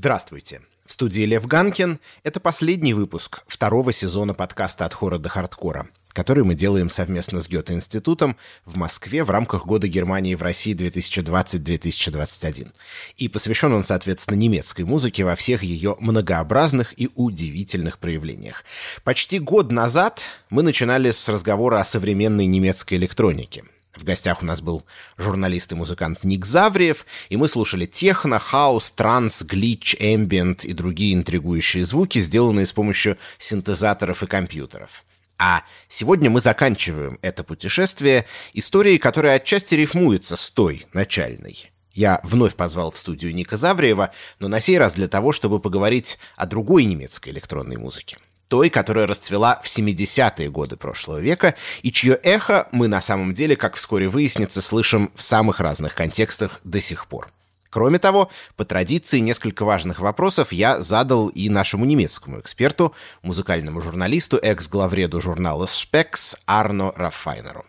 Здравствуйте. 0.00 0.62
В 0.86 0.94
студии 0.94 1.20
Лев 1.24 1.44
Ганкин. 1.44 2.00
Это 2.22 2.40
последний 2.40 2.94
выпуск 2.94 3.42
второго 3.46 3.92
сезона 3.92 4.32
подкаста 4.32 4.86
«От 4.86 4.94
хора 4.94 5.18
до 5.18 5.28
хардкора», 5.28 5.88
который 6.14 6.42
мы 6.42 6.54
делаем 6.54 6.88
совместно 6.88 7.42
с 7.42 7.50
Гёте-институтом 7.50 8.38
в 8.64 8.78
Москве 8.78 9.24
в 9.24 9.28
рамках 9.28 9.66
Года 9.66 9.88
Германии 9.88 10.34
в 10.34 10.42
России 10.42 10.74
2020-2021. 10.74 12.72
И 13.18 13.28
посвящен 13.28 13.74
он, 13.74 13.84
соответственно, 13.84 14.36
немецкой 14.36 14.86
музыке 14.86 15.22
во 15.24 15.36
всех 15.36 15.62
ее 15.62 15.96
многообразных 16.00 16.98
и 16.98 17.10
удивительных 17.14 17.98
проявлениях. 17.98 18.64
Почти 19.04 19.38
год 19.38 19.70
назад 19.70 20.22
мы 20.48 20.62
начинали 20.62 21.10
с 21.10 21.28
разговора 21.28 21.78
о 21.78 21.84
современной 21.84 22.46
немецкой 22.46 22.94
электронике– 22.94 23.64
в 23.96 24.04
гостях 24.04 24.42
у 24.42 24.44
нас 24.44 24.60
был 24.60 24.84
журналист 25.18 25.72
и 25.72 25.74
музыкант 25.74 26.22
Ник 26.22 26.46
Завриев, 26.46 27.06
и 27.28 27.36
мы 27.36 27.48
слушали 27.48 27.86
техно, 27.86 28.38
хаус, 28.38 28.92
транс, 28.92 29.42
глич, 29.42 29.96
эмбиент 29.98 30.64
и 30.64 30.72
другие 30.72 31.14
интригующие 31.14 31.84
звуки, 31.84 32.20
сделанные 32.20 32.66
с 32.66 32.72
помощью 32.72 33.18
синтезаторов 33.38 34.22
и 34.22 34.26
компьютеров. 34.26 35.04
А 35.38 35.64
сегодня 35.88 36.30
мы 36.30 36.40
заканчиваем 36.40 37.18
это 37.22 37.42
путешествие 37.42 38.26
историей, 38.52 38.98
которая 38.98 39.36
отчасти 39.36 39.74
рифмуется 39.74 40.36
с 40.36 40.50
той 40.50 40.86
начальной. 40.92 41.70
Я 41.92 42.20
вновь 42.22 42.54
позвал 42.54 42.92
в 42.92 42.98
студию 42.98 43.34
Ника 43.34 43.56
Завриева, 43.56 44.12
но 44.38 44.48
на 44.48 44.60
сей 44.60 44.78
раз 44.78 44.94
для 44.94 45.08
того, 45.08 45.32
чтобы 45.32 45.58
поговорить 45.58 46.18
о 46.36 46.46
другой 46.46 46.84
немецкой 46.84 47.30
электронной 47.30 47.78
музыке 47.78 48.18
той, 48.50 48.68
которая 48.68 49.06
расцвела 49.06 49.60
в 49.62 49.66
70-е 49.66 50.50
годы 50.50 50.76
прошлого 50.76 51.18
века, 51.18 51.54
и 51.82 51.92
чье 51.92 52.14
эхо 52.14 52.68
мы 52.72 52.88
на 52.88 53.00
самом 53.00 53.32
деле, 53.32 53.54
как 53.54 53.76
вскоре 53.76 54.08
выяснится, 54.08 54.60
слышим 54.60 55.12
в 55.14 55.22
самых 55.22 55.60
разных 55.60 55.94
контекстах 55.94 56.60
до 56.64 56.80
сих 56.80 57.06
пор. 57.06 57.28
Кроме 57.70 58.00
того, 58.00 58.28
по 58.56 58.64
традиции 58.64 59.20
несколько 59.20 59.64
важных 59.64 60.00
вопросов 60.00 60.50
я 60.50 60.80
задал 60.80 61.28
и 61.28 61.48
нашему 61.48 61.84
немецкому 61.84 62.40
эксперту, 62.40 62.92
музыкальному 63.22 63.80
журналисту, 63.80 64.36
экс-главреду 64.36 65.20
журнала 65.20 65.66
«Спекс» 65.66 66.36
Арно 66.44 66.92
Раффайнеру. 66.96 67.64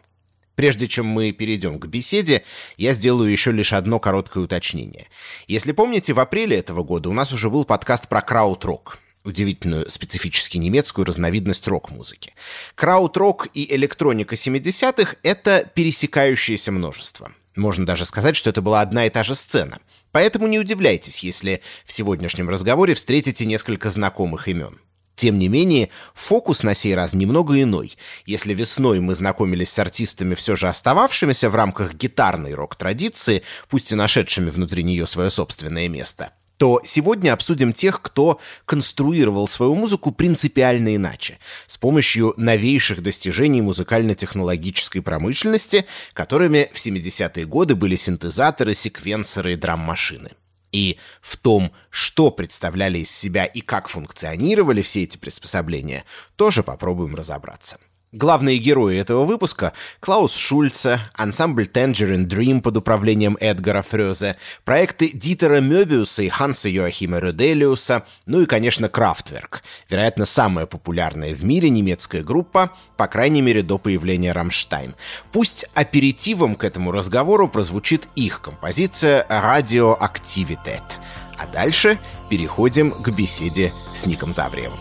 Прежде 0.56 0.88
чем 0.88 1.06
мы 1.06 1.32
перейдем 1.32 1.80
к 1.80 1.86
беседе, 1.86 2.44
я 2.78 2.94
сделаю 2.94 3.32
еще 3.32 3.52
лишь 3.52 3.72
одно 3.72 4.00
короткое 4.00 4.44
уточнение. 4.44 5.08
Если 5.48 5.74
помните, 5.74 6.14
в 6.14 6.20
апреле 6.20 6.58
этого 6.58 6.84
года 6.84 7.10
у 7.10 7.14
нас 7.14 7.32
уже 7.32 7.52
был 7.52 7.66
подкаст 7.66 8.08
про 8.08 8.24
крауд-рок 8.24 8.98
удивительную 9.24 9.90
специфически 9.90 10.58
немецкую 10.58 11.06
разновидность 11.06 11.68
рок-музыки. 11.68 12.34
Крауд-рок 12.76 13.48
и 13.54 13.74
электроника 13.76 14.36
70-х— 14.36 15.16
это 15.24 15.70
пересекающееся 15.74 16.72
множество. 16.72 17.32
Можно 17.56 17.86
даже 17.86 18.06
сказать, 18.06 18.36
что 18.36 18.50
это 18.50 18.62
была 18.62 18.82
одна 18.82 19.06
и 19.06 19.10
та 19.10 19.24
же 19.24 19.36
сцена. 19.36 19.80
Поэтому 20.12 20.48
не 20.48 20.60
удивляйтесь, 20.60 21.20
если 21.20 21.62
в 21.86 21.94
сегодняшнем 21.94 22.50
разговоре 22.50 22.96
встретите 22.96 23.46
несколько 23.46 23.90
знакомых 23.90 24.48
имен. 24.48 24.80
Тем 25.16 25.38
не 25.38 25.50
менее, 25.50 25.90
фокус 26.16 26.64
на 26.64 26.74
сей 26.74 26.96
раз 26.96 27.14
немного 27.14 27.62
иной. 27.62 27.96
Если 28.26 28.54
весной 28.54 29.00
мы 29.02 29.14
знакомились 29.14 29.70
с 29.70 29.78
артистами, 29.78 30.36
все 30.36 30.56
же 30.56 30.68
остававшимися 30.68 31.50
в 31.50 31.56
рамках 31.56 31.94
гитарной 31.94 32.56
рок-традиции, 32.56 33.44
пусть 33.70 33.92
и 33.92 33.96
нашедшими 33.96 34.50
внутри 34.50 34.84
нее 34.84 35.06
свое 35.06 35.30
собственное 35.30 35.88
место— 35.88 36.32
то 36.62 36.80
сегодня 36.84 37.34
обсудим 37.34 37.74
тех, 37.74 38.04
кто 38.04 38.40
конструировал 38.66 39.48
свою 39.48 39.74
музыку 39.74 40.12
принципиально 40.12 40.96
иначе, 40.96 41.40
с 41.66 41.76
помощью 41.76 42.36
новейших 42.38 43.02
достижений 43.02 43.64
музыкально-технологической 43.64 45.02
промышленности, 45.02 45.88
которыми 46.14 46.70
в 46.72 46.78
70-е 46.78 47.48
годы 47.48 47.74
были 47.74 47.96
синтезаторы, 47.96 48.76
секвенсоры 48.76 49.54
и 49.54 49.56
драм-машины. 49.56 50.34
И 50.72 51.00
в 51.20 51.36
том, 51.38 51.72
что 51.90 52.30
представляли 52.30 53.00
из 53.00 53.10
себя 53.10 53.46
и 53.46 53.62
как 53.62 53.88
функционировали 53.88 54.84
все 54.84 55.02
эти 55.02 55.18
приспособления, 55.18 56.04
тоже 56.36 56.62
попробуем 56.62 57.16
разобраться. 57.16 57.80
Главные 58.14 58.58
герои 58.58 58.98
этого 58.98 59.24
выпуска— 59.24 59.72
Клаус 60.02 60.36
Шульце, 60.36 61.00
ансамбль 61.14 61.64
Tangerine 61.64 62.26
Dream 62.26 62.60
под 62.60 62.76
управлением 62.76 63.38
Эдгара 63.40 63.82
Фрёзе, 63.82 64.36
проекты 64.66 65.12
Дитера 65.14 65.62
Мёбиуса 65.62 66.24
и 66.24 66.28
Ханса 66.28 66.68
Йоахима 66.68 67.20
Рюделиуса, 67.20 68.04
ну 68.26 68.42
и, 68.42 68.46
конечно, 68.46 68.90
Крафтверк, 68.90 69.64
вероятно, 69.90 70.26
самая 70.26 70.66
популярная 70.66 71.34
в 71.34 71.46
мире 71.46 71.70
немецкая 71.70 72.22
группа, 72.22 72.72
по 72.98 73.08
крайней 73.08 73.42
мере, 73.42 73.64
до 73.64 73.78
появления 73.78 74.34
Рамштайн. 74.34 74.94
Пусть 75.32 75.66
аперитивом 75.74 76.56
к 76.56 76.66
этому 76.66 76.92
разговору 76.92 77.48
прозвучит 77.48 78.10
их 78.16 78.42
композиция 78.42 79.26
«Радиоактивитет». 79.30 80.84
А 81.38 81.48
дальше 81.48 81.98
переходим 82.30 82.92
к 82.92 83.08
беседе 83.10 83.72
с 83.96 84.06
Ником 84.06 84.34
Завриевым. 84.34 84.78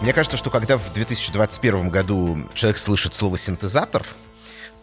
Мне 0.00 0.14
кажется, 0.14 0.38
что 0.38 0.48
когда 0.48 0.78
в 0.78 0.92
2021 0.94 1.90
году 1.90 2.38
человек 2.54 2.78
слышит 2.78 3.12
слово 3.12 3.36
синтезатор, 3.36 4.02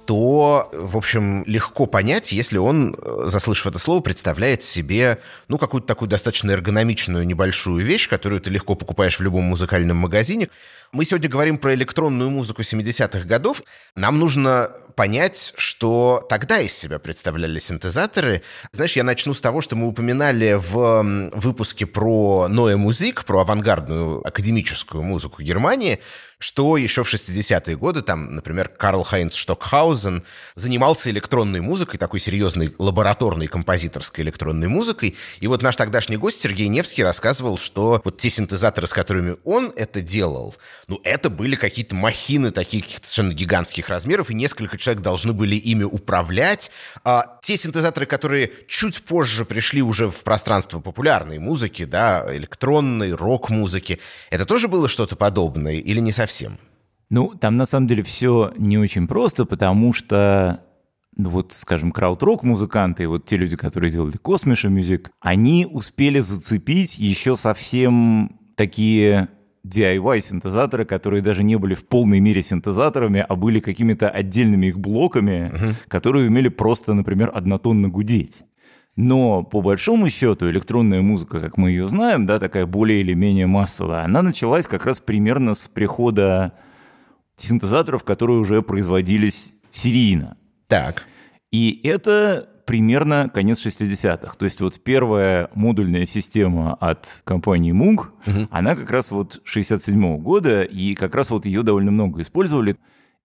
то, 0.07 0.69
в 0.73 0.95
общем, 0.95 1.43
легко 1.45 1.85
понять, 1.85 2.31
если 2.31 2.57
он, 2.57 2.95
э, 2.97 3.23
заслышав 3.25 3.67
это 3.67 3.77
слово, 3.77 3.99
представляет 3.99 4.63
себе, 4.63 5.19
ну, 5.49 5.57
какую-то 5.57 5.85
такую 5.85 6.07
достаточно 6.07 6.51
эргономичную 6.51 7.27
небольшую 7.27 7.85
вещь, 7.85 8.07
которую 8.07 8.39
ты 8.39 8.49
легко 8.49 8.75
покупаешь 8.75 9.19
в 9.19 9.21
любом 9.21 9.43
музыкальном 9.43 9.97
магазине. 9.97 10.47
Мы 10.93 11.03
сегодня 11.03 11.27
говорим 11.27 11.57
про 11.57 11.73
электронную 11.73 12.29
музыку 12.29 12.61
70-х 12.61 13.27
годов. 13.27 13.61
Нам 13.95 14.17
нужно 14.17 14.71
понять, 14.95 15.53
что 15.57 16.25
тогда 16.29 16.61
из 16.61 16.73
себя 16.73 16.99
представляли 16.99 17.59
синтезаторы. 17.59 18.43
Знаешь, 18.71 18.95
я 18.95 19.03
начну 19.03 19.33
с 19.33 19.41
того, 19.41 19.59
что 19.59 19.75
мы 19.75 19.87
упоминали 19.87 20.53
в 20.53 21.31
выпуске 21.33 21.85
про 21.85 22.47
Ноэ 22.47 22.77
Музик, 22.77 23.25
про 23.25 23.41
авангардную 23.41 24.25
академическую 24.25 25.03
музыку 25.03 25.43
Германии, 25.43 25.99
что 26.39 26.77
еще 26.77 27.03
в 27.03 27.11
60-е 27.11 27.75
годы, 27.77 28.01
там, 28.01 28.35
например, 28.35 28.69
Карл 28.69 29.03
Хайнц 29.03 29.33
Штокхаузен 29.33 30.23
занимался 30.55 31.09
электронной 31.09 31.61
музыкой, 31.61 31.97
такой 31.97 32.19
серьезной 32.19 32.75
лабораторной 32.77 33.47
композиторской 33.47 34.23
электронной 34.23 34.67
музыкой. 34.67 35.15
И 35.39 35.47
вот 35.47 35.63
наш 35.63 35.75
тогдашний 35.75 36.17
гость 36.17 36.39
Сергей 36.39 36.67
Невский 36.67 37.03
рассказывал, 37.03 37.57
что 37.57 38.01
вот 38.03 38.17
те 38.19 38.29
синтезаторы, 38.29 38.85
с 38.85 38.93
которыми 38.93 39.37
он 39.45 39.73
это 39.75 40.01
делал, 40.01 40.55
ну, 40.87 41.01
это 41.03 41.31
были 41.31 41.55
какие-то 41.55 41.95
махины 41.95 42.51
таких 42.51 42.85
совершенно 42.85 43.33
гигантских 43.33 43.89
размеров, 43.89 44.29
и 44.29 44.35
несколько 44.35 44.77
человек 44.77 45.01
должны 45.01 45.33
были 45.33 45.55
ими 45.55 45.83
управлять. 45.83 46.69
А 47.03 47.39
те 47.41 47.57
синтезаторы, 47.57 48.05
которые 48.05 48.51
чуть 48.67 49.01
позже 49.03 49.43
пришли 49.43 49.81
уже 49.81 50.07
в 50.07 50.23
пространство 50.23 50.81
популярной 50.81 51.39
музыки, 51.39 51.85
да, 51.85 52.25
электронной, 52.29 53.13
рок-музыки, 53.13 53.99
это 54.29 54.45
тоже 54.45 54.67
было 54.67 54.87
что-то 54.87 55.15
подобное 55.15 55.73
или 55.73 55.99
не 55.99 56.11
совсем? 56.11 56.26
Совсем. 56.27 56.57
Ну, 57.09 57.33
там 57.39 57.55
на 57.55 57.65
самом 57.65 57.87
деле 57.87 58.03
все 58.03 58.51
не 58.57 58.77
очень 58.77 59.07
просто, 59.07 59.45
потому 59.45 59.93
что 59.93 60.61
ну 61.15 61.29
вот, 61.29 61.51
скажем, 61.51 61.91
крауд-рок 61.91 62.43
музыканты, 62.43 63.07
вот 63.07 63.25
те 63.25 63.37
люди, 63.37 63.57
которые 63.57 63.91
делали 63.91 64.17
Космиша 64.17 64.69
Мюзик, 64.69 65.09
они 65.19 65.65
успели 65.65 66.19
зацепить 66.19 66.99
еще 66.99 67.35
совсем 67.35 68.39
такие 68.55 69.29
DIY-синтезаторы, 69.65 70.85
которые 70.85 71.23
даже 71.23 71.43
не 71.43 71.55
были 71.55 71.73
в 71.73 71.87
полной 71.87 72.19
мере 72.19 72.43
синтезаторами, 72.43 73.25
а 73.27 73.35
были 73.35 73.59
какими-то 73.59 74.09
отдельными 74.09 74.67
их 74.67 74.79
блоками, 74.79 75.51
uh-huh. 75.51 75.73
которые 75.87 76.27
умели 76.27 76.49
просто, 76.49 76.93
например, 76.93 77.31
однотонно 77.33 77.89
гудеть. 77.89 78.43
Но 78.97 79.43
по 79.43 79.61
большому 79.61 80.09
счету 80.09 80.49
электронная 80.49 81.03
музыка, 81.03 81.39
как 81.39 81.55
мы 81.57 81.69
ее 81.69 81.87
знаем, 81.87 82.25
да, 82.25 82.39
такая 82.39 82.65
более 82.65 82.99
или 83.01 83.13
менее 83.13 83.45
массовая, 83.45 84.03
она 84.03 84.23
началась 84.23 84.67
как 84.67 84.87
раз 84.87 84.99
примерно 84.99 85.53
с 85.53 85.67
прихода 85.67 86.53
синтезаторов, 87.35 88.03
которые 88.03 88.39
уже 88.39 88.63
производились 88.63 89.53
серийно. 89.69 90.35
Так. 90.67 91.03
И 91.51 91.79
это 91.83 92.49
примерно 92.65 93.29
конец 93.31 93.63
60-х. 93.63 94.35
То 94.35 94.45
есть 94.45 94.61
вот 94.61 94.79
первая 94.83 95.49
модульная 95.53 96.07
система 96.07 96.73
от 96.73 97.21
компании 97.23 97.73
Moog, 97.73 98.07
угу. 98.25 98.47
она 98.49 98.75
как 98.75 98.89
раз 98.89 99.11
вот 99.11 99.43
67-го 99.45 100.17
года, 100.17 100.63
и 100.63 100.95
как 100.95 101.13
раз 101.13 101.29
вот 101.29 101.45
ее 101.45 101.61
довольно 101.61 101.91
много 101.91 102.21
использовали. 102.21 102.77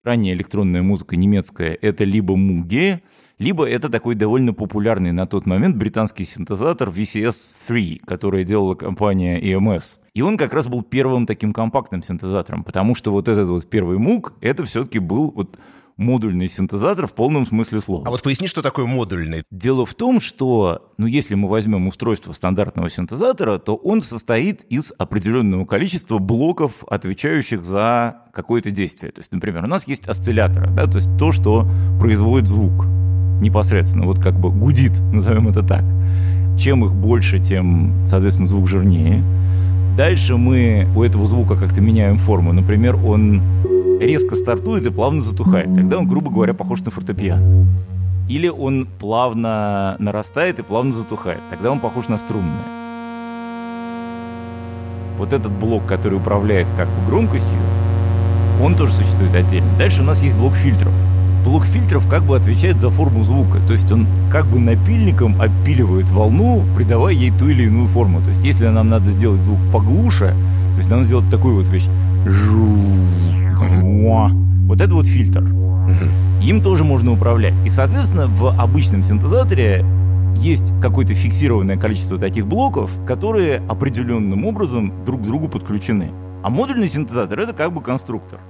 Ранняя 0.04 0.34
электронная 0.34 0.82
музыка 0.82 1.16
немецкая— 1.16 1.78
это 1.80 2.04
либо 2.04 2.34
Muge, 2.34 3.00
либо 3.42 3.68
это 3.68 3.88
такой 3.88 4.14
довольно 4.14 4.54
популярный 4.54 5.10
на 5.10 5.26
тот 5.26 5.46
момент 5.46 5.76
британский 5.76 6.24
синтезатор 6.24 6.88
VCS-3, 6.88 8.00
который 8.06 8.44
делала 8.44 8.74
компания 8.76 9.40
EMS. 9.40 9.98
И 10.14 10.22
он 10.22 10.38
как 10.38 10.52
раз 10.52 10.68
был 10.68 10.82
первым 10.82 11.26
таким 11.26 11.52
компактным 11.52 12.02
синтезатором, 12.02 12.62
потому 12.62 12.94
что 12.94 13.10
вот 13.10 13.28
этот 13.28 13.48
вот 13.48 13.68
первый 13.68 13.98
Moog, 13.98 14.32
это 14.40 14.64
все-таки 14.64 15.00
был 15.00 15.32
вот 15.34 15.58
модульный 15.96 16.48
синтезатор 16.48 17.06
в 17.06 17.14
полном 17.14 17.44
смысле 17.44 17.80
слова. 17.80 18.04
А 18.06 18.10
вот 18.10 18.22
поясни, 18.22 18.46
что 18.46 18.62
такое 18.62 18.86
модульный. 18.86 19.42
Дело 19.50 19.84
в 19.84 19.94
том, 19.94 20.20
что, 20.20 20.92
ну, 20.96 21.06
если 21.06 21.34
мы 21.34 21.48
возьмем 21.48 21.86
устройство 21.88 22.32
стандартного 22.32 22.88
синтезатора, 22.88 23.58
то 23.58 23.74
он 23.74 24.00
состоит 24.00 24.62
из 24.70 24.92
определенного 24.96 25.66
количества 25.66 26.18
блоков, 26.18 26.84
отвечающих 26.88 27.62
за 27.62 28.22
какое-то 28.32 28.70
действие. 28.70 29.12
То 29.12 29.20
есть, 29.20 29.32
например, 29.32 29.64
у 29.64 29.68
нас 29.68 29.86
есть 29.86 30.06
осцилляторы, 30.06 30.70
да, 30.70 30.86
то 30.86 30.96
есть 30.96 31.10
то, 31.18 31.32
что 31.32 31.68
производит 32.00 32.46
звук 32.46 32.86
непосредственно, 33.42 34.06
вот 34.06 34.18
как 34.18 34.38
бы 34.38 34.50
гудит, 34.50 34.98
назовем 35.12 35.48
это 35.48 35.62
так. 35.62 35.84
Чем 36.58 36.84
их 36.84 36.94
больше, 36.94 37.38
тем, 37.38 38.06
соответственно, 38.06 38.46
звук 38.46 38.68
жирнее. 38.68 39.22
Дальше 39.96 40.36
мы 40.36 40.86
у 40.96 41.02
этого 41.02 41.26
звука 41.26 41.56
как-то 41.56 41.82
меняем 41.82 42.16
форму. 42.16 42.52
Например, 42.52 42.96
он 42.96 43.42
резко 44.00 44.36
стартует 44.36 44.86
и 44.86 44.90
плавно 44.90 45.20
затухает. 45.20 45.74
Тогда 45.74 45.98
он, 45.98 46.08
грубо 46.08 46.30
говоря, 46.30 46.54
похож 46.54 46.80
на 46.80 46.90
фортепиано. 46.90 47.66
Или 48.28 48.48
он 48.48 48.88
плавно 48.98 49.96
нарастает 49.98 50.58
и 50.58 50.62
плавно 50.62 50.92
затухает. 50.92 51.40
Тогда 51.50 51.70
он 51.70 51.80
похож 51.80 52.08
на 52.08 52.16
струнное. 52.16 52.64
Вот 55.18 55.32
этот 55.32 55.52
блок, 55.52 55.84
который 55.86 56.14
управляет 56.14 56.68
как 56.76 56.88
бы 56.88 57.06
громкостью, 57.06 57.58
он 58.62 58.74
тоже 58.74 58.92
существует 58.92 59.34
отдельно. 59.34 59.68
Дальше 59.78 60.02
у 60.02 60.04
нас 60.04 60.22
есть 60.22 60.36
блок 60.36 60.54
фильтров. 60.54 60.94
Блок 61.44 61.64
фильтров 61.64 62.08
как 62.08 62.22
бы 62.22 62.36
отвечает 62.36 62.80
за 62.80 62.90
форму 62.90 63.24
звука. 63.24 63.58
То 63.66 63.72
есть 63.72 63.90
он 63.90 64.06
как 64.30 64.46
бы 64.46 64.58
напильником 64.58 65.40
опиливает 65.40 66.08
волну, 66.10 66.64
придавая 66.76 67.14
ей 67.14 67.30
ту 67.30 67.48
или 67.48 67.64
иную 67.64 67.88
форму. 67.88 68.22
То 68.22 68.28
есть 68.28 68.44
если 68.44 68.68
нам 68.68 68.88
надо 68.88 69.10
сделать 69.10 69.42
звук 69.42 69.58
поглуше, 69.72 70.34
то 70.72 70.78
есть 70.78 70.90
нам 70.90 71.04
сделать 71.04 71.28
такую 71.30 71.56
вот 71.56 71.68
вещь. 71.68 71.88
Вот 74.66 74.80
это 74.80 74.94
вот 74.94 75.06
фильтр. 75.06 75.44
Им 76.42 76.62
тоже 76.62 76.84
можно 76.84 77.12
управлять. 77.12 77.54
И, 77.64 77.68
соответственно, 77.68 78.26
в 78.26 78.48
обычном 78.58 79.02
синтезаторе 79.02 79.84
есть 80.36 80.72
какое-то 80.80 81.14
фиксированное 81.14 81.76
количество 81.76 82.18
таких 82.18 82.46
блоков, 82.46 82.90
которые 83.06 83.58
определенным 83.68 84.46
образом 84.46 84.92
друг 85.04 85.20
к 85.22 85.24
другу 85.24 85.48
подключены. 85.48 86.10
А 86.42 86.50
модульный 86.50 86.88
синтезатор— 86.88 87.38
это 87.40 87.52
как 87.52 87.72
бы 87.72 87.82
конструктор. 87.82 88.40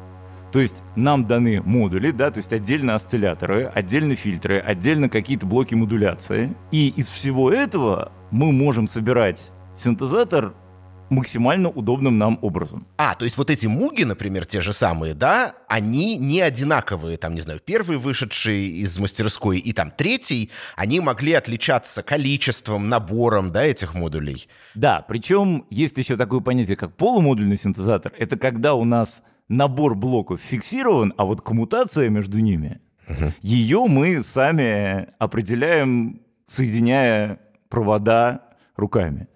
То 0.52 0.60
есть 0.60 0.84
нам 0.96 1.26
даны 1.26 1.62
модули, 1.62 2.10
да, 2.10 2.30
то 2.30 2.38
есть 2.38 2.52
отдельно 2.52 2.94
осцилляторы, 2.94 3.64
отдельно 3.74 4.14
фильтры, 4.14 4.58
отдельно 4.58 5.08
какие-то 5.08 5.46
блоки 5.46 5.74
модуляции. 5.74 6.54
И 6.70 6.90
из 6.90 7.08
всего 7.08 7.50
этого 7.50 8.12
мы 8.30 8.52
можем 8.52 8.86
собирать 8.86 9.50
синтезатор 9.74 10.54
максимально 11.08 11.68
удобным 11.68 12.18
нам 12.18 12.38
образом. 12.42 12.86
А, 12.96 13.14
то 13.14 13.24
есть 13.24 13.36
вот 13.36 13.50
эти 13.50 13.66
муги, 13.66 14.02
например, 14.02 14.46
те 14.46 14.60
же 14.60 14.72
самые, 14.72 15.14
да, 15.14 15.54
они 15.68 16.16
не 16.16 16.40
одинаковые, 16.40 17.18
там, 17.18 17.34
не 17.34 17.40
знаю, 17.40 17.60
первый 17.64 17.98
вышедший 17.98 18.66
из 18.66 18.98
мастерской 18.98 19.58
и 19.58 19.72
там 19.72 19.90
третий, 19.90 20.50
они 20.74 21.00
могли 21.00 21.34
отличаться 21.34 22.02
количеством, 22.02 22.88
набором, 22.88 23.52
да, 23.52 23.64
этих 23.64 23.94
модулей. 23.94 24.48
Да, 24.74 25.04
причем 25.06 25.66
есть 25.70 25.98
еще 25.98 26.16
такое 26.16 26.40
понятие, 26.40 26.76
как 26.76 26.96
полумодульный 26.96 27.58
синтезатор. 27.58 28.12
Это 28.18 28.38
когда 28.38 28.74
у 28.74 28.84
нас 28.84 29.22
набор 29.52 29.94
блоков 29.94 30.40
фиксирован, 30.40 31.12
а 31.16 31.24
вот 31.24 31.42
коммутация 31.42 32.08
между 32.08 32.40
ними, 32.40 32.80
угу. 33.08 33.32
ее 33.40 33.84
мы 33.86 34.22
сами 34.22 35.08
определяем, 35.18 36.22
соединяя 36.44 37.38
провода 37.68 38.42
руками. 38.76 39.28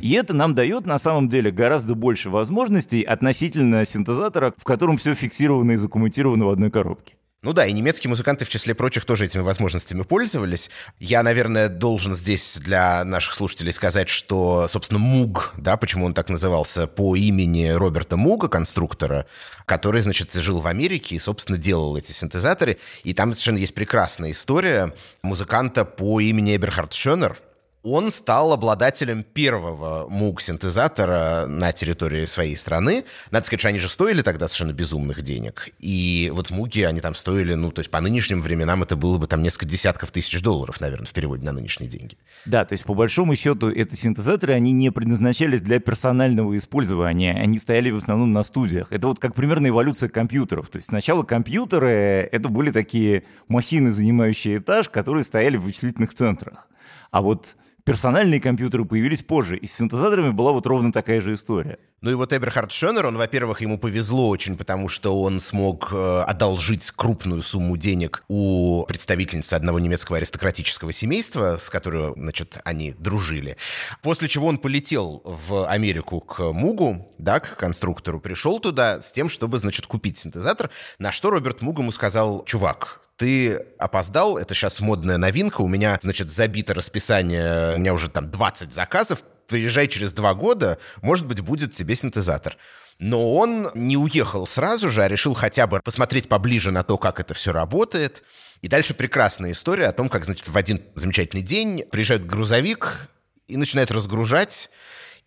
И 0.00 0.12
это 0.14 0.34
нам 0.34 0.54
дает 0.56 0.86
на 0.86 0.98
самом 0.98 1.28
деле 1.28 1.52
гораздо 1.52 1.94
больше 1.94 2.30
возможностей 2.30 3.02
относительно 3.02 3.86
синтезатора, 3.86 4.52
в 4.56 4.64
котором 4.64 4.96
все 4.96 5.14
фиксировано 5.14 5.72
и 5.72 5.76
закоммутировано 5.76 6.46
в 6.46 6.50
одной 6.50 6.70
коробке. 6.70 7.14
Ну 7.44 7.52
да, 7.52 7.66
и 7.66 7.72
немецкие 7.72 8.08
музыканты, 8.08 8.44
в 8.44 8.48
числе 8.48 8.72
прочих, 8.72 9.04
тоже 9.04 9.24
этими 9.24 9.42
возможностями 9.42 10.02
пользовались. 10.02 10.70
Я, 11.00 11.24
наверное, 11.24 11.68
должен 11.68 12.14
здесь 12.14 12.58
для 12.58 13.02
наших 13.02 13.34
слушателей 13.34 13.72
сказать, 13.72 14.08
что, 14.08 14.68
собственно, 14.68 15.00
Муг, 15.00 15.52
да, 15.56 15.76
почему 15.76 16.06
он 16.06 16.14
так 16.14 16.28
назывался, 16.28 16.86
по 16.86 17.16
имени 17.16 17.66
Роберта 17.70 18.16
Муга, 18.16 18.46
конструктора, 18.46 19.26
который, 19.66 20.02
значит, 20.02 20.32
жил 20.32 20.60
в 20.60 20.68
Америке 20.68 21.16
и, 21.16 21.18
собственно, 21.18 21.58
делал 21.58 21.96
эти 21.96 22.12
синтезаторы. 22.12 22.78
И 23.02 23.12
там 23.12 23.32
совершенно 23.32 23.58
есть 23.58 23.74
прекрасная 23.74 24.30
история 24.30 24.94
музыканта 25.22 25.84
по 25.84 26.20
имени 26.20 26.54
Эберхард 26.54 26.92
Шонер, 26.92 27.36
он 27.82 28.10
стал 28.10 28.52
обладателем 28.52 29.24
первого 29.24 30.08
муг-синтезатора 30.08 31.46
на 31.46 31.72
территории 31.72 32.26
своей 32.26 32.56
страны. 32.56 33.04
Надо 33.30 33.46
сказать, 33.46 33.60
что 33.60 33.68
они 33.70 33.78
же 33.78 33.88
стоили 33.88 34.22
тогда 34.22 34.46
совершенно 34.46 34.72
безумных 34.72 35.22
денег. 35.22 35.70
И 35.80 36.30
вот 36.34 36.50
муги, 36.50 36.82
они 36.82 37.00
там 37.00 37.14
стоили, 37.14 37.54
ну, 37.54 37.72
то 37.72 37.80
есть 37.80 37.90
по 37.90 38.00
нынешним 38.00 38.40
временам 38.40 38.82
это 38.82 38.96
было 38.96 39.18
бы 39.18 39.26
там 39.26 39.42
несколько 39.42 39.66
десятков 39.66 40.10
тысяч 40.10 40.40
долларов, 40.42 40.80
наверное, 40.80 41.06
в 41.06 41.12
переводе 41.12 41.44
на 41.44 41.52
нынешние 41.52 41.90
деньги. 41.90 42.16
Да, 42.46 42.64
то 42.64 42.74
есть 42.74 42.84
по 42.84 42.94
большому 42.94 43.34
счету 43.34 43.70
эти 43.70 43.94
синтезаторы, 43.94 44.52
они 44.52 44.72
не 44.72 44.92
предназначались 44.92 45.60
для 45.60 45.80
персонального 45.80 46.56
использования, 46.56 47.34
они 47.34 47.58
стояли 47.58 47.90
в 47.90 47.96
основном 47.96 48.32
на 48.32 48.44
студиях. 48.44 48.92
Это 48.92 49.08
вот 49.08 49.18
как 49.18 49.34
примерно 49.34 49.68
эволюция 49.68 50.08
компьютеров. 50.08 50.68
То 50.68 50.76
есть 50.76 50.88
сначала 50.88 51.24
компьютеры, 51.24 52.28
это 52.30 52.48
были 52.48 52.70
такие 52.70 53.24
махины, 53.48 53.90
занимающие 53.90 54.58
этаж, 54.58 54.88
которые 54.88 55.24
стояли 55.24 55.56
в 55.56 55.62
вычислительных 55.62 56.14
центрах. 56.14 56.68
А 57.10 57.20
вот 57.20 57.56
персональные 57.84 58.40
компьютеры 58.40 58.84
появились 58.84 59.22
позже, 59.22 59.56
и 59.56 59.66
с 59.66 59.74
синтезаторами 59.74 60.30
была 60.30 60.52
вот 60.52 60.66
ровно 60.66 60.92
такая 60.92 61.20
же 61.20 61.34
история. 61.34 61.78
Ну 62.00 62.10
и 62.10 62.14
вот 62.14 62.32
Эберхард 62.32 62.72
Шонер, 62.72 63.06
он, 63.06 63.16
во-первых, 63.16 63.60
ему 63.60 63.78
повезло 63.78 64.28
очень, 64.28 64.56
потому 64.56 64.88
что 64.88 65.20
он 65.20 65.38
смог 65.38 65.90
э, 65.92 66.24
одолжить 66.26 66.90
крупную 66.90 67.42
сумму 67.42 67.76
денег 67.76 68.24
у 68.26 68.84
представительницы 68.86 69.54
одного 69.54 69.78
немецкого 69.78 70.18
аристократического 70.18 70.92
семейства, 70.92 71.58
с 71.58 71.70
которой, 71.70 72.12
значит, 72.16 72.58
они 72.64 72.92
дружили. 72.92 73.56
После 74.02 74.26
чего 74.26 74.48
он 74.48 74.58
полетел 74.58 75.22
в 75.24 75.68
Америку 75.68 76.20
к 76.20 76.52
Мугу, 76.52 77.08
да, 77.18 77.38
к 77.38 77.56
конструктору, 77.56 78.18
пришел 78.18 78.58
туда 78.58 79.00
с 79.00 79.12
тем, 79.12 79.28
чтобы, 79.28 79.58
значит, 79.58 79.86
купить 79.86 80.18
синтезатор, 80.18 80.70
на 80.98 81.12
что 81.12 81.30
Роберт 81.30 81.62
Муг 81.62 81.78
ему 81.78 81.92
сказал, 81.92 82.44
чувак, 82.44 83.00
ты 83.22 83.54
опоздал, 83.78 84.36
это 84.36 84.52
сейчас 84.52 84.80
модная 84.80 85.16
новинка, 85.16 85.60
у 85.60 85.68
меня, 85.68 85.96
значит, 86.02 86.28
забито 86.28 86.74
расписание, 86.74 87.76
у 87.76 87.78
меня 87.78 87.94
уже 87.94 88.10
там 88.10 88.28
20 88.28 88.72
заказов, 88.72 89.22
приезжай 89.46 89.86
через 89.86 90.12
два 90.12 90.34
года, 90.34 90.78
может 91.02 91.24
быть, 91.26 91.38
будет 91.38 91.72
тебе 91.72 91.94
синтезатор. 91.94 92.56
Но 92.98 93.36
он 93.36 93.70
не 93.76 93.96
уехал 93.96 94.44
сразу 94.48 94.90
же, 94.90 95.04
а 95.04 95.08
решил 95.08 95.34
хотя 95.34 95.68
бы 95.68 95.80
посмотреть 95.84 96.28
поближе 96.28 96.72
на 96.72 96.82
то, 96.82 96.98
как 96.98 97.20
это 97.20 97.32
все 97.32 97.52
работает. 97.52 98.24
И 98.60 98.66
дальше 98.66 98.92
прекрасная 98.92 99.52
история 99.52 99.86
о 99.86 99.92
том, 99.92 100.08
как, 100.08 100.24
значит, 100.24 100.48
в 100.48 100.56
один 100.56 100.82
замечательный 100.96 101.42
день 101.42 101.84
приезжает 101.92 102.26
грузовик 102.26 103.08
и 103.46 103.56
начинает 103.56 103.92
разгружать, 103.92 104.68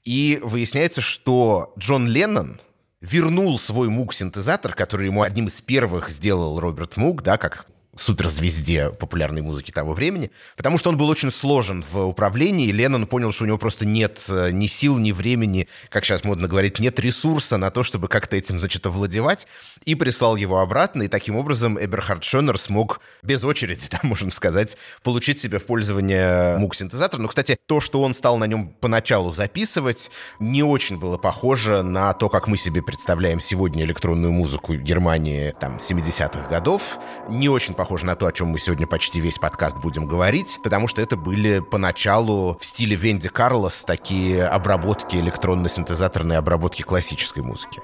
и 0.04 0.42
выясняется, 0.44 1.00
что 1.00 1.74
Джон 1.80 2.10
Леннон, 2.10 2.60
вернул 3.00 3.58
свой 3.58 3.88
мук-синтезатор, 3.88 4.74
который 4.74 5.06
ему 5.06 5.22
одним 5.22 5.48
из 5.48 5.62
первых 5.62 6.10
сделал 6.10 6.60
Роберт 6.60 6.98
Мук, 6.98 7.22
да, 7.22 7.38
как 7.38 7.68
суперзвезде 7.96 8.90
популярной 8.90 9.42
музыки 9.42 9.72
того 9.72 9.94
времени, 9.94 10.32
потому 10.58 10.78
что 10.78 10.90
он 10.90 10.98
был 10.98 11.10
очень 11.10 11.32
сложен 11.32 11.84
в 11.90 12.06
управлении, 12.06 12.68
и 12.68 12.72
Леннон 12.72 13.08
понял, 13.08 13.32
что 13.32 13.46
у 13.46 13.48
него 13.48 13.58
просто 13.58 13.86
нет 13.86 14.26
э, 14.30 14.52
ни 14.52 14.68
сил, 14.68 14.98
ни 14.98 15.12
времени, 15.12 15.68
как 15.90 16.04
сейчас 16.04 16.24
модно 16.24 16.48
говорить, 16.48 16.80
нет 16.80 17.00
ресурса 17.00 17.58
на 17.58 17.72
то, 17.72 17.84
чтобы 17.84 18.08
как-то 18.08 18.36
этим, 18.36 18.60
значит, 18.60 18.86
овладевать, 18.86 19.48
и 19.86 19.96
прислал 19.96 20.36
его 20.36 20.60
обратно, 20.60 21.04
и 21.04 21.08
таким 21.08 21.38
образом 21.38 21.80
Эберхард 21.80 22.24
Шонер 22.24 22.58
смог 22.58 23.00
без 23.24 23.44
очереди, 23.44 23.88
да, 23.92 24.00
можем 24.04 24.32
сказать, 24.32 24.78
получить 25.02 25.40
себе 25.40 25.60
в 25.60 25.66
пользование 25.66 26.58
мук-синтезатор. 26.58 27.20
Но, 27.20 27.28
кстати, 27.30 27.58
то, 27.66 27.80
что 27.80 28.02
он 28.02 28.14
стал 28.14 28.38
на 28.38 28.46
нем 28.46 28.76
поначалу 28.82 29.32
записывать, 29.32 30.12
не 30.40 30.64
очень 30.64 31.00
было 31.00 31.18
похоже 31.18 31.82
на 31.82 32.14
то, 32.14 32.28
как 32.30 32.48
мы 32.48 32.58
себе 32.58 32.82
представляем 32.82 33.40
сегодня 33.40 33.86
электронную 33.86 34.34
музыку 34.34 34.76
Германии, 34.76 35.54
там, 35.60 35.78
70-х 35.78 36.50
годов. 36.50 37.00
Не 37.30 37.48
очень 37.48 37.74
похоже 37.74 37.85
похоже 37.86 38.08
на 38.08 38.16
то, 38.16 38.26
о 38.26 38.32
чем 38.32 38.48
мы 38.48 38.58
сегодня 38.58 38.88
почти 38.88 39.20
весь 39.20 39.38
подкаст 39.38 39.78
будем 39.78 40.08
говорить, 40.08 40.60
потому 40.64 40.88
что 40.88 41.04
это 41.04 41.16
были 41.16 41.60
поначалу 41.60 42.58
в 42.60 42.66
стиле 42.66 42.96
Венди 42.96 43.30
Карлос 43.30 43.84
такие 43.84 44.44
обработки 44.44 45.18
электронно-синтезаторной 45.18 46.38
обработки 46.38 46.82
классической 46.82 47.44
музыки. 47.44 47.84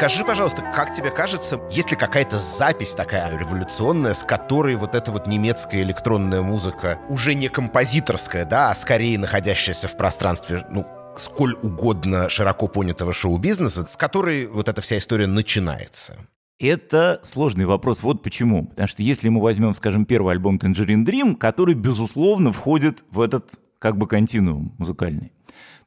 Скажи, 0.00 0.24
пожалуйста, 0.24 0.62
как 0.62 0.92
тебе 0.92 1.10
кажется, 1.10 1.60
есть 1.70 1.90
ли 1.90 1.96
какая-то 1.98 2.38
запись 2.38 2.94
такая 2.94 3.36
революционная, 3.36 4.14
с 4.14 4.24
которой 4.24 4.74
вот 4.76 4.94
эта 4.94 5.12
вот 5.12 5.26
немецкая 5.26 5.82
электронная 5.82 6.40
музыка, 6.40 6.98
уже 7.10 7.34
не 7.34 7.48
композиторская, 7.48 8.46
да, 8.46 8.70
а 8.70 8.74
скорее 8.74 9.18
находящаяся 9.18 9.88
в 9.88 9.98
пространстве, 9.98 10.66
ну, 10.70 10.86
сколь 11.18 11.52
угодно 11.62 12.30
широко 12.30 12.66
понятого 12.66 13.12
шоу-бизнеса, 13.12 13.84
с 13.84 13.94
которой 13.98 14.46
вот 14.46 14.70
эта 14.70 14.80
вся 14.80 14.96
история 14.96 15.26
начинается? 15.26 16.16
Это 16.58 17.20
сложный 17.22 17.66
вопрос. 17.66 18.02
Вот 18.02 18.22
почему. 18.22 18.68
Потому 18.68 18.88
что 18.88 19.02
если 19.02 19.28
мы 19.28 19.42
возьмем, 19.42 19.74
скажем, 19.74 20.06
первый 20.06 20.32
альбом 20.32 20.56
Tangerine 20.56 21.04
Dream, 21.04 21.36
который, 21.36 21.74
безусловно, 21.74 22.54
входит 22.54 23.04
в 23.10 23.20
этот 23.20 23.56
как 23.78 23.98
бы 23.98 24.06
континуум 24.06 24.74
музыкальный 24.78 25.32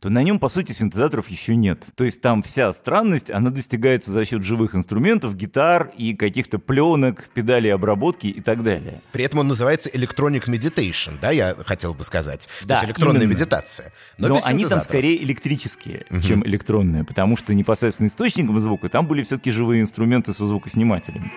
то 0.03 0.09
на 0.09 0.21
нем, 0.21 0.37
по 0.37 0.49
сути, 0.49 0.73
синтезаторов 0.73 1.29
еще 1.29 1.55
нет. 1.55 1.85
То 1.95 2.03
есть 2.03 2.19
там 2.19 2.43
вся 2.43 2.73
странность, 2.73 3.31
она 3.31 3.51
достигается 3.51 4.11
за 4.11 4.25
счет 4.25 4.43
живых 4.43 4.75
инструментов, 4.75 5.33
гитар 5.37 5.93
и 5.97 6.13
каких-то 6.13 6.59
пленок, 6.59 7.29
педалей 7.33 7.73
обработки 7.73 8.27
и 8.27 8.41
так 8.41 8.63
далее. 8.63 9.01
При 9.13 9.23
этом 9.23 9.39
он 9.39 9.47
называется 9.47 9.89
Electronic 9.89 10.49
Meditation, 10.49 11.19
да, 11.21 11.31
я 11.31 11.55
хотел 11.55 11.93
бы 11.93 12.03
сказать. 12.03 12.49
Да, 12.63 12.67
То 12.67 12.73
есть 12.81 12.85
электронная 12.87 13.21
именно. 13.21 13.31
медитация. 13.31 13.93
Но, 14.17 14.27
Но 14.27 14.39
они 14.43 14.65
там 14.65 14.81
скорее 14.81 15.23
электрические, 15.23 16.05
угу. 16.09 16.19
чем 16.19 16.45
электронные, 16.45 17.05
потому 17.05 17.37
что 17.37 17.53
непосредственно 17.53 18.07
источником 18.07 18.59
звука 18.59 18.89
там 18.89 19.07
были 19.07 19.23
все-таки 19.23 19.51
живые 19.51 19.81
инструменты 19.81 20.33
со 20.33 20.45
звукоснимателями. 20.45 21.31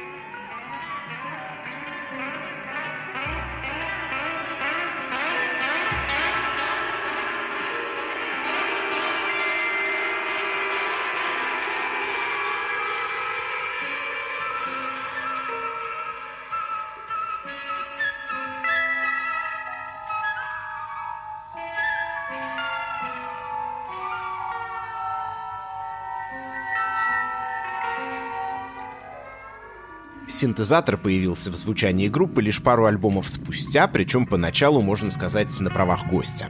Синтезатор 30.37 30.99
появился 30.99 31.51
в 31.51 31.55
звучании 31.55 32.09
группы 32.09 32.43
лишь 32.43 32.63
пару 32.63 32.85
альбомов 32.85 33.27
спустя, 33.27 33.89
причем 33.89 34.27
поначалу, 34.27 34.83
можно 34.83 35.11
сказать, 35.11 35.59
на 35.61 35.71
правах 35.71 36.09
гостя. 36.09 36.49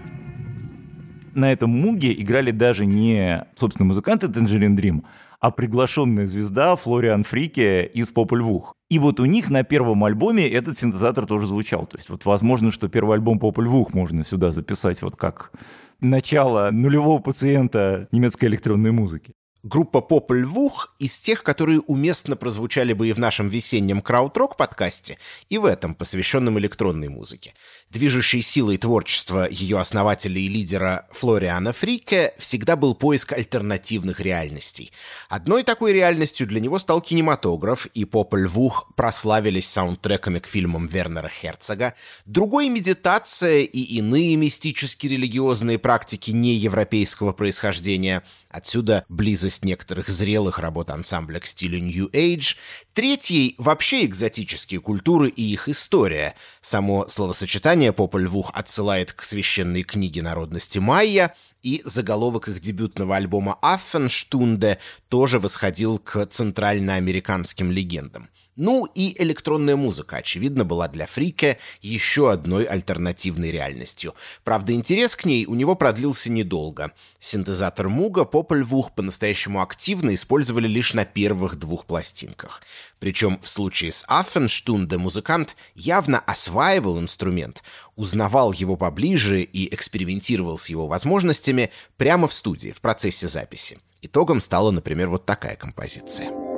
На 1.35 1.53
этом 1.53 1.71
муге 1.71 2.13
играли 2.13 2.51
даже 2.51 2.85
не, 2.85 3.47
собственно, 3.55 3.87
музыканты 3.87 4.27
Tangerine 4.27 4.75
Dream, 4.75 5.05
а 5.39 5.53
приглашенная 5.53 6.27
звезда 6.27 6.75
Флориан 6.75 7.23
Фрике 7.23 7.85
из 7.85 8.11
Популь 8.11 8.43
Вух. 8.43 8.75
И 8.91 8.99
вот 8.99 9.21
у 9.21 9.25
них 9.25 9.51
на 9.51 9.63
первом 9.63 10.03
альбоме 10.03 10.49
этот 10.49 10.77
синтезатор 10.77 11.25
тоже 11.25 11.47
звучал. 11.47 11.87
То 11.87 11.97
есть 11.97 12.11
вот 12.11 12.25
возможно, 12.25 12.73
что 12.73 12.89
первый 12.89 13.15
альбом 13.15 13.39
Популь 13.39 13.69
Вух 13.69 13.95
можно 13.95 14.25
сюда 14.25 14.51
записать 14.51 15.01
вот 15.03 15.15
как 15.15 15.53
начало 16.01 16.71
нулевого 16.73 17.21
пациента 17.21 18.09
немецкой 18.11 18.47
электронной 18.47 18.91
музыки. 18.91 19.35
Группа 19.69 20.01
Поп 20.01 20.31
Львух 20.31 20.95
из 21.01 21.19
тех, 21.19 21.43
которые 21.43 21.81
уместно 21.81 22.37
прозвучали 22.37 22.93
бы 22.93 23.09
и 23.09 23.13
в 23.13 23.19
нашем 23.19 23.49
весеннем 23.49 24.01
краудрок 24.01 24.57
подкасте, 24.57 25.19
и 25.49 25.59
в 25.59 25.65
этом, 25.65 25.97
посвященном 25.97 26.57
электронной 26.61 27.09
музыке. 27.09 27.53
Движущей 27.91 28.43
силой 28.43 28.79
творчества 28.79 29.47
ее 29.49 29.79
основателя 29.79 30.41
и 30.41 30.49
лидера 30.49 31.07
Флориана 31.13 31.73
Фрике 31.73 32.35
всегда 32.37 32.75
был 32.75 32.97
поиск 32.97 33.33
альтернативных 33.33 34.19
реальностей. 34.19 34.93
Одной 35.29 35.63
такой 35.63 35.93
реальностью 35.93 36.49
для 36.49 36.59
него 36.59 36.81
стал 36.81 37.01
кинематограф, 37.01 37.87
и 37.87 38.05
Поп 38.05 38.35
Львух 38.35 38.91
прославились 38.97 39.69
саундтреками 39.69 40.41
к 40.41 40.49
фильмам 40.49 40.89
Вернера 40.89 41.29
Херцога, 41.29 41.95
другой— 42.25 42.69
медитация 42.71 43.61
и 43.61 43.81
иные 43.81 44.35
мистически-религиозные 44.35 45.79
практики 45.79 46.33
неевропейского 46.33 47.33
происхождения— 47.33 48.25
Отсюда 48.57 49.05
близость 49.11 49.67
некоторых 49.67 50.09
зрелых 50.09 50.59
работ 50.59 50.89
ансамбля 50.89 51.41
к 51.41 51.47
стилю 51.47 51.79
New 51.79 52.09
Age. 52.09 52.57
Третьей— 52.95 53.55
вообще 53.59 54.07
экзотические 54.07 54.81
культуры 54.81 55.29
и 55.29 55.43
их 55.43 55.69
история. 55.69 56.35
Само 56.63 57.07
словосочетание 57.07 57.76
«Пополь-Вух» 57.93 58.51
отсылает 58.55 59.13
к 59.13 59.23
священной 59.23 59.83
книге 59.83 60.23
народности 60.23 60.79
майя, 60.79 61.35
и 61.63 61.83
заголовок 61.85 62.49
их 62.49 62.61
дебютного 62.61 63.17
альбома 63.17 63.59
«Аффенштунде» 63.61 64.79
тоже 65.09 65.39
восходил 65.39 65.99
к 65.99 66.27
центральноамериканским 66.27 67.71
легендам. 67.71 68.29
Ну 68.57 68.89
и 68.95 69.15
электронная 69.23 69.77
музыка, 69.77 70.17
очевидно, 70.17 70.65
была 70.65 70.89
для 70.89 71.07
Фрике 71.07 71.59
еще 71.83 72.33
одной 72.33 72.65
альтернативной 72.65 73.51
реальностью. 73.51 74.15
Правда, 74.45 74.73
интерес 74.73 75.15
к 75.15 75.27
ней 75.27 75.45
у 75.45 75.55
него 75.55 75.75
продлился 75.75 76.31
недолго. 76.31 76.93
Синтезатор 77.21 77.91
Муга 77.91 78.25
Попольвух 78.25 78.93
по-настоящему 78.95 79.61
активно 79.61 80.15
использовали 80.15 80.67
лишь 80.67 80.95
на 80.95 81.05
первых 81.05 81.59
двух 81.59 81.85
пластинках. 81.85 82.63
Причем 82.99 83.39
в 83.43 83.49
случае 83.49 83.93
с 83.93 84.07
Аффенштунде 84.09 84.97
музыкант 84.97 85.55
явно 85.75 86.19
осваивал 86.19 86.99
инструмент, 86.99 87.63
узнавал 87.95 88.53
его 88.53 88.77
поближе 88.77 89.43
и 89.43 89.73
экспериментировал 89.75 90.57
с 90.57 90.71
его 90.71 90.87
возможностями 90.87 91.71
прямо 91.99 92.27
в 92.27 92.33
студии, 92.33 92.71
в 92.71 92.81
процессе 92.81 93.29
записи. 93.29 93.79
Итогом 94.01 94.41
стала, 94.41 94.71
например, 94.71 95.11
вот 95.11 95.27
такая 95.27 95.57
композиция. 95.57 96.56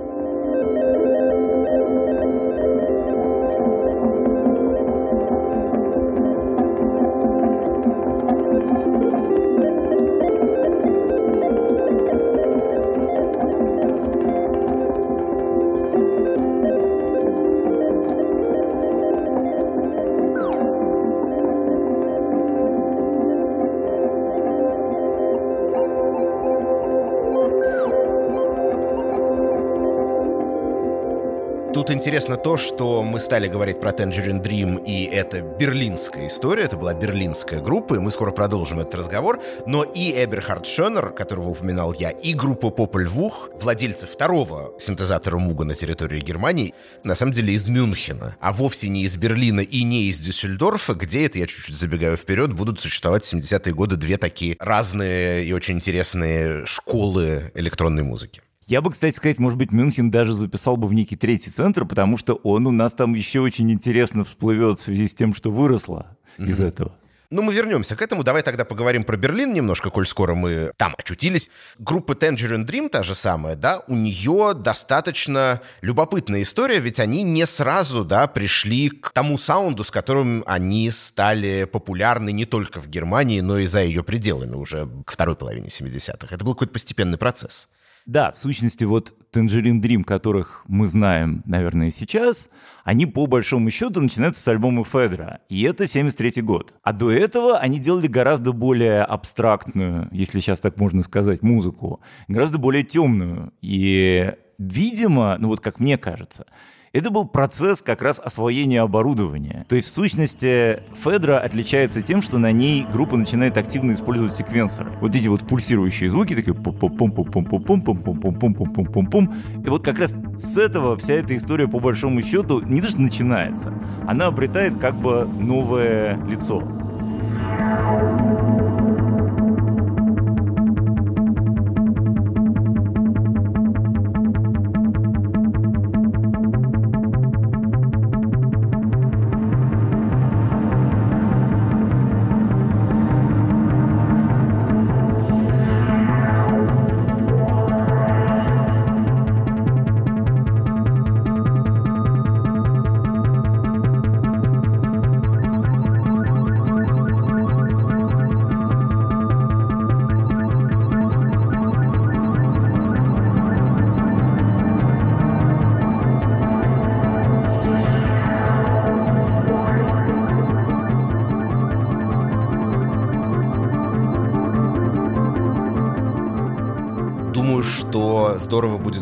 Тут 31.89 31.97
интересно 31.97 32.37
то, 32.37 32.59
что 32.59 33.03
мы 33.03 33.19
стали 33.19 33.49
говорить 33.49 33.81
про 33.81 33.93
Tangerine 33.93 34.43
Dream, 34.43 34.85
и 34.85 35.05
это 35.05 35.41
берлинская 35.41 36.29
история, 36.29 36.65
это 36.65 36.77
была 36.77 36.93
берлинская 36.93 37.63
группа, 37.63 37.95
и 37.95 37.99
мы 37.99 38.11
скоро 38.11 38.31
продолжим 38.31 38.81
этот 38.81 38.97
разговор, 38.97 39.41
но 39.67 39.85
и 39.85 40.13
Эберхард 40.13 40.67
Шонер, 40.67 41.13
которого 41.13 41.49
упоминал 41.49 41.95
я, 41.95 42.11
и 42.11 42.35
группа 42.35 42.69
Попель 42.69 43.07
Вух, 43.07 43.49
владельцы 43.59 44.07
второго 44.07 44.75
синтезатора 44.79 45.39
Муга 45.39 45.65
на 45.65 45.75
территории 45.75 46.21
Германии, 46.21 46.75
на 47.05 47.15
самом 47.15 47.33
деле 47.33 47.55
из 47.55 47.67
Мюнхена, 47.67 48.37
а 48.39 48.53
вовсе 48.53 48.91
не 48.91 49.05
из 49.05 49.17
Берлина 49.17 49.61
и 49.61 49.83
не 49.83 50.09
из 50.11 50.19
Дюссельдорфа, 50.19 50.93
где, 50.93 51.25
это 51.25 51.39
я 51.39 51.47
чуть-чуть 51.47 51.75
забегаю 51.75 52.19
вперед, 52.19 52.53
будут 52.53 52.81
существовать 52.81 53.25
в 53.25 53.33
70-е 53.33 53.73
годы 53.73 53.97
две 53.97 54.19
такие 54.19 54.57
разные 54.61 55.43
и 55.43 55.55
очень 55.55 55.77
интересные 55.77 56.67
школы 56.67 57.51
электронной 57.55 58.03
музыки. 58.03 58.43
Я 58.69 58.83
бы, 58.83 58.91
кстати 58.91 59.17
сказать, 59.17 59.39
может 59.39 59.57
быть, 59.57 59.73
Мюнхен 59.73 60.11
даже 60.11 60.35
записал 60.35 60.77
бы 60.77 60.89
в 60.89 60.93
некий 60.93 61.17
третий 61.17 61.51
центр, 61.51 61.87
потому 61.87 62.19
что 62.19 62.35
он 62.35 62.67
у 62.67 62.71
нас 62.71 62.95
там 62.95 63.15
еще 63.15 63.41
очень 63.41 63.73
интересно 63.73 64.25
всплывет 64.25 64.79
в 64.79 64.83
связи 64.83 65.09
с 65.09 65.15
тем, 65.15 65.33
что 65.33 65.51
выросло 65.51 66.19
mm-hmm. 66.37 66.49
из 66.49 66.61
этого. 66.61 66.93
Ну, 67.31 67.41
мы 67.41 67.55
вернемся 67.55 67.97
к 67.97 68.03
этому. 68.03 68.25
Давай 68.25 68.43
тогда 68.43 68.67
поговорим 68.67 69.05
про 69.05 69.17
Берлин 69.17 69.55
немножко, 69.55 69.89
коль 69.89 70.07
скоро 70.07 70.35
мы 70.35 70.73
там 70.77 70.95
очутились. 70.99 71.51
Группа 71.79 72.13
Tangerine 72.13 72.67
Dream, 72.67 72.91
та 72.91 73.03
же 73.03 73.15
самая, 73.15 73.57
да, 73.57 73.81
у 73.87 73.95
нее 73.95 74.53
достаточно 74.55 75.63
любопытная 75.81 76.43
история, 76.43 76.79
ведь 76.79 77.01
они 77.01 77.23
не 77.23 77.47
сразу, 77.47 78.05
да, 78.05 78.27
пришли 78.27 78.91
к 78.91 79.13
тому 79.13 79.39
саунду, 79.39 79.83
с 79.83 79.91
которым 79.91 80.45
они 80.47 80.91
стали 80.91 81.65
популярны 81.65 82.33
не 82.33 82.45
только 82.45 82.81
в 82.81 82.89
Германии, 82.89 83.41
но 83.41 83.59
и 83.59 83.65
за 83.65 83.83
ее 83.83 84.03
пределами 84.03 84.57
уже 84.57 84.87
к 85.07 85.11
второй 85.11 85.37
половине 85.37 85.69
70-х. 85.69 86.35
Это 86.35 86.45
был 86.45 86.53
какой-то 86.53 86.75
постепенный 86.75 87.17
процесс. 87.17 87.69
Да, 88.09 88.33
в 88.33 88.39
сущности, 88.39 88.85
вот 88.85 89.13
Tangerine 89.35 89.83
Dream, 89.83 90.03
которых 90.03 90.65
мы 90.67 90.89
знаем, 90.89 91.43
наверное, 91.45 91.91
сейчас, 91.91 92.49
они 92.83 93.05
по 93.05 93.27
большому 93.27 93.71
счету 93.71 94.01
начинаются 94.01 94.41
с 94.41 94.49
альбома 94.49 94.83
Федора, 94.83 95.41
и 95.51 95.63
это 95.65 95.87
73 95.87 96.41
год. 96.41 96.73
А 96.83 96.95
до 96.95 97.11
этого 97.11 97.59
они 97.59 97.79
делали 97.79 98.07
гораздо 98.07 98.53
более 98.53 99.03
абстрактную, 99.03 100.09
если 100.11 100.41
сейчас 100.41 100.59
так 100.59 100.79
можно 100.79 101.03
сказать, 101.03 101.43
музыку, 101.43 102.01
гораздо 102.29 102.57
более 102.57 102.83
темную. 102.83 103.53
И, 103.61 104.33
видимо, 104.57 105.37
ну 105.39 105.49
вот 105.49 105.61
как 105.61 105.79
мне 105.79 105.99
кажется, 105.99 106.47
Это 106.93 107.11
был 107.11 107.27
процесс 107.27 107.83
как 107.83 108.03
раз 108.03 108.19
освоения 108.19 108.81
оборудования. 108.81 109.67
То 109.69 109.77
есть, 109.77 109.89
в 109.89 109.91
сущности, 109.91 110.83
Федра 110.95 111.39
отличается 111.39 112.03
тем, 112.03 112.23
что 112.23 112.39
на 112.39 112.51
ней 112.51 112.87
группа 112.91 113.17
начинает 113.17 113.59
активно 113.59 113.93
использовать 113.93 114.35
секвенсоры. 114.35 114.91
Вот 115.01 115.15
эти 115.15 115.29
вот 115.29 115.47
пульсирующие 115.47 116.09
звуки, 116.09 116.35
такие 116.35 116.55
пум 116.55 116.75
пум 116.75 116.97
пум 116.97 117.13
пум 117.13 117.45
пум 117.45 117.45
пум 117.45 117.83
пум 117.83 117.83
пум 117.83 118.01
пум 118.01 118.35
пум 118.35 118.55
пум 118.55 118.73
пум 118.75 118.87
пум 118.87 119.07
пум 119.07 119.35
И 119.65 119.69
вот 119.69 119.85
как 119.85 119.99
раз 119.99 120.15
с 120.37 120.57
этого 120.57 120.97
вся 120.97 121.15
эта 121.15 121.37
история, 121.37 121.69
по 121.69 121.81
большому 121.81 122.23
счету, 122.23 122.61
не 122.61 122.81
то 122.81 122.89
что 122.89 123.01
начинается, 123.01 123.73
она 124.07 124.27
обретает 124.27 124.79
как 124.79 125.01
бы 125.01 125.27
новое 125.27 126.17
лицо. 126.27 126.78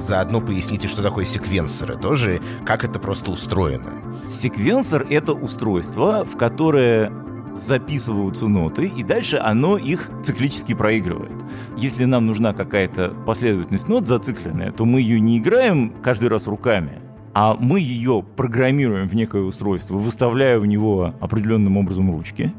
Заодно 0.06 0.40
пояснить, 0.40 0.88
что 0.88 1.02
такое 1.02 1.24
секвенсоры 1.24 1.96
тоже, 1.96 2.40
как 2.64 2.84
это 2.84 2.98
просто 2.98 3.30
устроено. 3.30 3.92
Секвенсор— 4.30 5.04
это 5.10 5.32
устройство, 5.32 6.24
в 6.24 6.36
которое 6.36 7.12
записываются 7.54 8.48
ноты, 8.48 8.86
и 8.86 9.02
дальше 9.02 9.38
оно 9.38 9.78
их 9.78 10.10
циклически 10.22 10.74
проигрывает. 10.74 11.42
Если 11.76 12.04
нам 12.04 12.26
нужна 12.26 12.52
какая-то 12.52 13.10
последовательность 13.26 13.88
нот 13.88 14.06
зацикленная, 14.06 14.72
то 14.72 14.84
мы 14.84 15.00
ее 15.00 15.20
не 15.20 15.38
играем 15.38 15.92
каждый 16.02 16.28
раз 16.28 16.46
руками, 16.46 17.00
а 17.34 17.56
мы 17.58 17.80
ее 17.80 18.24
программируем 18.36 19.08
в 19.08 19.14
некое 19.14 19.42
устройство, 19.42 19.96
выставляя 19.96 20.58
в 20.58 20.66
него 20.66 21.14
определенным 21.20 21.76
образом 21.76 22.10
ручки, 22.10 22.52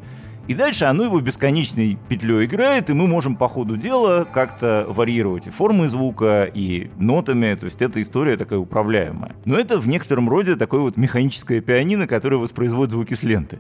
и 0.48 0.54
дальше 0.54 0.86
оно 0.86 1.04
его 1.04 1.20
бесконечной 1.20 1.98
петлей 2.08 2.46
играет, 2.46 2.90
и 2.90 2.94
мы 2.94 3.08
можем 3.08 3.36
по 3.36 3.48
ходу 3.50 3.76
дела 3.76 4.26
как-то 4.26 4.86
варьировать 4.88 5.48
и 5.48 5.52
формы 5.52 5.88
звука, 5.88 6.46
и 6.46 6.90
нотами, 6.98 7.54
то 7.56 7.66
есть 7.66 7.82
эта 7.82 8.02
история 8.02 8.38
такая 8.38 8.60
управляемая. 8.60 9.36
Но 9.46 9.60
это 9.60 9.80
в 9.80 9.88
некотором 9.88 10.30
роде 10.30 10.56
такое 10.56 10.82
вот 10.82 10.98
механическое 10.98 11.60
пианино, 11.60 12.08
которое 12.08 12.38
воспроизводит 12.38 12.92
звуки 12.92 13.14
с 13.14 13.24
ленты. 13.24 13.60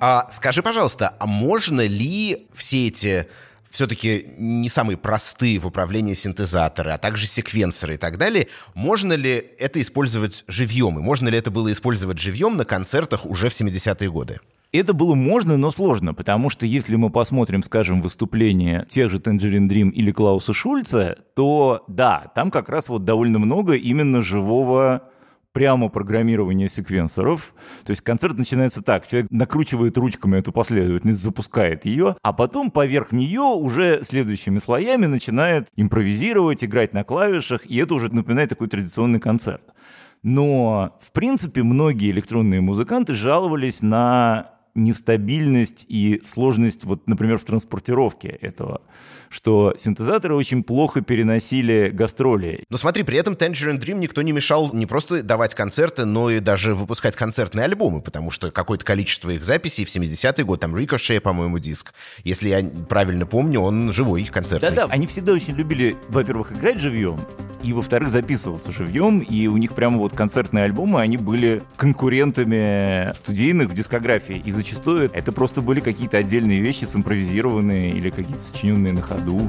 А, 0.00 0.28
скажи, 0.30 0.62
пожалуйста, 0.62 1.16
а 1.18 1.26
можно 1.26 1.86
ли 1.86 2.46
все 2.52 2.88
эти 2.88 3.26
все-таки 3.70 4.26
не 4.38 4.68
самые 4.68 4.96
простые 4.96 5.58
в 5.58 5.66
управлении 5.66 6.14
синтезаторы, 6.14 6.90
а 6.90 6.98
также 6.98 7.26
секвенсоры 7.26 7.94
и 7.94 7.96
так 7.98 8.18
далее, 8.18 8.48
можно 8.74 9.12
ли 9.12 9.44
это 9.58 9.80
использовать 9.80 10.44
живьем? 10.48 10.98
И 10.98 11.02
можно 11.02 11.28
ли 11.28 11.38
это 11.38 11.50
было 11.50 11.70
использовать 11.72 12.18
живьем 12.18 12.56
на 12.56 12.64
концертах 12.64 13.26
уже 13.26 13.48
в 13.48 13.52
70-е 13.52 14.10
годы? 14.10 14.40
Это 14.70 14.92
было 14.92 15.14
можно, 15.14 15.56
но 15.56 15.70
сложно, 15.70 16.12
потому 16.12 16.50
что 16.50 16.66
если 16.66 16.96
мы 16.96 17.08
посмотрим, 17.08 17.62
скажем, 17.62 18.02
выступление 18.02 18.86
тех 18.90 19.10
же 19.10 19.16
Tangerine 19.16 19.66
Dream 19.66 19.90
или 19.90 20.10
Клауса 20.10 20.52
Шульца, 20.52 21.16
то 21.34 21.84
да, 21.88 22.30
там 22.34 22.50
как 22.50 22.68
раз 22.68 22.90
вот 22.90 23.04
довольно 23.04 23.38
много 23.38 23.74
именно 23.74 24.20
живого 24.20 25.08
прямо 25.58 25.88
программирование 25.88 26.68
секвенсоров. 26.68 27.52
То 27.84 27.90
есть 27.90 28.02
концерт 28.02 28.38
начинается 28.38 28.80
так. 28.80 29.08
Человек 29.08 29.28
накручивает 29.32 29.98
ручками 29.98 30.36
эту 30.36 30.52
последовательность, 30.52 31.20
запускает 31.20 31.84
ее, 31.84 32.14
а 32.22 32.32
потом 32.32 32.70
поверх 32.70 33.10
нее 33.10 33.40
уже 33.40 34.04
следующими 34.04 34.60
слоями 34.60 35.06
начинает 35.06 35.66
импровизировать, 35.74 36.62
играть 36.62 36.92
на 36.92 37.02
клавишах, 37.02 37.66
и 37.66 37.76
это 37.76 37.96
уже 37.96 38.08
напоминает 38.14 38.50
такой 38.50 38.68
традиционный 38.68 39.18
концерт. 39.18 39.64
Но, 40.22 40.96
в 41.00 41.10
принципе, 41.10 41.64
многие 41.64 42.12
электронные 42.12 42.60
музыканты 42.60 43.14
жаловались 43.14 43.82
на 43.82 44.57
нестабильность 44.78 45.84
и 45.88 46.22
сложность, 46.24 46.84
вот, 46.84 47.06
например, 47.06 47.38
в 47.38 47.44
транспортировке 47.44 48.28
этого, 48.28 48.80
что 49.28 49.74
синтезаторы 49.76 50.34
очень 50.34 50.62
плохо 50.62 51.02
переносили 51.02 51.90
гастроли. 51.92 52.64
Но 52.70 52.76
смотри, 52.76 53.02
при 53.02 53.18
этом 53.18 53.34
Tangerine 53.34 53.78
Dream 53.78 53.98
никто 53.98 54.22
не 54.22 54.32
мешал 54.32 54.70
не 54.72 54.86
просто 54.86 55.22
давать 55.22 55.54
концерты, 55.54 56.04
но 56.04 56.30
и 56.30 56.40
даже 56.40 56.74
выпускать 56.74 57.16
концертные 57.16 57.64
альбомы, 57.64 58.00
потому 58.00 58.30
что 58.30 58.50
какое-то 58.50 58.84
количество 58.84 59.30
их 59.30 59.44
записей 59.44 59.84
в 59.84 59.88
70-й 59.88 60.44
год, 60.44 60.60
там 60.60 60.74
Ricochet, 60.74 61.20
по-моему, 61.20 61.58
диск, 61.58 61.92
если 62.24 62.48
я 62.48 62.64
правильно 62.88 63.26
помню, 63.26 63.60
он 63.60 63.92
живой 63.92 64.24
концертный. 64.24 64.70
Да-да, 64.70 64.86
они 64.90 65.06
всегда 65.06 65.32
очень 65.32 65.54
любили, 65.54 65.96
во-первых, 66.08 66.52
играть 66.52 66.80
живьем, 66.80 67.18
и, 67.62 67.72
во-вторых, 67.72 68.08
записываться 68.08 68.70
живьем, 68.70 69.18
и 69.18 69.48
у 69.48 69.56
них 69.56 69.74
прямо 69.74 69.98
вот 69.98 70.14
концертные 70.14 70.64
альбомы, 70.64 71.00
они 71.00 71.16
были 71.16 71.62
конкурентами 71.76 73.12
студийных 73.12 73.68
в 73.68 73.74
дискографии, 73.74 74.40
и 74.44 74.50
зачастую 74.68 75.10
это 75.12 75.32
просто 75.32 75.62
были 75.62 75.80
какие-то 75.80 76.18
отдельные 76.18 76.60
вещи, 76.60 76.84
симпровизированные 76.84 77.90
или 77.92 78.10
какие-то 78.10 78.42
сочиненные 78.42 78.92
на 78.92 79.02
ходу. 79.02 79.48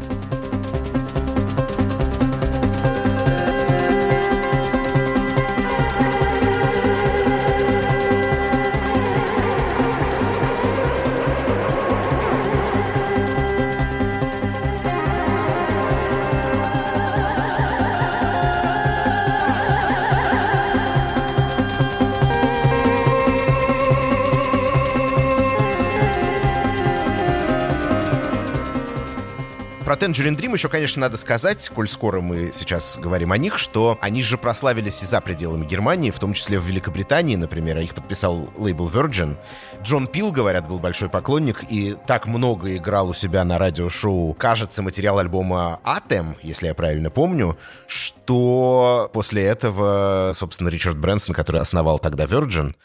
Tangerine 30.20 30.36
Dream 30.36 30.54
еще, 30.54 30.68
конечно, 30.68 31.00
надо 31.00 31.16
сказать, 31.16 31.70
коль 31.70 31.88
скоро 31.88 32.20
мы 32.20 32.52
сейчас 32.52 32.98
говорим 32.98 33.32
о 33.32 33.38
них, 33.38 33.58
что 33.58 33.98
они 34.02 34.22
же 34.22 34.38
прославились 34.38 35.02
и 35.02 35.06
за 35.06 35.22
пределами 35.22 35.66
Германии, 35.66 36.12
в 36.12 36.20
том 36.20 36.34
числе 36.34 36.60
в 36.60 36.66
Великобритании, 36.66 37.38
например, 37.38 37.80
их 37.80 37.96
подписал 37.96 38.50
лейбл 38.58 38.90
Virgin. 38.90 39.38
Джон 39.82 40.08
Пил, 40.08 40.34
говорят, 40.34 40.68
был 40.68 40.80
большой 40.80 41.08
поклонник 41.08 41.64
и 41.70 41.96
так 42.06 42.28
много 42.28 42.76
играл 42.76 43.10
у 43.10 43.14
себя 43.14 43.46
на 43.46 43.58
радиошоу, 43.58 44.34
кажется, 44.34 44.82
материал 44.84 45.20
альбома 45.20 45.80
Atem, 45.86 46.36
если 46.42 46.68
я 46.68 46.74
правильно 46.74 47.10
помню, 47.10 47.58
что 47.88 49.10
после 49.14 49.46
этого, 49.46 50.32
собственно, 50.34 50.68
Ричард 50.68 50.98
Брэнсон, 50.98 51.34
который 51.34 51.62
основал 51.62 51.98
тогда 51.98 52.26
Virgin, 52.26 52.76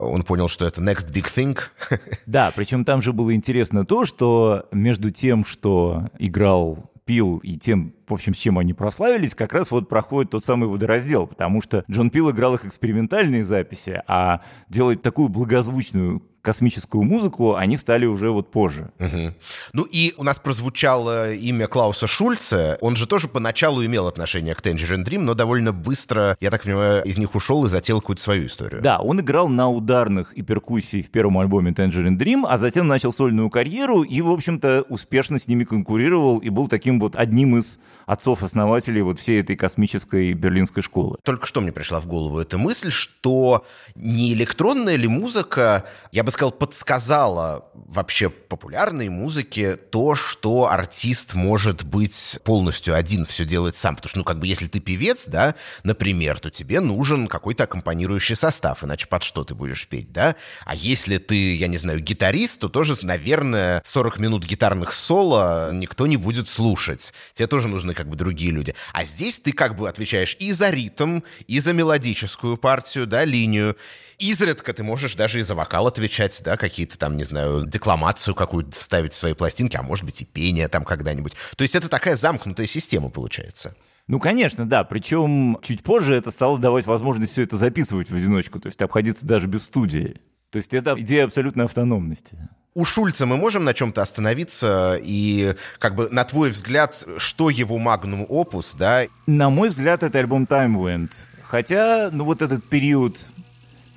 он 0.00 0.22
понял, 0.22 0.48
что 0.48 0.66
это 0.66 0.80
next 0.80 1.10
big 1.12 1.26
thing. 1.26 1.58
Да, 2.26 2.52
причем 2.54 2.84
там 2.84 3.02
же 3.02 3.12
было 3.12 3.34
интересно 3.34 3.84
то, 3.84 4.04
что 4.04 4.66
между 4.72 5.10
тем, 5.10 5.44
что 5.44 6.08
играл 6.18 6.90
Пил 7.04 7.38
и 7.38 7.56
тем, 7.56 7.94
в 8.06 8.14
общем, 8.14 8.34
с 8.34 8.38
чем 8.38 8.58
они 8.58 8.72
прославились, 8.72 9.34
как 9.34 9.52
раз 9.52 9.70
вот 9.70 9.88
проходит 9.88 10.30
тот 10.30 10.44
самый 10.44 10.68
водораздел, 10.68 11.26
потому 11.26 11.60
что 11.60 11.84
Джон 11.90 12.10
Пил 12.10 12.30
играл 12.30 12.54
их 12.54 12.64
экспериментальные 12.64 13.44
записи, 13.44 14.02
а 14.06 14.42
делать 14.68 15.02
такую 15.02 15.28
благозвучную 15.28 16.22
космическую 16.42 17.02
музыку 17.02 17.54
они 17.54 17.76
стали 17.76 18.06
уже 18.06 18.30
вот 18.30 18.50
позже. 18.50 18.90
Угу. 18.98 19.34
Ну 19.72 19.82
и 19.84 20.14
у 20.16 20.24
нас 20.24 20.38
прозвучало 20.38 21.32
имя 21.32 21.66
Клауса 21.66 22.06
Шульца. 22.06 22.78
Он 22.80 22.96
же 22.96 23.06
тоже 23.06 23.28
поначалу 23.28 23.84
имел 23.84 24.06
отношение 24.06 24.54
к 24.54 24.60
Tangerine 24.60 25.04
Dream, 25.04 25.20
но 25.20 25.34
довольно 25.34 25.72
быстро, 25.72 26.36
я 26.40 26.50
так 26.50 26.62
понимаю, 26.62 27.04
из 27.04 27.18
них 27.18 27.34
ушел 27.34 27.64
и 27.64 27.68
затеял 27.68 28.00
какую-то 28.00 28.22
свою 28.22 28.46
историю. 28.46 28.82
Да, 28.82 28.98
он 28.98 29.20
играл 29.20 29.48
на 29.48 29.68
ударных 29.68 30.32
и 30.32 30.42
перкуссии 30.42 31.02
в 31.02 31.10
первом 31.10 31.38
альбоме 31.38 31.72
Tangerine 31.72 32.18
Dream, 32.18 32.44
а 32.48 32.58
затем 32.58 32.86
начал 32.86 33.12
сольную 33.12 33.50
карьеру 33.50 34.02
и, 34.02 34.20
в 34.20 34.30
общем-то, 34.30 34.86
успешно 34.88 35.38
с 35.38 35.48
ними 35.48 35.64
конкурировал 35.64 36.38
и 36.38 36.48
был 36.48 36.68
таким 36.68 37.00
вот 37.00 37.16
одним 37.16 37.58
из 37.58 37.78
отцов-основателей 38.06 39.02
вот 39.02 39.20
всей 39.20 39.40
этой 39.40 39.56
космической 39.56 40.32
берлинской 40.32 40.82
школы. 40.82 41.18
Только 41.22 41.46
что 41.46 41.60
мне 41.60 41.72
пришла 41.72 42.00
в 42.00 42.06
голову 42.06 42.38
эта 42.38 42.58
мысль, 42.58 42.90
что 42.90 43.64
не 43.94 44.32
электронная 44.32 44.96
ли 44.96 45.06
музыка, 45.06 45.84
я 46.12 46.24
бы 46.24 46.29
бы 46.30 46.32
сказал, 46.32 46.52
подсказала 46.52 47.70
вообще 47.74 48.30
популярной 48.30 49.08
музыке 49.08 49.76
то, 49.76 50.14
что 50.14 50.70
артист 50.70 51.34
может 51.34 51.84
быть 51.84 52.38
полностью 52.44 52.94
один 52.94 53.26
все 53.26 53.44
делать 53.44 53.76
сам. 53.76 53.96
Потому 53.96 54.08
что, 54.08 54.18
ну, 54.18 54.24
как 54.24 54.38
бы, 54.38 54.46
если 54.46 54.66
ты 54.66 54.80
певец, 54.80 55.26
да, 55.26 55.54
например, 55.82 56.38
то 56.38 56.50
тебе 56.50 56.80
нужен 56.80 57.26
какой-то 57.26 57.64
аккомпанирующий 57.64 58.36
состав, 58.36 58.84
иначе 58.84 59.06
под 59.06 59.22
что 59.22 59.44
ты 59.44 59.54
будешь 59.54 59.86
петь, 59.86 60.12
да? 60.12 60.36
А 60.64 60.74
если 60.74 61.18
ты, 61.18 61.56
я 61.56 61.66
не 61.66 61.76
знаю, 61.76 62.00
гитарист, 62.00 62.60
то 62.60 62.68
тоже, 62.68 62.96
наверное, 63.02 63.82
40 63.84 64.18
минут 64.18 64.44
гитарных 64.44 64.92
соло 64.92 65.70
никто 65.72 66.06
не 66.06 66.16
будет 66.16 66.48
слушать. 66.48 67.12
Тебе 67.32 67.46
тоже 67.46 67.68
нужны 67.68 67.94
как 67.94 68.08
бы 68.08 68.16
другие 68.16 68.52
люди. 68.52 68.74
А 68.92 69.04
здесь 69.04 69.38
ты 69.38 69.52
как 69.52 69.76
бы 69.76 69.88
отвечаешь 69.88 70.36
и 70.38 70.52
за 70.52 70.70
ритм, 70.70 71.20
и 71.46 71.60
за 71.60 71.72
мелодическую 71.72 72.56
партию, 72.56 73.06
да, 73.06 73.24
линию. 73.24 73.76
Изредка 74.20 74.74
ты 74.74 74.82
можешь 74.82 75.14
даже 75.14 75.40
и 75.40 75.42
за 75.42 75.54
вокал 75.54 75.86
отвечать, 75.86 76.42
да, 76.44 76.58
какие-то 76.58 76.98
там, 76.98 77.16
не 77.16 77.24
знаю, 77.24 77.64
декламацию 77.64 78.34
какую-то 78.34 78.78
вставить 78.78 79.14
в 79.14 79.16
свои 79.16 79.32
пластинки, 79.32 79.76
а 79.76 79.82
может 79.82 80.04
быть 80.04 80.20
и 80.20 80.26
пение 80.26 80.68
там 80.68 80.84
когда-нибудь. 80.84 81.32
То 81.56 81.62
есть 81.62 81.74
это 81.74 81.88
такая 81.88 82.16
замкнутая 82.16 82.66
система 82.66 83.08
получается. 83.08 83.74
Ну, 84.08 84.20
конечно, 84.20 84.68
да. 84.68 84.84
Причем 84.84 85.58
чуть 85.62 85.82
позже 85.82 86.14
это 86.14 86.30
стало 86.30 86.58
давать 86.58 86.84
возможность 86.84 87.32
все 87.32 87.44
это 87.44 87.56
записывать 87.56 88.10
в 88.10 88.14
одиночку, 88.14 88.60
то 88.60 88.66
есть 88.66 88.82
обходиться 88.82 89.24
даже 89.24 89.46
без 89.46 89.64
студии. 89.64 90.20
То 90.50 90.58
есть 90.58 90.74
это 90.74 90.94
идея 90.98 91.24
абсолютной 91.24 91.64
автономности. 91.64 92.36
У 92.74 92.84
Шульца 92.84 93.24
мы 93.24 93.36
можем 93.36 93.64
на 93.64 93.72
чем-то 93.72 94.02
остановиться 94.02 95.00
и, 95.02 95.54
как 95.78 95.94
бы, 95.94 96.08
на 96.10 96.24
твой 96.24 96.50
взгляд, 96.50 97.04
что 97.16 97.50
его 97.50 97.78
магнум 97.78 98.26
опус, 98.28 98.74
да? 98.78 99.06
На 99.26 99.48
мой 99.48 99.70
взгляд, 99.70 100.02
это 100.02 100.18
альбом 100.18 100.44
Time 100.44 100.74
Went. 100.74 101.10
Хотя, 101.42 102.10
ну 102.12 102.24
вот 102.24 102.42
этот 102.42 102.64
период 102.64 103.30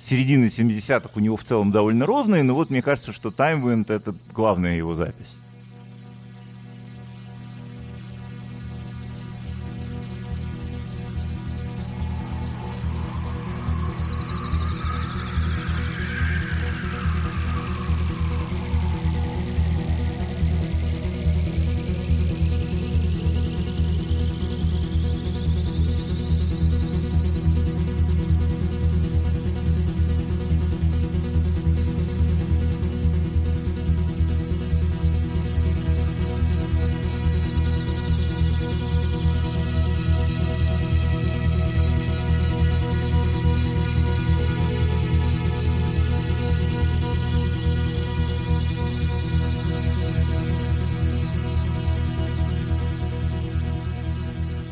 середины 0.04 0.46
70-х 0.46 1.10
у 1.14 1.20
него 1.20 1.36
в 1.36 1.44
целом 1.44 1.72
довольно 1.72 2.04
ровный, 2.06 2.42
но 2.42 2.54
вот 2.54 2.70
мне 2.70 2.82
кажется, 2.82 3.12
что 3.12 3.30
Time 3.30 3.62
Went— 3.62 3.86
это 3.92 4.14
главная 4.32 4.76
его 4.76 4.94
запись. 4.94 5.43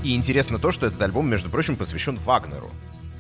И 0.03 0.17
интересно 0.17 0.59
то, 0.59 0.73
что 0.73 0.87
этот 0.87 1.01
альбом, 1.01 1.31
между 1.31 1.49
прочим, 1.49 1.77
посвящен 1.77 2.17
Вагнеру. 2.17 2.71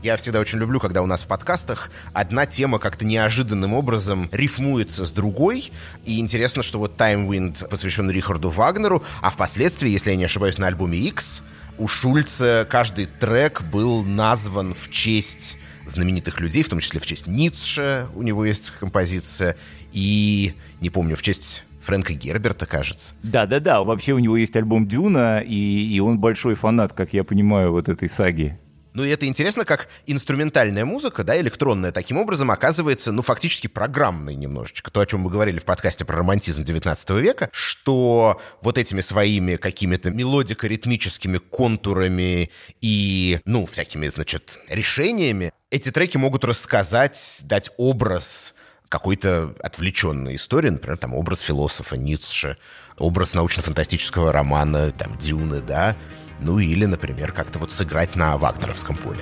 Я 0.03 0.17
всегда 0.17 0.41
очень 0.41 0.59
люблю, 0.59 0.81
когда 0.81 1.01
у 1.01 1.07
нас 1.07 1.23
в 1.23 1.29
подкастах 1.29 1.93
одна 2.13 2.45
тема 2.45 2.81
как-то 2.81 3.05
неожиданным 3.05 3.73
образом 3.73 4.29
рифмуется 4.33 5.07
с 5.07 5.13
другой. 5.13 5.71
И 6.05 6.19
интересно, 6.19 6.65
что 6.65 6.81
вот 6.81 6.97
Time 6.97 7.29
Wind 7.29 7.69
посвящен 7.69 8.11
Рихарду 8.11 8.49
Вагнеру, 8.49 9.05
а 9.21 9.31
впоследствии, 9.31 9.91
если 9.91 10.11
я 10.11 10.17
не 10.17 10.25
ошибаюсь, 10.25 10.59
на 10.59 10.67
альбоме 10.67 10.99
X 10.99 11.43
у 11.79 11.87
Шульца 11.87 12.67
каждый 12.69 13.07
трек 13.07 13.63
был 13.63 14.03
назван 14.03 14.75
в 14.75 14.91
честь 14.91 15.59
знаменитых 15.87 16.41
людей, 16.41 16.65
в 16.65 16.69
том 16.69 16.81
числе 16.81 16.99
в 16.99 17.07
честь 17.07 17.29
Ницше 17.29 18.09
у 18.15 18.23
него 18.23 18.45
есть 18.45 18.73
композиция, 18.73 19.57
и, 19.93 20.55
не 20.81 20.91
помню, 20.91 21.17
в 21.17 21.23
честь 21.23 21.65
Фрэнка 21.83 22.15
Герберта, 22.15 22.67
кажется. 22.67 23.15
Да-да-да, 23.23 23.83
вообще 23.83 24.13
у 24.13 24.19
него 24.19 24.37
есть 24.37 24.57
альбом 24.57 24.87
«Дюна», 24.87 25.41
и, 25.41 25.95
и 25.95 26.01
он 26.01 26.19
большой 26.19 26.55
фанат, 26.55 26.93
как 26.93 27.13
я 27.13 27.25
понимаю, 27.25 27.73
вот 27.73 27.89
этой 27.89 28.09
саги. 28.09 28.59
Ну 28.95 29.05
и 29.05 29.09
это 29.09 29.27
интересно, 29.27 29.65
как 29.65 29.89
инструментальная 30.07 30.85
музыка, 30.85 31.25
да, 31.25 31.41
электронная, 31.41 31.93
таким 31.93 32.19
образом 32.19 32.51
оказывается, 32.51 33.11
ну, 33.13 33.23
фактически 33.23 33.67
программной 33.67 34.35
немножечко. 34.35 34.91
То, 34.91 35.01
о 35.01 35.07
чем 35.07 35.21
мы 35.21 35.31
говорили 35.31 35.59
в 35.59 35.65
подкасте 35.65 36.05
про 36.05 36.19
романтизм 36.19 36.63
19 36.63 37.11
века, 37.11 37.49
что 37.53 38.41
вот 38.61 38.77
этими 38.77 39.01
своими 39.01 39.57
какими-то 39.57 40.11
мелодико-ритмическими 40.11 41.39
контурами 41.39 42.51
и, 42.81 43.41
ну, 43.47 43.65
всякими, 43.67 44.09
значит, 44.09 44.61
решениями 44.69 45.53
эти 45.71 45.91
треки 45.91 46.19
могут 46.19 46.45
рассказать, 46.45 47.41
дать 47.45 47.73
образ 47.79 48.55
какой-то 48.93 49.55
отвлеченной 49.63 50.37
истории, 50.37 50.69
например, 50.69 50.99
там 50.99 51.15
образ 51.15 51.41
философа 51.41 51.97
Ницше, 51.97 52.59
образ 52.99 53.33
научно-фантастического 53.33 54.33
романа, 54.33 54.91
там, 54.91 55.17
Дюны, 55.17 55.63
да, 55.63 55.97
ну 56.41 56.59
или, 56.59 56.85
например, 56.85 57.33
как-то 57.33 57.59
вот 57.59 57.73
сыграть 57.73 58.17
на 58.17 58.37
вагнеровском 58.37 58.97
поле. 58.97 59.21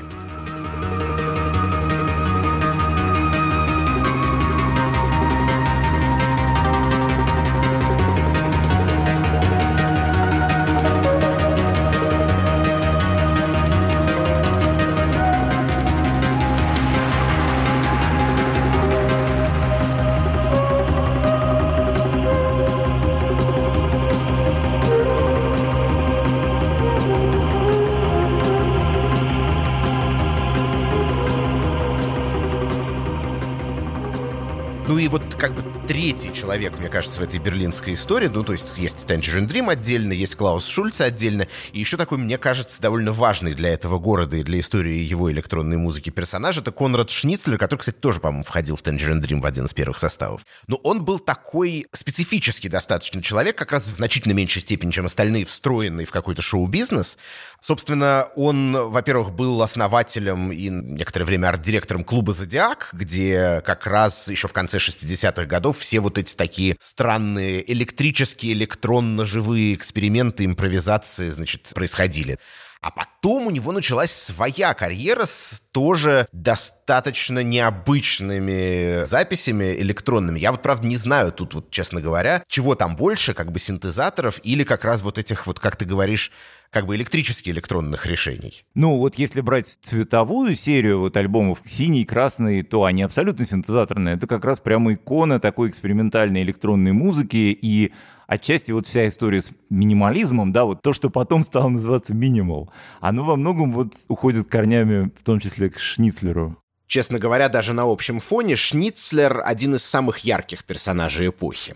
Третий 35.88 36.32
человек, 36.32 36.78
мне 36.78 36.88
кажется, 36.88 37.20
в 37.20 37.24
этой 37.24 37.40
берлинской 37.40 37.94
истории. 37.94 38.28
Ну, 38.28 38.44
то 38.44 38.52
есть 38.52 38.78
есть 38.78 39.06
Tangerine 39.06 39.48
Dream 39.48 39.70
отдельно, 39.70 40.12
есть 40.12 40.36
Клаус 40.36 40.66
Шульц 40.66 41.00
отдельно. 41.00 41.48
И 41.72 41.80
еще 41.80 41.96
такой, 41.96 42.18
мне 42.18 42.38
кажется, 42.38 42.80
довольно 42.80 43.12
важный 43.12 43.54
для 43.54 43.70
этого 43.70 43.98
города 43.98 44.36
и 44.36 44.42
для 44.42 44.60
истории 44.60 44.94
его 44.94 45.30
электронной 45.32 45.76
музыки 45.78 46.10
персонаж. 46.10 46.58
Это 46.58 46.70
Конрад 46.70 47.10
Шницлер, 47.10 47.58
который, 47.58 47.80
кстати, 47.80 47.96
тоже, 47.96 48.20
по-моему, 48.20 48.44
входил 48.44 48.76
в 48.76 48.82
Tangerine 48.82 49.20
Dream 49.20 49.40
в 49.40 49.46
один 49.46 49.66
из 49.66 49.74
первых 49.74 49.98
составов. 49.98 50.46
Но 50.66 50.76
он 50.76 51.04
был 51.04 51.18
такой 51.18 51.86
специфический 51.92 52.68
достаточно 52.68 53.22
человек, 53.22 53.56
как 53.56 53.72
раз 53.72 53.82
в 53.82 53.94
значительно 53.96 54.32
меньшей 54.32 54.62
степени, 54.62 54.90
чем 54.90 55.06
остальные, 55.06 55.44
встроенный 55.44 56.04
в 56.04 56.12
какой-то 56.12 56.42
шоу-бизнес. 56.42 57.18
Собственно, 57.60 58.28
он, 58.36 58.72
во-первых, 58.72 59.32
был 59.32 59.60
основателем 59.62 60.50
и 60.50 60.70
некоторое 60.70 61.26
время 61.26 61.48
арт-директором 61.48 62.04
клуба 62.04 62.32
«Зодиак», 62.32 62.88
где 62.92 63.62
как 63.66 63.86
раз 63.86 64.28
еще 64.28 64.48
в 64.48 64.52
конце 64.52 64.78
60-х 64.78 65.44
годов 65.44 65.78
все 65.78 66.00
вот 66.00 66.16
эти 66.16 66.34
такие 66.34 66.76
странные 66.80 67.70
электрические, 67.70 68.54
электронно-живые 68.54 69.74
эксперименты, 69.74 70.46
импровизации, 70.46 71.28
значит, 71.28 71.70
происходили. 71.74 72.38
А 72.80 72.90
потом 72.90 73.46
у 73.46 73.50
него 73.50 73.72
началась 73.72 74.10
своя 74.10 74.72
карьера 74.72 75.26
с 75.26 75.62
тоже 75.70 76.26
достаточно 76.32 77.42
необычными 77.42 79.04
записями 79.04 79.74
электронными. 79.80 80.38
Я 80.38 80.50
вот, 80.50 80.62
правда, 80.62 80.86
не 80.86 80.96
знаю 80.96 81.30
тут, 81.30 81.54
вот, 81.54 81.70
честно 81.70 82.00
говоря, 82.00 82.42
чего 82.48 82.74
там 82.74 82.96
больше, 82.96 83.34
как 83.34 83.52
бы 83.52 83.58
синтезаторов 83.58 84.40
или 84.44 84.64
как 84.64 84.84
раз 84.84 85.02
вот 85.02 85.18
этих 85.18 85.46
вот, 85.46 85.60
как 85.60 85.76
ты 85.76 85.84
говоришь, 85.84 86.32
как 86.70 86.86
бы 86.86 86.96
электрически 86.96 87.50
электронных 87.50 88.06
решений. 88.06 88.64
Ну, 88.74 88.96
вот 88.96 89.16
если 89.16 89.42
брать 89.42 89.76
цветовую 89.82 90.54
серию 90.54 91.00
вот 91.00 91.16
альбомов 91.16 91.60
синий, 91.64 92.06
красный, 92.06 92.62
то 92.62 92.84
они 92.84 93.02
абсолютно 93.02 93.44
синтезаторные. 93.44 94.14
Это 94.14 94.26
как 94.26 94.44
раз 94.44 94.60
прямо 94.60 94.94
икона 94.94 95.38
такой 95.38 95.68
экспериментальной 95.68 96.42
электронной 96.42 96.92
музыки, 96.92 97.58
и 97.60 97.92
отчасти 98.30 98.70
вот 98.70 98.86
вся 98.86 99.08
история 99.08 99.42
с 99.42 99.52
минимализмом, 99.70 100.52
да, 100.52 100.64
вот 100.64 100.82
то, 100.82 100.92
что 100.92 101.10
потом 101.10 101.42
стало 101.42 101.68
называться 101.68 102.14
минимал, 102.14 102.70
оно 103.00 103.24
во 103.24 103.36
многом 103.36 103.72
вот 103.72 103.92
уходит 104.08 104.48
корнями, 104.48 105.10
в 105.18 105.24
том 105.24 105.40
числе 105.40 105.68
к 105.68 105.78
Шницлеру. 105.78 106.56
Честно 106.86 107.18
говоря, 107.18 107.48
даже 107.48 107.72
на 107.72 107.82
общем 107.82 108.20
фоне 108.20 108.56
Шницлер 108.56 109.42
один 109.44 109.74
из 109.74 109.84
самых 109.84 110.18
ярких 110.18 110.64
персонажей 110.64 111.28
эпохи. 111.28 111.74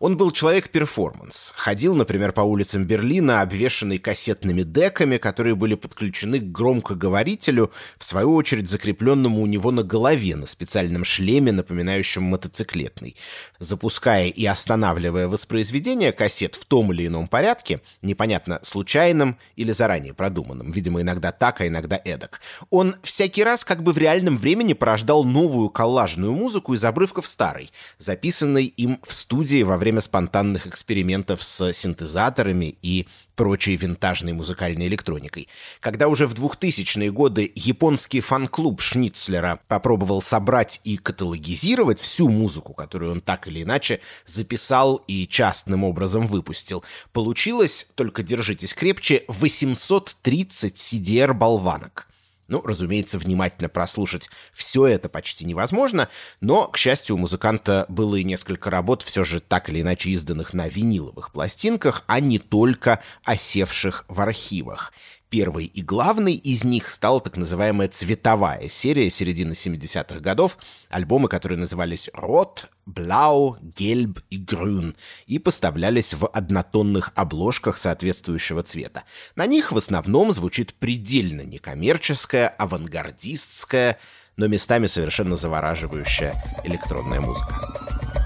Он 0.00 0.16
был 0.16 0.30
человек-перформанс. 0.30 1.52
Ходил, 1.54 1.94
например, 1.94 2.32
по 2.32 2.40
улицам 2.40 2.86
Берлина, 2.86 3.42
обвешанный 3.42 3.98
кассетными 3.98 4.62
деками, 4.62 5.18
которые 5.18 5.54
были 5.54 5.74
подключены 5.74 6.38
к 6.38 6.50
громкоговорителю, 6.50 7.70
в 7.98 8.04
свою 8.04 8.34
очередь 8.34 8.70
закрепленному 8.70 9.42
у 9.42 9.46
него 9.46 9.70
на 9.70 9.82
голове, 9.82 10.36
на 10.36 10.46
специальном 10.46 11.04
шлеме, 11.04 11.52
напоминающем 11.52 12.22
мотоциклетный. 12.22 13.14
Запуская 13.58 14.28
и 14.28 14.46
останавливая 14.46 15.28
воспроизведение 15.28 16.12
кассет 16.12 16.54
в 16.54 16.64
том 16.64 16.94
или 16.94 17.06
ином 17.06 17.28
порядке, 17.28 17.82
непонятно, 18.00 18.58
случайным 18.62 19.36
или 19.56 19.72
заранее 19.72 20.14
продуманным, 20.14 20.72
видимо, 20.72 21.02
иногда 21.02 21.30
так, 21.30 21.60
а 21.60 21.68
иногда 21.68 22.00
эдак, 22.02 22.40
он 22.70 22.96
всякий 23.02 23.44
раз 23.44 23.66
как 23.66 23.82
бы 23.82 23.92
в 23.92 23.98
реальном 23.98 24.38
времени 24.38 24.72
порождал 24.72 25.24
новую 25.24 25.68
коллажную 25.68 26.32
музыку 26.32 26.72
из 26.72 26.86
обрывков 26.86 27.28
старой, 27.28 27.70
записанной 27.98 28.64
им 28.64 28.98
в 29.06 29.12
студии 29.12 29.62
во 29.62 29.76
время 29.76 29.89
спонтанных 29.98 30.68
экспериментов 30.68 31.42
с 31.42 31.72
синтезаторами 31.72 32.76
и 32.82 33.08
прочей 33.34 33.76
винтажной 33.76 34.34
музыкальной 34.34 34.86
электроникой. 34.86 35.48
Когда 35.80 36.08
уже 36.08 36.26
в 36.26 36.34
2000-е 36.34 37.10
годы 37.10 37.50
японский 37.54 38.20
фан-клуб 38.20 38.80
Шницлера 38.80 39.60
попробовал 39.66 40.20
собрать 40.20 40.80
и 40.84 40.98
каталогизировать 40.98 41.98
всю 41.98 42.28
музыку, 42.28 42.74
которую 42.74 43.12
он 43.12 43.20
так 43.22 43.48
или 43.48 43.62
иначе 43.62 44.00
записал 44.26 44.96
и 45.06 45.26
частным 45.26 45.84
образом 45.84 46.26
выпустил, 46.26 46.84
получилось, 47.12 47.86
только 47.94 48.22
держитесь 48.22 48.74
крепче, 48.74 49.24
830 49.26 50.76
CDR-болванок. 50.76 52.09
Ну, 52.50 52.60
разумеется, 52.62 53.16
внимательно 53.16 53.68
прослушать 53.68 54.28
все 54.52 54.86
это 54.86 55.08
почти 55.08 55.44
невозможно, 55.44 56.08
но, 56.40 56.66
к 56.66 56.76
счастью, 56.76 57.14
у 57.14 57.18
музыканта 57.18 57.86
было 57.88 58.16
и 58.16 58.24
несколько 58.24 58.70
работ, 58.70 59.02
все 59.02 59.22
же 59.22 59.40
так 59.40 59.70
или 59.70 59.82
иначе 59.82 60.10
изданных 60.10 60.52
на 60.52 60.68
виниловых 60.68 61.30
пластинках, 61.30 62.02
а 62.08 62.18
не 62.18 62.40
только 62.40 63.02
осевших 63.24 64.04
в 64.08 64.20
архивах. 64.20 64.92
Первой 65.30 65.66
и 65.66 65.80
главной 65.80 66.34
из 66.34 66.64
них 66.64 66.90
стала 66.90 67.20
так 67.20 67.36
называемая 67.36 67.86
цветовая 67.86 68.68
серия 68.68 69.08
середины 69.08 69.52
70-х 69.52 70.18
годов, 70.18 70.58
альбомы, 70.88 71.28
которые 71.28 71.56
назывались 71.56 72.10
«Рот», 72.12 72.68
«Бlau», 72.84 73.56
«Гельб» 73.62 74.18
и 74.30 74.38
«Грюн» 74.38 74.96
и 75.26 75.38
поставлялись 75.38 76.14
в 76.14 76.26
однотонных 76.26 77.12
обложках 77.14 77.78
соответствующего 77.78 78.64
цвета. 78.64 79.04
На 79.36 79.46
них 79.46 79.70
в 79.70 79.76
основном 79.76 80.32
звучит 80.32 80.74
предельно 80.74 81.42
некоммерческая, 81.42 82.48
авангардистская, 82.48 84.00
но 84.36 84.48
местами 84.48 84.88
совершенно 84.88 85.36
завораживающая 85.36 86.42
электронная 86.64 87.20
музыка. 87.20 88.19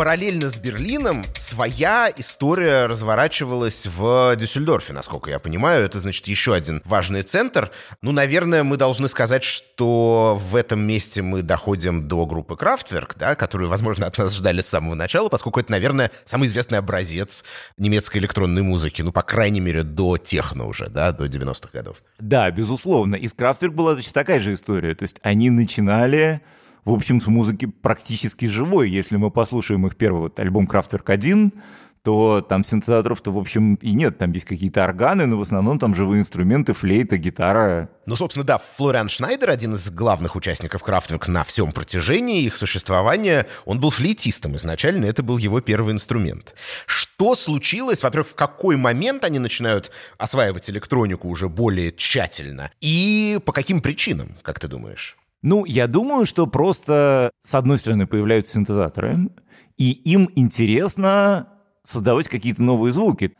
Параллельно 0.00 0.48
с 0.48 0.58
Берлином 0.58 1.26
своя 1.36 2.10
история 2.16 2.86
разворачивалась 2.86 3.86
в 3.86 4.34
Дюссельдорфе, 4.34 4.94
насколько 4.94 5.28
я 5.28 5.38
понимаю. 5.38 5.84
Это, 5.84 6.00
значит, 6.00 6.26
еще 6.26 6.54
один 6.54 6.80
важный 6.86 7.22
центр. 7.22 7.70
Ну, 8.00 8.10
наверное, 8.10 8.62
мы 8.62 8.78
должны 8.78 9.08
сказать, 9.08 9.44
что 9.44 10.40
в 10.40 10.56
этом 10.56 10.80
месте 10.80 11.20
мы 11.20 11.42
доходим 11.42 12.08
до 12.08 12.24
группы 12.24 12.54
Kraftwerk, 12.54 13.12
да, 13.18 13.34
которую, 13.34 13.68
возможно, 13.68 14.06
от 14.06 14.16
нас 14.16 14.34
ждали 14.34 14.62
с 14.62 14.68
самого 14.68 14.94
начала, 14.94 15.28
поскольку 15.28 15.60
это, 15.60 15.70
наверное, 15.70 16.10
самый 16.24 16.48
известный 16.48 16.78
образец 16.78 17.44
немецкой 17.76 18.20
электронной 18.20 18.62
музыки. 18.62 19.02
Ну, 19.02 19.12
по 19.12 19.22
крайней 19.22 19.60
мере, 19.60 19.82
до 19.82 20.16
техно 20.16 20.64
уже, 20.64 20.88
да, 20.88 21.12
до 21.12 21.26
90-х 21.26 21.68
годов. 21.74 22.02
Да, 22.18 22.50
безусловно. 22.50 23.16
И 23.16 23.28
с 23.28 23.34
Kraftwerk 23.34 23.72
была 23.72 23.96
точно 23.96 24.14
такая 24.14 24.40
же 24.40 24.54
история. 24.54 24.94
То 24.94 25.02
есть 25.02 25.18
они 25.22 25.50
начинали 25.50 26.40
в 26.84 26.92
общем, 26.92 27.20
с 27.20 27.26
музыки 27.26 27.66
практически 27.66 28.46
живой. 28.46 28.90
Если 28.90 29.16
мы 29.16 29.30
послушаем 29.30 29.86
их 29.86 29.96
первый 29.96 30.22
вот 30.22 30.38
альбом 30.38 30.66
«Крафтверк 30.66 31.08
1», 31.10 31.52
то 32.02 32.40
там 32.40 32.64
синтезаторов-то, 32.64 33.30
в 33.30 33.38
общем, 33.38 33.74
и 33.74 33.92
нет. 33.92 34.18
Там 34.18 34.32
есть 34.32 34.46
какие-то 34.46 34.84
органы, 34.84 35.26
но 35.26 35.36
в 35.36 35.42
основном 35.42 35.78
там 35.78 35.94
живые 35.94 36.20
инструменты, 36.20 36.72
флейта, 36.72 37.18
гитара. 37.18 37.90
Ну, 38.06 38.16
собственно, 38.16 38.44
да, 38.44 38.58
Флориан 38.76 39.08
Шнайдер, 39.08 39.50
один 39.50 39.74
из 39.74 39.90
главных 39.90 40.34
участников 40.34 40.82
Крафтверк 40.82 41.28
на 41.28 41.44
всем 41.44 41.72
протяжении 41.72 42.42
их 42.42 42.56
существования, 42.56 43.46
он 43.66 43.80
был 43.80 43.90
флейтистом 43.90 44.56
изначально, 44.56 45.04
это 45.04 45.22
был 45.22 45.36
его 45.36 45.60
первый 45.60 45.92
инструмент. 45.92 46.54
Что 46.86 47.36
случилось? 47.36 48.02
Во-первых, 48.02 48.28
в 48.28 48.34
какой 48.34 48.76
момент 48.76 49.24
они 49.24 49.38
начинают 49.38 49.90
осваивать 50.16 50.70
электронику 50.70 51.28
уже 51.28 51.48
более 51.48 51.92
тщательно? 51.92 52.70
И 52.80 53.38
по 53.44 53.52
каким 53.52 53.82
причинам, 53.82 54.36
как 54.42 54.58
ты 54.58 54.68
думаешь? 54.68 55.18
Ну, 55.42 55.64
я 55.64 55.86
думаю, 55.86 56.26
что 56.26 56.46
просто, 56.46 57.30
с 57.40 57.54
одной 57.54 57.78
стороны, 57.78 58.06
появляются 58.06 58.54
синтезаторы, 58.54 59.30
и 59.78 59.92
им 59.92 60.28
интересно 60.36 61.48
создавать 61.82 62.28
какие-то 62.28 62.62
новые 62.62 62.92
звуки. 62.92 63.34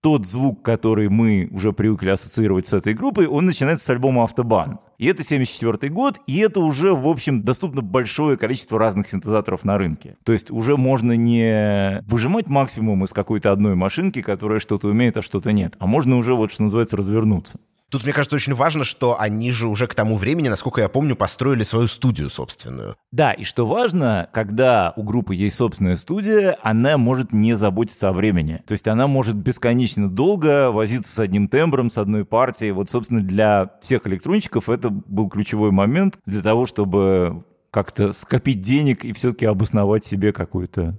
Тот 0.00 0.26
звук, 0.26 0.62
который 0.62 1.08
мы 1.08 1.48
уже 1.52 1.72
привыкли 1.72 2.08
ассоциировать 2.08 2.66
с 2.66 2.72
этой 2.72 2.94
группой, 2.94 3.26
он 3.26 3.44
начинается 3.44 3.84
с 3.86 3.90
альбома 3.90 4.24
«Автобан». 4.24 4.80
И 4.98 5.06
это 5.06 5.22
74 5.22 5.92
год, 5.92 6.20
и 6.26 6.38
это 6.38 6.60
уже, 6.60 6.92
в 6.94 7.06
общем, 7.06 7.42
доступно 7.42 7.82
большое 7.82 8.36
количество 8.36 8.78
разных 8.78 9.08
синтезаторов 9.08 9.64
на 9.64 9.76
рынке. 9.78 10.16
То 10.24 10.32
есть 10.32 10.50
уже 10.50 10.76
можно 10.76 11.12
не 11.12 12.02
выжимать 12.08 12.46
максимум 12.46 13.04
из 13.04 13.12
какой-то 13.12 13.52
одной 13.52 13.74
машинки, 13.74 14.22
которая 14.22 14.58
что-то 14.58 14.88
умеет, 14.88 15.16
а 15.18 15.22
что-то 15.22 15.52
нет, 15.52 15.74
а 15.78 15.86
можно 15.86 16.16
уже, 16.16 16.34
вот 16.34 16.50
что 16.50 16.64
называется, 16.64 16.96
развернуться. 16.96 17.60
Тут, 17.92 18.04
мне 18.04 18.14
кажется, 18.14 18.36
очень 18.36 18.54
важно, 18.54 18.84
что 18.84 19.20
они 19.20 19.52
же 19.52 19.68
уже 19.68 19.86
к 19.86 19.94
тому 19.94 20.16
времени, 20.16 20.48
насколько 20.48 20.80
я 20.80 20.88
помню, 20.88 21.14
построили 21.14 21.62
свою 21.62 21.88
студию 21.88 22.30
собственную. 22.30 22.96
Да, 23.12 23.32
и 23.32 23.44
что 23.44 23.66
важно, 23.66 24.30
когда 24.32 24.94
у 24.96 25.02
группы 25.02 25.34
есть 25.34 25.56
собственная 25.56 25.96
студия, 25.96 26.56
она 26.62 26.96
может 26.96 27.34
не 27.34 27.52
заботиться 27.54 28.08
о 28.08 28.14
времени. 28.14 28.62
То 28.66 28.72
есть 28.72 28.88
она 28.88 29.06
может 29.06 29.36
бесконечно 29.36 30.08
долго 30.10 30.72
возиться 30.72 31.14
с 31.14 31.18
одним 31.18 31.48
тембром, 31.48 31.90
с 31.90 31.98
одной 31.98 32.24
партией. 32.24 32.72
Вот, 32.72 32.88
собственно, 32.88 33.20
для 33.20 33.72
всех 33.82 34.06
электронщиков 34.06 34.70
это 34.70 34.88
был 34.88 35.28
ключевой 35.28 35.70
момент 35.70 36.18
для 36.24 36.40
того, 36.40 36.64
чтобы 36.64 37.44
как-то 37.70 38.14
скопить 38.14 38.62
денег 38.62 39.04
и 39.04 39.12
все-таки 39.12 39.44
обосновать 39.44 40.02
себе 40.02 40.32
какую-то 40.32 40.98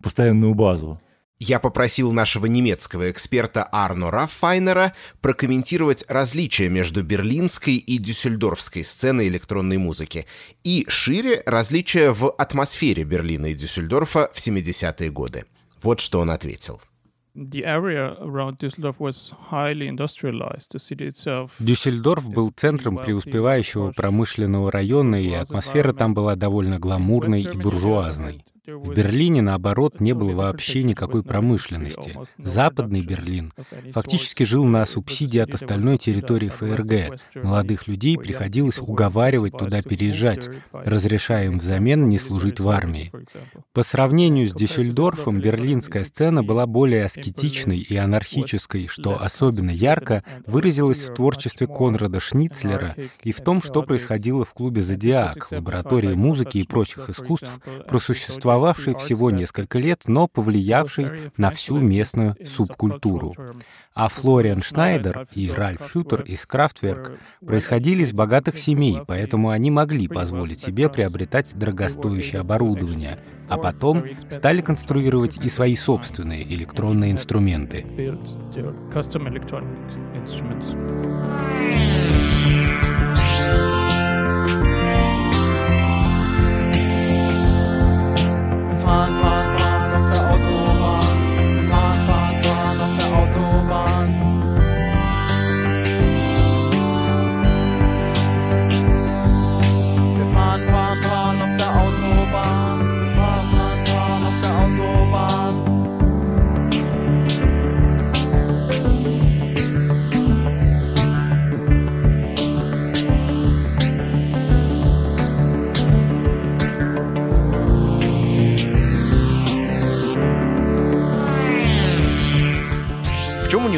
постоянную 0.00 0.54
базу. 0.54 1.00
Я 1.44 1.58
попросил 1.58 2.12
нашего 2.12 2.46
немецкого 2.46 3.10
эксперта 3.10 3.68
Арно 3.72 4.12
Раффайнера 4.12 4.92
прокомментировать 5.20 6.04
различия 6.06 6.68
между 6.68 7.02
берлинской 7.02 7.74
и 7.74 7.98
дюссельдорфской 7.98 8.84
сценой 8.84 9.26
электронной 9.26 9.76
музыки 9.76 10.26
и 10.62 10.84
шире 10.86 11.42
различия 11.44 12.12
в 12.12 12.30
атмосфере 12.30 13.02
Берлина 13.02 13.46
и 13.46 13.54
Дюссельдорфа 13.54 14.30
в 14.32 14.38
70-е 14.38 15.10
годы. 15.10 15.44
Вот 15.82 15.98
что 15.98 16.20
он 16.20 16.30
ответил. 16.30 16.80
Дюссельдорф 21.58 22.30
был 22.30 22.52
центром 22.54 22.98
преуспевающего 22.98 23.90
промышленного 23.90 24.70
района, 24.70 25.16
и 25.16 25.32
атмосфера 25.32 25.92
там 25.92 26.14
была 26.14 26.36
довольно 26.36 26.78
гламурной 26.78 27.42
и 27.42 27.56
буржуазной. 27.56 28.44
В 28.64 28.94
Берлине, 28.94 29.42
наоборот, 29.42 29.98
не 29.98 30.12
было 30.12 30.34
вообще 30.34 30.84
никакой 30.84 31.24
промышленности. 31.24 32.16
Западный 32.38 33.00
Берлин 33.00 33.50
фактически 33.92 34.44
жил 34.44 34.64
на 34.64 34.86
субсидии 34.86 35.40
от 35.40 35.54
остальной 35.54 35.98
территории 35.98 36.48
ФРГ. 36.48 37.20
Молодых 37.42 37.88
людей 37.88 38.16
приходилось 38.16 38.78
уговаривать 38.78 39.58
туда 39.58 39.82
переезжать, 39.82 40.48
разрешая 40.70 41.46
им 41.46 41.58
взамен 41.58 42.08
не 42.08 42.20
служить 42.20 42.60
в 42.60 42.68
армии. 42.68 43.10
По 43.72 43.82
сравнению 43.82 44.46
с 44.46 44.52
Дюссельдорфом, 44.52 45.40
берлинская 45.40 46.04
сцена 46.04 46.44
была 46.44 46.68
более 46.68 47.06
аскетичной 47.06 47.78
и 47.78 47.96
анархической, 47.96 48.86
что 48.86 49.20
особенно 49.20 49.70
ярко 49.70 50.22
выразилось 50.46 51.08
в 51.08 51.14
творчестве 51.14 51.66
Конрада 51.66 52.20
Шницлера 52.20 52.94
и 53.24 53.32
в 53.32 53.40
том, 53.40 53.60
что 53.60 53.82
происходило 53.82 54.44
в 54.44 54.52
клубе 54.52 54.82
«Зодиак», 54.82 55.50
лаборатории 55.50 56.14
музыки 56.14 56.58
и 56.58 56.66
прочих 56.66 57.10
искусств, 57.10 57.58
просуществовавшей 57.88 58.51
существовавший 58.52 58.94
всего 58.96 59.30
несколько 59.30 59.78
лет, 59.78 60.02
но 60.06 60.28
повлиявший 60.28 61.30
на 61.36 61.50
всю 61.50 61.78
местную 61.78 62.36
субкультуру. 62.44 63.34
А 63.94 64.08
Флориан 64.08 64.62
Шнайдер 64.62 65.26
и 65.34 65.50
Ральф 65.50 65.90
Шютер 65.90 66.22
из 66.22 66.46
Крафтверк 66.46 67.12
происходили 67.46 68.02
из 68.02 68.12
богатых 68.12 68.58
семей, 68.58 69.00
поэтому 69.06 69.50
они 69.50 69.70
могли 69.70 70.08
позволить 70.08 70.60
себе 70.60 70.88
приобретать 70.88 71.52
дорогостоящее 71.54 72.40
оборудование, 72.40 73.18
а 73.48 73.58
потом 73.58 74.04
стали 74.30 74.60
конструировать 74.62 75.36
и 75.38 75.48
свои 75.48 75.76
собственные 75.76 76.42
электронные 76.54 77.12
инструменты. 77.12 77.84
fun, 88.82 89.22
fun. 89.22 89.41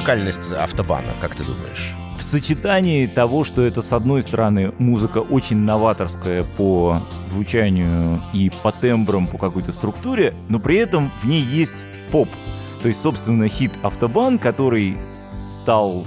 Уникальность 0.04 0.52
автобана, 0.52 1.14
как 1.18 1.34
ты 1.34 1.44
думаешь? 1.44 1.94
В 2.18 2.22
сочетании 2.22 3.06
того, 3.06 3.42
что 3.42 3.62
это, 3.62 3.80
с 3.80 3.92
одной 3.94 4.22
стороны, 4.22 4.72
музыка 4.78 5.18
очень 5.18 5.56
новаторская 5.56 6.44
по 6.44 7.08
звучанию 7.24 8.22
и 8.34 8.52
по 8.62 8.70
тембрам, 8.70 9.26
по 9.26 9.38
какой-то 9.38 9.72
структуре, 9.72 10.34
но 10.50 10.60
при 10.60 10.76
этом 10.76 11.10
в 11.18 11.26
ней 11.26 11.40
есть 11.40 11.86
поп. 12.10 12.28
То 12.82 12.88
есть, 12.88 13.00
собственно, 13.00 13.48
хит 13.48 13.72
«Автобан», 13.82 14.38
который 14.38 14.96
стал 15.34 16.06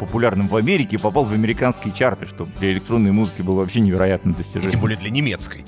популярным 0.00 0.48
в 0.48 0.56
Америке, 0.56 0.98
попал 0.98 1.24
в 1.24 1.32
американские 1.34 1.92
чарты, 1.92 2.24
что 2.24 2.48
для 2.58 2.72
электронной 2.72 3.12
музыки 3.12 3.42
было 3.42 3.56
вообще 3.56 3.80
невероятным 3.80 4.32
И 4.32 4.38
достижением. 4.38 4.70
тем 4.70 4.80
более 4.80 4.98
для 4.98 5.10
немецкой. 5.10 5.66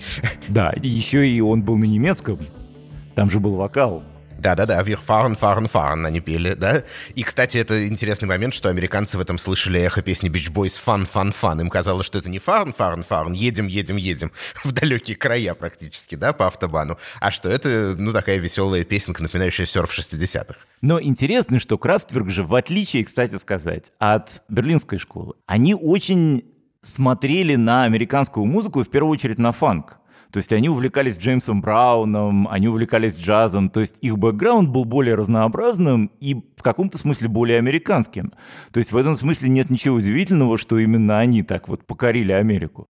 Да, 0.49 0.71
и 0.71 0.89
еще 0.89 1.29
и 1.29 1.41
он 1.43 1.63
был 1.63 1.77
на 1.77 1.85
немецком. 1.85 2.39
Там 3.15 3.31
же 3.31 3.41
был 3.41 3.57
вокал. 3.57 4.03
Да-да-да, 4.39 4.81
wir 4.83 4.99
fahren, 4.99 5.35
fahren, 5.35 5.69
fahren, 5.69 6.07
они 6.07 6.21
пели, 6.21 6.55
да? 6.55 6.85
И, 7.17 7.25
кстати, 7.25 7.59
это 7.59 7.89
интересный 7.89 8.29
момент, 8.29 8.55
что 8.55 8.69
американцы 8.69 9.19
в 9.19 9.21
этом 9.21 9.37
слышали 9.37 9.81
эхо 9.81 10.01
песни 10.01 10.31
Beach 10.31 10.53
Boys 10.53 10.81
«Fun, 10.85 11.09
fun, 11.13 11.35
fun». 11.35 11.61
Им 11.61 11.69
казалось, 11.69 12.07
что 12.07 12.19
это 12.19 12.31
не 12.31 12.39
«fahren, 12.39 12.75
fahren, 12.77 13.05
fahren», 13.07 13.35
«едем, 13.35 13.67
едем, 13.67 13.97
едем» 13.97 14.31
в 14.65 14.71
далекие 14.71 15.17
края 15.17 15.55
практически, 15.55 16.15
да, 16.15 16.33
по 16.33 16.47
автобану, 16.47 16.99
а 17.21 17.33
что 17.33 17.49
это, 17.49 17.97
ну, 17.99 18.13
такая 18.13 18.39
веселая 18.39 18.85
песенка, 18.85 19.25
напоминающая 19.25 19.67
серф 19.67 19.93
60-х. 19.93 20.55
Но 20.83 21.03
интересно, 21.03 21.59
что 21.59 21.77
Крафтверк 21.77 22.31
же, 22.31 22.45
в 22.45 22.55
отличие, 22.55 23.05
кстати 23.05 23.37
сказать, 23.39 23.91
от 23.99 24.45
берлинской 24.49 24.99
школы, 24.99 25.35
они 25.47 25.75
очень 25.75 26.45
смотрели 26.81 27.57
на 27.57 27.85
американскую 27.85 28.47
музыку 28.47 28.85
в 28.85 28.89
первую 28.89 29.13
очередь 29.13 29.39
на 29.39 29.51
фанк. 29.51 29.99
То 30.31 30.39
есть 30.39 30.53
они 30.53 30.69
увлекались 30.69 31.19
Джеймсом 31.19 31.61
Брауном, 31.61 32.49
они 32.49 32.69
увлекались 32.69 33.19
джазом, 33.19 33.71
то 33.71 33.81
есть 33.81 33.97
их 34.03 34.19
бэкграунд 34.19 34.69
был 34.69 34.85
более 34.85 35.15
разнообразным 35.15 36.11
и 36.21 36.35
в 36.57 36.63
каком-то 36.63 36.99
смысле 36.99 37.29
более 37.29 37.59
американским. 37.59 38.33
То 38.73 38.79
есть 38.79 38.93
в 38.93 38.97
этом 38.97 39.17
смысле 39.17 39.49
нет 39.49 39.71
ничего 39.71 39.97
удивительного, 39.97 40.59
что 40.59 40.79
именно 40.79 41.19
они 41.19 41.43
так 41.43 41.69
вот 41.69 41.87
покорили 41.87 42.33
Америку. 42.33 42.89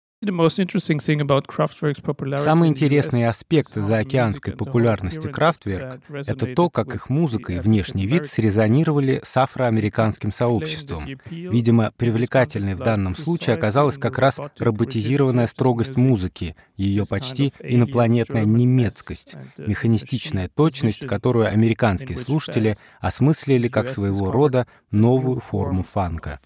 Самый 2.37 2.69
интересный 2.69 3.27
аспект 3.27 3.73
заокеанской 3.75 4.53
популярности 4.53 5.27
Крафтверк— 5.29 6.03
это 6.27 6.55
то, 6.55 6.69
как 6.69 6.95
их 6.95 7.09
музыка 7.09 7.55
и 7.55 7.59
внешний 7.59 8.07
вид 8.07 8.27
срезонировали 8.27 9.23
с 9.25 9.35
афроамериканским 9.39 10.31
сообществом. 10.31 11.07
Видимо, 11.31 11.95
привлекательной 11.97 12.75
в 12.75 12.81
данном 12.81 13.17
случае 13.17 13.57
оказалась 13.57 13.97
как 13.97 14.19
раз 14.19 14.39
роботизированная 14.59 15.47
строгость 15.47 15.97
музыки, 15.97 16.55
ее 16.77 17.07
почти 17.07 17.55
инопланетная 17.59 18.45
немецкость, 18.45 19.37
механистичная 19.57 20.49
точность, 20.49 21.07
которую 21.07 21.47
американские 21.47 22.19
слушатели 22.19 22.77
осмыслили 23.01 23.69
как 23.69 23.89
своего 23.89 24.31
рода 24.31 24.67
новую 24.91 25.41
форму 25.41 25.83
фанка. 25.83 26.39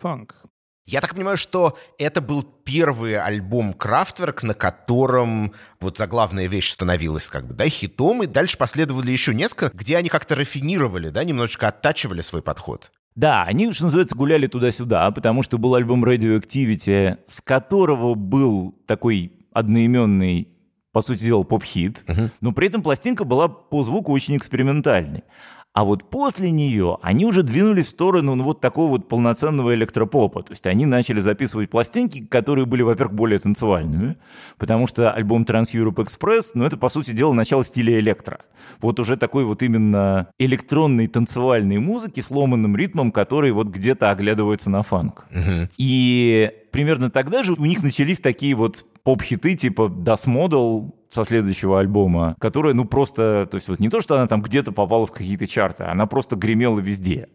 Я 0.87 1.01
так 1.01 1.14
понимаю, 1.14 1.38
что 1.38 1.79
это 1.99 2.20
был 2.20 2.42
первый 2.42 3.18
альбом 3.18 3.73
Крафтверк, 3.73 4.42
на 4.42 4.53
котором 4.53 5.55
вот 5.81 5.97
заглавная 5.97 6.47
вещь 6.47 6.73
становилась 6.73 7.31
как 7.31 7.47
бы, 7.47 7.55
да, 7.55 7.66
хитом, 7.68 8.23
и 8.23 8.27
дальше 8.27 8.59
последовали 8.59 9.11
еще 9.11 9.33
несколько, 9.33 9.75
где 9.75 9.97
они 9.97 10.11
как-то 10.11 10.35
рафинировали, 10.35 11.09
да, 11.09 11.25
немножечко 11.25 11.68
оттачивали 11.68 12.20
свой 12.20 12.42
подход. 12.42 12.92
Да, 13.14 13.44
они, 13.44 13.73
что 13.73 13.85
называется, 13.85 14.14
гуляли 14.14 14.47
туда-сюда, 14.47 15.11
потому 15.12 15.42
что 15.42 15.57
был 15.57 15.75
альбом 15.75 16.05
Radioactivity, 16.05 17.18
с 17.27 17.40
которого 17.40 18.14
был 18.14 18.73
такой 18.87 19.33
одноименный 19.53 20.49
по 20.92 21.01
сути 21.01 21.25
дела, 21.25 21.44
поп-хит, 21.44 22.05
но 22.40 22.53
при 22.53 22.68
этом 22.68 22.83
пластинка 22.83 23.25
была 23.25 23.49
по 23.49 23.83
звуку 23.83 24.12
очень 24.12 24.37
экспериментальной. 24.37 25.25
А 25.74 25.82
вот 25.82 26.08
после 26.08 26.52
нее 26.52 26.98
они 27.02 27.26
уже 27.26 27.42
двинулись 27.42 27.87
в 27.87 27.90
сторону 27.90 28.37
ну, 28.37 28.44
вот 28.44 28.60
такого 28.60 28.90
вот 28.90 29.08
полноценного 29.08 29.74
электропопа. 29.74 30.44
То 30.44 30.52
есть 30.52 30.68
они 30.68 30.87
начали 30.87 31.20
записывать 31.20 31.68
пластинки, 31.68 32.24
которые 32.24 32.64
были, 32.64 32.82
во-первых, 32.82 33.16
более 33.16 33.40
танцевальными, 33.40 34.16
потому 34.56 34.87
что 34.87 35.10
альбом 35.10 35.42
Trans 35.42 35.74
Europe 35.74 35.96
Express, 35.96 36.52
ну 36.54 36.64
это, 36.64 36.78
по 36.78 36.88
сути 36.88 37.10
дела, 37.10 37.32
начало 37.32 37.64
стиля 37.64 37.98
электро. 37.98 38.38
Вот 38.80 39.00
уже 39.00 39.16
такой 39.16 39.44
вот 39.44 39.64
именно 39.64 40.28
электронной 40.38 41.08
танцевальной 41.08 41.78
музыки 41.78 42.20
с 42.20 42.30
ломанным 42.30 42.76
ритмом, 42.76 43.10
который 43.10 43.50
вот 43.50 43.66
где-то 43.66 44.10
оглядывается 44.10 44.70
на 44.70 44.84
фанк. 44.84 45.26
И 45.76 46.52
примерно 46.70 47.10
тогда 47.10 47.42
же 47.42 47.54
у 47.54 47.64
них 47.64 47.82
начались 47.82 48.20
такие 48.20 48.54
вот 48.54 48.87
поп-хиты 49.02 49.56
типа 49.56 49.92
Das 49.92 50.28
Model 50.28 50.92
со 51.14 51.24
следующего 51.24 51.79
альбома, 51.79 52.35
которая, 52.40 52.74
ну, 52.74 52.87
просто, 52.87 53.46
то 53.48 53.55
есть 53.55 53.68
вот 53.68 53.79
не 53.79 53.88
то, 53.88 54.00
что 54.00 54.16
она 54.16 54.27
там 54.27 54.42
где-то 54.42 54.72
попала 54.72 55.07
в 55.07 55.12
какие-то 55.12 55.46
чарты, 55.46 55.85
она 55.85 56.07
просто 56.07 56.35
гремела 56.35 56.81
везде. 56.81 57.29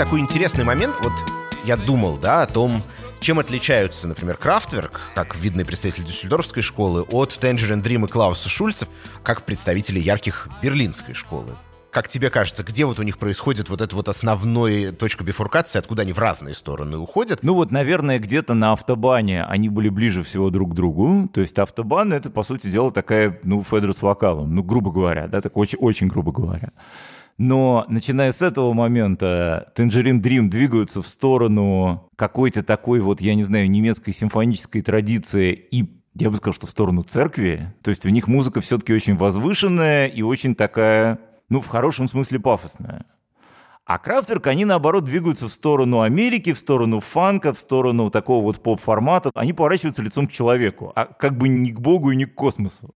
Такой 0.00 0.20
интересный 0.20 0.64
момент. 0.64 0.96
Вот 1.02 1.12
я 1.62 1.76
думал, 1.76 2.16
да, 2.16 2.40
о 2.40 2.46
том, 2.46 2.82
чем 3.20 3.38
отличаются, 3.38 4.08
например, 4.08 4.38
Крафтверк, 4.38 4.98
как 5.14 5.36
видный 5.36 5.66
представитель 5.66 6.04
Дюссельдорфской 6.04 6.62
школы, 6.62 7.02
от 7.02 7.32
Tangerine 7.32 7.82
Dream 7.82 8.06
и 8.06 8.08
Клауса 8.08 8.48
Шульцев, 8.48 8.88
как 9.22 9.44
представители 9.44 10.00
ярких 10.00 10.48
берлинской 10.62 11.12
школы. 11.12 11.58
как 11.90 12.08
тебе 12.08 12.30
кажется, 12.30 12.62
где 12.62 12.84
вот 12.84 12.98
у 12.98 13.02
них 13.02 13.18
происходит 13.18 13.68
вот 13.68 13.80
эта 13.80 13.94
вот 13.94 14.08
основная 14.08 14.92
точка 14.92 15.24
бифуркации, 15.24 15.78
откуда 15.78 16.02
они 16.02 16.12
в 16.12 16.18
разные 16.18 16.54
стороны 16.54 16.96
уходят? 16.96 17.40
Ну 17.42 17.54
вот, 17.54 17.70
наверное, 17.70 18.18
где-то 18.18 18.54
на 18.54 18.72
автобане 18.72 19.44
они 19.44 19.68
были 19.68 19.88
ближе 19.88 20.22
всего 20.22 20.50
друг 20.50 20.72
к 20.72 20.74
другу. 20.74 21.28
То 21.28 21.40
есть 21.40 21.58
автобан— 21.58 22.12
это, 22.14 22.30
по 22.30 22.42
сути 22.42 22.68
дела, 22.68 22.92
такая, 22.92 23.38
ну, 23.42 23.62
Федор 23.62 23.92
с 23.92 24.02
вокалом, 24.02 24.54
ну, 24.54 24.62
грубо 24.62 24.92
говоря, 24.92 25.26
да, 25.26 25.40
так 25.40 25.56
очень, 25.56 25.78
очень 25.78 26.08
грубо 26.08 26.32
говоря. 26.32 26.70
Но 27.40 27.86
начиная 27.88 28.32
с 28.32 28.42
этого 28.42 28.74
момента 28.74 29.72
Tangerine 29.74 30.20
Dream 30.20 30.48
двигаются 30.48 31.00
в 31.00 31.08
сторону 31.08 32.10
какой-то 32.14 32.62
такой 32.62 33.00
вот, 33.00 33.22
я 33.22 33.34
не 33.34 33.44
знаю, 33.44 33.70
немецкой 33.70 34.12
симфонической 34.12 34.82
традиции 34.82 35.54
и 35.54 35.88
я 36.16 36.28
бы 36.28 36.36
сказал, 36.36 36.52
что 36.52 36.66
в 36.66 36.70
сторону 36.70 37.00
церкви. 37.00 37.74
То 37.82 37.88
есть 37.88 38.04
у 38.04 38.10
них 38.10 38.28
музыка 38.28 38.60
все-таки 38.60 38.92
очень 38.92 39.16
возвышенная 39.16 40.06
и 40.06 40.20
очень 40.20 40.54
такая, 40.54 41.18
ну, 41.48 41.62
в 41.62 41.68
хорошем 41.68 42.08
смысле 42.08 42.40
пафосная. 42.40 43.06
А 43.86 43.98
Крафтверк, 43.98 44.46
они, 44.46 44.66
наоборот, 44.66 45.04
двигаются 45.04 45.48
в 45.48 45.52
сторону 45.52 46.02
Америки, 46.02 46.52
в 46.52 46.58
сторону 46.58 47.00
фанка, 47.00 47.54
в 47.54 47.58
сторону 47.58 48.10
такого 48.10 48.42
вот 48.42 48.62
поп-формата. 48.62 49.30
Они 49.34 49.54
поворачиваются 49.54 50.02
лицом 50.02 50.26
к 50.26 50.32
человеку, 50.32 50.92
а 50.94 51.06
как 51.06 51.38
бы 51.38 51.48
не 51.48 51.72
к 51.72 51.80
Богу 51.80 52.10
и 52.10 52.16
не 52.16 52.26
к 52.26 52.34
космосу. 52.34 52.94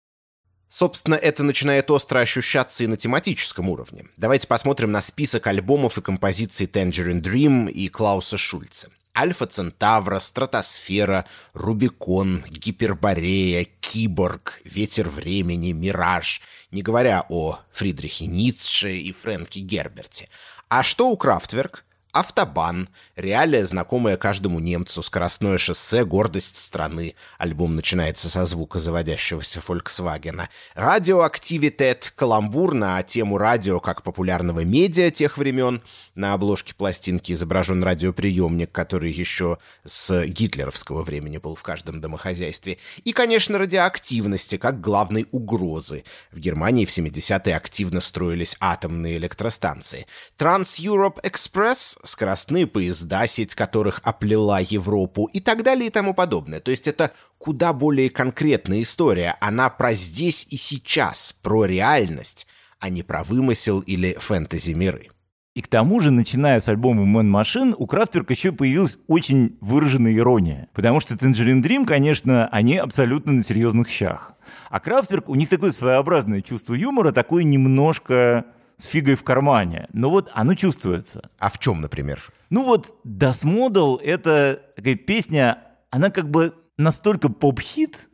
Собственно, 0.77 1.14
это 1.14 1.45
начинает 1.45 1.89
остро 1.93 2.18
ощущаться 2.18 2.83
и 2.83 2.89
на 2.89 2.97
тематическом 2.97 3.68
уровне. 3.68 4.07
Давайте 4.16 4.49
посмотрим 4.49 4.91
на 4.91 5.03
список 5.03 5.47
альбомов 5.47 5.99
и 5.99 6.03
композиций 6.03 6.66
Tangerine 6.66 7.22
Dream 7.22 7.70
и 7.70 7.89
Клауса 7.89 8.37
Шульца. 8.37 8.91
Альфа 9.16 9.47
Центавра, 9.47 10.18
Стратосфера, 10.18 11.27
Рубикон, 11.53 12.43
Гиперборея, 12.51 13.68
Киборг, 13.79 14.61
Ветер 14.64 15.11
времени, 15.11 15.70
Мираж, 15.70 16.43
не 16.72 16.83
говоря 16.83 17.25
о 17.29 17.61
Фридрихе 17.70 18.27
Ницше 18.27 18.97
и 18.97 19.12
Фрэнке 19.12 19.61
Герберте. 19.61 20.29
А 20.68 20.83
что 20.83 21.09
у 21.09 21.16
Крафтверк? 21.16 21.84
Автобан, 22.14 22.88
реалия, 23.16 23.66
знакомая 23.66 24.16
каждому 24.16 24.60
немцу, 24.60 25.02
скоростное 25.02 25.58
шоссе, 25.58 26.04
гордость 26.04 26.58
страны. 26.58 27.16
Альбом 27.38 27.74
начинается 27.74 28.30
со 28.30 28.46
звука 28.46 28.78
заводящегося 28.78 29.60
Фольксвагена. 29.60 30.48
Радиоактивитет, 30.76 32.12
каламбур 32.14 32.72
на 32.72 33.02
тему 33.02 33.36
радио 33.36 33.80
как 33.80 34.04
популярного 34.04 34.60
медиа 34.60 35.10
тех 35.10 35.36
времен. 35.36 35.82
На 36.14 36.34
обложке 36.34 36.72
пластинки 36.72 37.32
изображен 37.32 37.82
радиоприемник, 37.82 38.70
который 38.70 39.10
еще 39.10 39.58
с 39.84 40.24
гитлеровского 40.24 41.02
времени 41.02 41.38
был 41.38 41.56
в 41.56 41.64
каждом 41.64 42.00
домохозяйстве. 42.00 42.78
И, 43.02 43.12
конечно, 43.12 43.58
радиоактивности 43.58 44.56
как 44.56 44.80
главной 44.80 45.26
угрозы. 45.32 46.04
В 46.30 46.38
Германии 46.38 46.84
в 46.84 46.96
70-е 46.96 47.56
активно 47.56 48.00
строились 48.00 48.56
атомные 48.60 49.16
электростанции. 49.16 50.06
Trans-Europe 50.38 51.20
Express 51.24 51.98
скоростные 52.05 52.66
поезда, 52.66 53.26
сеть 53.26 53.55
которых 53.55 54.00
оплела 54.02 54.61
Европу 54.61 55.26
и 55.32 55.40
так 55.40 55.62
далее 55.62 55.88
и 55.88 55.90
тому 55.90 56.14
подобное. 56.14 56.61
То 56.61 56.70
есть 56.70 56.86
это 56.86 57.12
куда 57.38 57.72
более 57.72 58.11
конкретная 58.11 58.82
история. 58.82 59.36
Она 59.40 59.70
про 59.70 59.94
здесь 59.94 60.46
и 60.50 60.57
сейчас, 60.57 61.34
про 61.42 61.64
реальность, 61.64 62.46
а 62.78 62.88
не 62.90 63.02
про 63.02 63.24
вымысел 63.24 63.80
или 63.80 64.16
фэнтези-миры. 64.18 65.09
И 65.55 65.61
к 65.62 65.68
тому 65.68 66.00
же, 66.00 66.11
начиная 66.11 66.61
с 66.61 66.68
альбома 66.68 67.05
Man 67.05 67.30
Machine, 67.30 67.74
у 67.78 67.86
Крафтверк 67.86 68.30
еще 68.30 68.50
появилась 68.50 68.98
очень 69.07 69.57
выраженная 69.61 70.12
ирония. 70.16 70.68
Потому 70.74 70.98
что 70.98 71.14
Tangerine 71.14 71.62
Dream, 71.62 71.86
конечно, 71.86 72.48
они 72.48 72.76
абсолютно 72.76 73.32
на 73.32 73.42
серьезных 73.44 73.88
щах. 73.88 74.34
А 74.68 74.80
Крафтверк, 74.80 75.28
у 75.28 75.36
них 75.36 75.48
такое 75.48 75.70
своеобразное 75.70 76.40
чувство 76.40 76.74
юмора, 76.74 77.12
такое 77.12 77.44
немножко 77.44 78.46
с 78.77 78.87
фигой 78.87 79.14
в 79.14 79.25
кармане. 79.25 79.89
Но 79.93 80.11
вот 80.11 80.31
оно 80.35 80.55
чувствуется. 80.55 81.31
А 81.39 81.51
в 81.51 81.59
чем, 81.59 81.81
например? 81.81 82.22
Ну 82.51 82.64
вот 82.64 82.95
Das 83.05 83.45
Model— 83.45 84.01
это 84.03 84.61
такая 84.77 84.97
песня, 84.97 85.59
она 85.91 86.11
как 86.11 86.31
бы 86.31 86.55
настолько 86.77 87.29
поп-хит, 87.29 88.09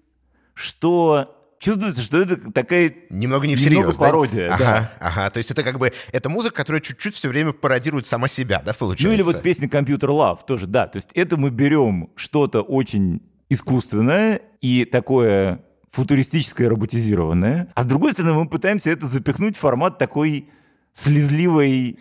что 0.54 1.36
чувствуется, 1.58 2.02
что 2.02 2.20
это 2.20 2.50
такая 2.52 2.94
немного 3.10 3.46
не 3.46 3.54
всерьез, 3.54 3.78
немного 3.78 3.98
пародия. 3.98 4.48
Да? 4.50 4.58
да. 4.58 4.76
Ага, 4.76 4.90
ага. 5.00 5.30
То 5.30 5.38
есть 5.38 5.50
это 5.50 5.62
как 5.62 5.78
бы 5.78 5.92
это 6.12 6.28
музыка, 6.28 6.56
которая 6.56 6.80
чуть-чуть 6.80 7.14
все 7.14 7.28
время 7.28 7.52
пародирует 7.52 8.06
сама 8.06 8.28
себя, 8.28 8.62
да, 8.64 8.72
получается? 8.72 9.08
Ну 9.08 9.14
или 9.14 9.22
вот 9.22 9.42
песня 9.42 9.68
Computer 9.68 10.08
Love 10.08 10.40
тоже, 10.46 10.66
да. 10.66 10.86
То 10.86 10.96
есть 10.96 11.10
это 11.14 11.36
мы 11.36 11.50
берем 11.50 12.10
что-то 12.16 12.62
очень 12.62 13.22
искусственное 13.48 14.40
и 14.60 14.84
такое 14.84 15.62
футуристическое, 15.90 16.68
роботизированное. 16.68 17.72
А 17.74 17.82
с 17.82 17.86
другой 17.86 18.12
стороны, 18.12 18.34
мы 18.34 18.48
пытаемся 18.48 18.90
это 18.90 19.06
запихнуть 19.06 19.56
в 19.56 19.60
формат 19.60 19.98
такой 19.98 20.48
слезливой, 20.92 21.98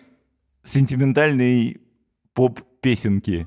сентиментальной 0.64 1.80
поп-песенки. 2.34 3.46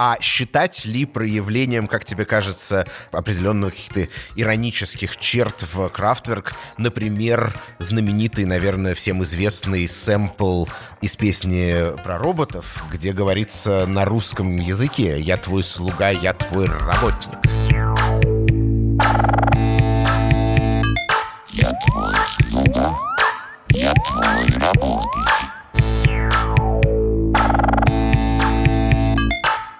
А 0.00 0.16
считать 0.20 0.84
ли 0.84 1.06
проявлением, 1.06 1.88
как 1.88 2.04
тебе 2.04 2.24
кажется, 2.24 2.86
определенных 3.10 3.74
каких-то 3.74 4.08
иронических 4.36 5.16
черт 5.16 5.64
в 5.74 5.88
Крафтверк, 5.88 6.54
например, 6.76 7.52
знаменитый, 7.80 8.44
наверное, 8.44 8.94
всем 8.94 9.24
известный 9.24 9.88
сэмпл 9.88 10.66
из 11.00 11.16
песни 11.16 11.96
про 12.04 12.16
роботов, 12.16 12.84
где 12.92 13.12
говорится 13.12 13.86
на 13.86 14.04
русском 14.04 14.58
языке 14.58 15.20
«Я 15.20 15.36
твой 15.36 15.64
слуга, 15.64 16.10
я 16.10 16.32
твой 16.32 16.66
работник». 16.66 17.77
Я 21.60 21.72
твой 21.72 22.14
слуга, 22.38 22.96
я 23.70 23.92
твой 23.92 24.46
работник. 24.60 25.28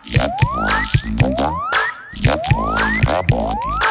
Я 0.05 0.29
твой 0.41 0.70
слуга, 0.97 1.53
я 2.14 2.37
твой 2.37 3.01
работник. 3.03 3.85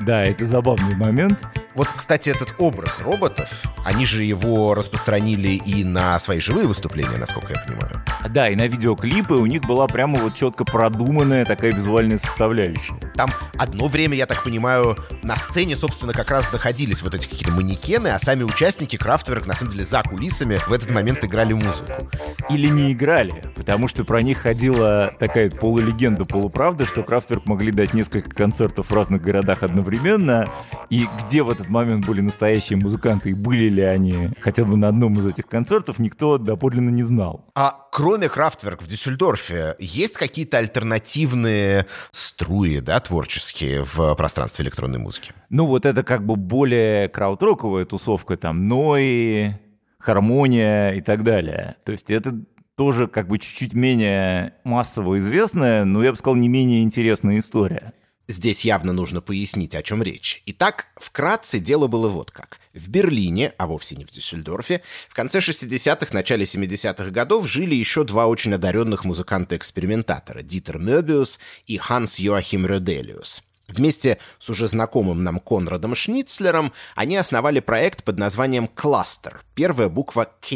Да, 0.00 0.24
это 0.24 0.48
забавный 0.48 0.96
момент. 0.96 1.38
Вот, 1.76 1.86
кстати, 1.94 2.30
этот 2.30 2.56
образ 2.58 3.00
роботов, 3.02 3.62
они 3.84 4.06
же 4.06 4.24
его 4.24 4.74
распространили 4.74 5.48
и 5.48 5.84
на 5.84 6.18
свои 6.18 6.40
живые 6.40 6.66
выступления, 6.66 7.16
насколько 7.18 7.52
я 7.52 7.60
понимаю. 7.60 8.02
Да, 8.30 8.48
и 8.48 8.56
на 8.56 8.66
видеоклипы 8.66 9.34
у 9.34 9.46
них 9.46 9.62
была 9.62 9.86
прямо 9.86 10.18
вот 10.18 10.34
четко 10.34 10.64
продуманная 10.64 11.44
такая 11.44 11.72
визуальная 11.72 12.18
составляющая. 12.18 12.94
Там 13.14 13.30
одно 13.58 13.88
время, 13.88 14.16
я 14.16 14.26
так 14.26 14.42
понимаю, 14.42 14.96
на 15.22 15.36
сцене, 15.36 15.76
собственно, 15.76 16.12
как 16.12 16.30
раз 16.30 16.50
находились 16.52 17.02
вот 17.02 17.14
эти 17.14 17.28
какие-то 17.28 17.52
манекены, 17.52 18.08
а 18.08 18.18
сами 18.18 18.42
участники 18.42 18.96
Крафтверк, 18.96 19.46
на 19.46 19.54
самом 19.54 19.72
деле, 19.72 19.84
за 19.84 20.02
кулисами 20.02 20.58
в 20.66 20.72
этот 20.72 20.90
момент 20.90 21.24
играли 21.24 21.52
музыку. 21.52 22.08
Или 22.50 22.68
не 22.68 22.92
играли, 22.92 23.44
потому 23.56 23.88
что 23.88 24.04
про 24.04 24.22
них 24.22 24.38
ходила 24.38 25.12
такая 25.18 25.50
полулегенда, 25.50 26.24
полуправда, 26.24 26.86
что 26.86 27.02
Крафтверк 27.02 27.46
могли 27.46 27.70
дать 27.70 27.92
несколько 27.92 28.30
концертов 28.30 28.90
в 28.90 28.94
разных 28.94 29.20
городах 29.20 29.62
одновременно, 29.62 30.50
и 30.88 31.06
где 31.22 31.42
в 31.42 31.50
этот 31.50 31.68
момент 31.68 32.06
были 32.06 32.20
настоящие 32.20 32.78
музыканты, 32.78 33.30
и 33.30 33.34
были 33.34 33.73
ли 33.74 33.82
они 33.82 34.30
хотя 34.40 34.64
бы 34.64 34.76
на 34.76 34.88
одном 34.88 35.18
из 35.18 35.26
этих 35.26 35.46
концертов, 35.46 35.98
никто 35.98 36.38
доподлинно 36.38 36.90
не 36.90 37.02
знал. 37.02 37.44
А 37.54 37.86
кроме 37.92 38.28
Крафтверк 38.28 38.82
в 38.82 38.86
Дюссельдорфе, 38.86 39.76
есть 39.78 40.16
какие-то 40.16 40.58
альтернативные 40.58 41.86
струи, 42.10 42.80
да, 42.80 43.00
творческие 43.00 43.84
в 43.84 44.14
пространстве 44.14 44.64
электронной 44.64 44.98
музыки? 44.98 45.32
Ну, 45.50 45.66
вот 45.66 45.86
это 45.86 46.02
как 46.02 46.24
бы 46.24 46.36
более 46.36 47.08
краудроковая 47.08 47.84
тусовка, 47.84 48.36
там, 48.36 48.68
Ной, 48.68 49.58
Хармония 49.98 50.92
и 50.92 51.00
так 51.00 51.22
далее. 51.22 51.76
То 51.84 51.92
есть 51.92 52.10
это 52.10 52.34
тоже 52.76 53.06
как 53.08 53.28
бы 53.28 53.38
чуть-чуть 53.38 53.74
менее 53.74 54.54
массово 54.64 55.18
известная, 55.18 55.84
но 55.84 56.02
я 56.02 56.10
бы 56.10 56.16
сказал, 56.16 56.36
не 56.36 56.48
менее 56.48 56.82
интересная 56.82 57.40
история. 57.40 57.92
Здесь 58.26 58.64
явно 58.64 58.92
нужно 58.92 59.20
пояснить, 59.20 59.74
о 59.74 59.82
чем 59.82 60.02
речь. 60.02 60.42
Итак, 60.46 60.86
вкратце 60.96 61.58
дело 61.58 61.88
было 61.88 62.08
вот 62.08 62.30
как. 62.30 62.58
В 62.74 62.88
Берлине, 62.88 63.52
а 63.56 63.66
вовсе 63.66 63.94
не 63.94 64.04
в 64.04 64.10
Дюссельдорфе, 64.10 64.82
в 65.08 65.14
конце 65.14 65.38
60-х, 65.38 66.08
начале 66.12 66.44
70-х 66.44 67.10
годов 67.10 67.48
жили 67.48 67.74
еще 67.76 68.02
два 68.02 68.26
очень 68.26 68.52
одаренных 68.52 69.04
музыканта-экспериментатора– 69.04 70.40
Дитер 70.42 70.78
Мёбиус 70.78 71.38
и 71.66 71.76
Ханс 71.76 72.18
Йоахим 72.18 72.66
Рёделиус. 72.66 73.44
Вместе 73.74 74.18
с 74.38 74.48
уже 74.48 74.68
знакомым 74.68 75.24
нам 75.24 75.40
Конрадом 75.40 75.96
Шницлером 75.96 76.72
они 76.94 77.16
основали 77.16 77.58
проект 77.58 78.04
под 78.04 78.18
названием 78.18 78.68
«Кластер», 78.68 79.42
первая 79.54 79.88
буква 79.88 80.30
«К». 80.40 80.54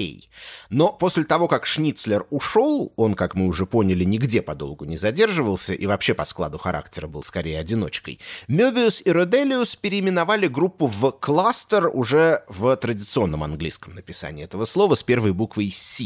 Но 0.71 0.93
после 0.93 1.25
того, 1.25 1.49
как 1.49 1.67
Шницлер 1.67 2.27
ушел, 2.31 2.93
он, 2.97 3.15
как 3.15 3.35
мы 3.35 3.47
уже 3.47 3.67
поняли, 3.67 4.05
нигде 4.05 4.41
подолгу 4.41 4.85
не 4.85 4.97
задерживался 4.97 5.75
и 5.75 5.87
вообще 5.87 6.15
по 6.15 6.25
складу 6.25 6.59
характера 6.59 7.09
был 7.09 7.25
скорее 7.25 7.59
одиночкой, 7.59 8.21
Мёбиус 8.47 9.03
и 9.05 9.11
Роделиус 9.11 9.75
переименовали 9.77 10.47
группу 10.47 10.87
в 10.87 11.11
«Кластер» 11.11 11.91
уже 11.93 12.45
в 12.49 12.77
традиционном 12.77 13.43
английском 13.43 13.95
написании 13.95 14.45
этого 14.45 14.65
слова 14.65 14.95
с 14.95 15.03
первой 15.03 15.33
буквой 15.33 15.71
«С», 15.71 16.01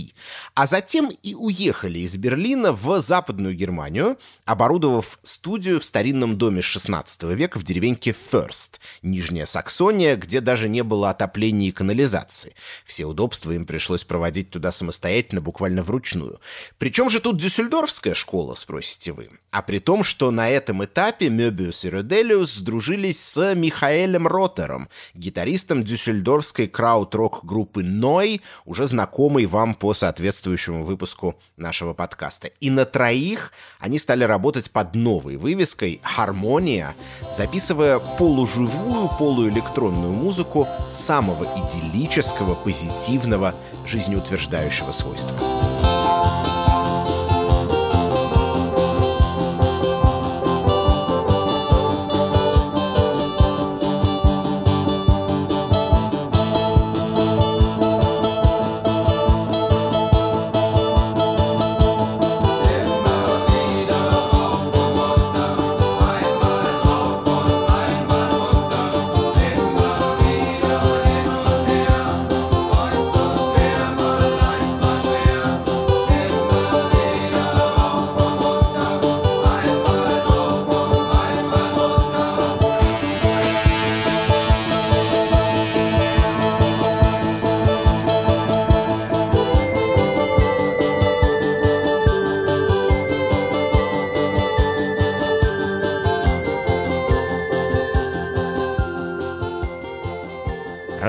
а 0.54 0.66
затем 0.66 1.10
и 1.22 1.34
уехали 1.34 1.98
из 1.98 2.16
Берлина 2.16 2.72
в 2.72 3.00
Западную 3.00 3.54
Германию, 3.54 4.18
оборудовав 4.46 5.18
студию 5.22 5.78
в 5.80 5.84
старинном 5.84 6.38
доме 6.38 6.62
16 6.62 7.01
XVIII 7.02 7.34
века 7.34 7.58
в 7.58 7.62
деревеньке 7.62 8.12
Ферст, 8.12 8.80
Нижняя 9.02 9.46
Саксония, 9.46 10.16
где 10.16 10.40
даже 10.40 10.68
не 10.68 10.82
было 10.82 11.10
отопления 11.10 11.68
и 11.68 11.72
канализации. 11.72 12.54
Все 12.84 13.04
удобства 13.04 13.52
им 13.52 13.66
пришлось 13.66 14.04
проводить 14.04 14.50
туда 14.50 14.72
самостоятельно, 14.72 15.40
буквально 15.40 15.82
вручную. 15.82 16.40
Причем 16.78 17.10
же 17.10 17.20
тут 17.20 17.38
дюссельдорфская 17.38 18.14
школа, 18.14 18.54
спросите 18.54 19.12
вы? 19.12 19.30
А 19.50 19.62
при 19.62 19.78
том, 19.78 20.02
что 20.02 20.30
на 20.30 20.48
этом 20.48 20.84
этапе 20.84 21.28
Мёбиус 21.28 21.84
и 21.84 21.90
Роделиус 21.90 22.54
сдружились 22.54 23.20
с 23.22 23.54
Михаэлем 23.54 24.26
Ротером, 24.26 24.88
гитаристом 25.14 25.84
дюссельдорфской 25.84 26.68
крауд-рок 26.68 27.44
группы 27.44 27.82
Ной, 27.82 28.40
уже 28.64 28.86
знакомый 28.86 29.46
вам 29.46 29.74
по 29.74 29.94
соответствующему 29.94 30.84
выпуску 30.84 31.38
нашего 31.56 31.92
подкаста. 31.92 32.48
И 32.60 32.70
на 32.70 32.84
троих 32.84 33.52
они 33.78 33.98
стали 33.98 34.24
работать 34.24 34.70
под 34.70 34.94
новой 34.94 35.36
вывеской 35.36 36.00
«Хармония», 36.02 36.81
записывая 37.36 37.98
полуживую, 37.98 39.08
полуэлектронную 39.18 40.12
музыку 40.12 40.68
самого 40.90 41.46
идиллического, 41.56 42.54
позитивного, 42.54 43.54
жизнеутверждающего 43.86 44.92
свойства. 44.92 45.36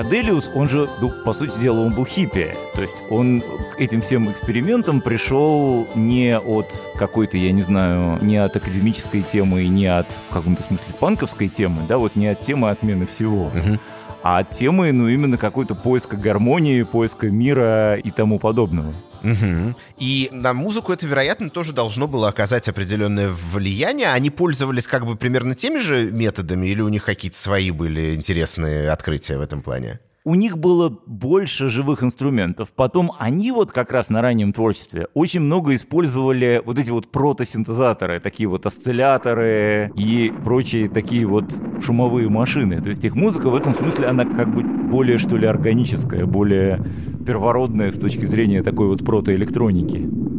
Роделиус, 0.04 0.50
он 0.54 0.68
же, 0.68 0.88
ну, 1.00 1.10
по 1.24 1.32
сути 1.32 1.58
дела, 1.58 1.80
он 1.80 1.94
был 1.94 2.04
хиппи. 2.04 2.54
То 2.74 2.82
есть 2.82 3.02
он 3.08 3.42
к 3.72 3.80
этим 3.80 4.02
всем 4.02 4.30
экспериментам 4.30 5.00
пришел 5.00 5.88
не 5.94 6.38
от 6.38 6.90
какой-то, 6.98 7.38
я 7.38 7.52
не 7.52 7.62
знаю, 7.62 8.22
не 8.22 8.36
от 8.36 8.54
академической 8.54 9.22
темы, 9.22 9.66
не 9.66 9.86
от, 9.86 10.06
в 10.28 10.32
каком-то 10.32 10.62
смысле, 10.62 10.94
панковской 11.00 11.48
темы, 11.48 11.82
да, 11.88 11.96
вот 11.96 12.16
не 12.16 12.28
от 12.28 12.42
темы 12.42 12.68
отмены 12.68 13.06
всего. 13.06 13.50
А 14.22 14.38
от 14.38 14.50
темы, 14.50 14.92
ну, 14.92 15.08
именно 15.08 15.38
какой-то 15.38 15.74
поиска 15.74 16.16
гармонии, 16.16 16.82
поиска 16.82 17.28
мира 17.30 17.96
и 17.96 18.10
тому 18.10 18.38
подобного. 18.38 18.92
Мгм. 19.24 19.74
И 19.98 20.28
на 20.32 20.52
музыку 20.52 20.92
это, 20.92 21.06
вероятно, 21.06 21.48
тоже 21.48 21.72
должно 21.72 22.06
было 22.06 22.28
оказать 22.28 22.68
определенное 22.68 23.30
влияние. 23.30 24.08
Они 24.08 24.28
пользовались 24.28 24.86
как 24.86 25.06
бы 25.06 25.16
примерно 25.16 25.54
теми 25.54 25.78
же 25.78 26.12
методами, 26.12 26.66
или 26.66 26.82
у 26.82 26.88
них 26.88 27.04
какие-то 27.04 27.38
свои 27.38 27.70
были 27.70 28.14
интересные 28.14 28.90
открытия 28.90 29.38
в 29.38 29.40
этом 29.40 29.62
плане? 29.62 29.98
У 30.24 30.34
них 30.34 30.58
было 30.58 30.88
больше 31.06 31.68
живых 31.68 32.02
инструментов. 32.02 32.72
Потом 32.74 33.12
они 33.18 33.52
вот 33.52 33.72
как 33.72 33.92
раз 33.92 34.08
на 34.08 34.22
раннем 34.22 34.52
творчестве 34.54 35.08
очень 35.12 35.40
много 35.40 35.74
использовали 35.74 36.62
вот 36.64 36.78
эти 36.78 36.90
вот 36.90 37.12
протосинтезаторы, 37.12 38.20
такие 38.20 38.48
вот 38.48 38.64
осцилляторы 38.64 39.92
и 39.96 40.32
прочие 40.42 40.88
такие 40.88 41.26
вот 41.26 41.52
шумовые 41.82 42.30
машины. 42.30 42.80
То 42.80 42.88
есть 42.88 43.04
их 43.04 43.14
музыка 43.14 43.50
в 43.50 43.54
этом 43.54 43.74
смысле, 43.74 44.06
она 44.06 44.24
как 44.24 44.54
бы 44.54 44.62
более, 44.62 45.18
что 45.18 45.36
ли, 45.36 45.46
органическая, 45.46 46.24
более 46.24 46.82
первородная 47.26 47.92
с 47.92 47.98
точки 47.98 48.24
зрения 48.24 48.62
такой 48.62 48.88
вот 48.88 49.04
протоэлектроники. 49.04 50.33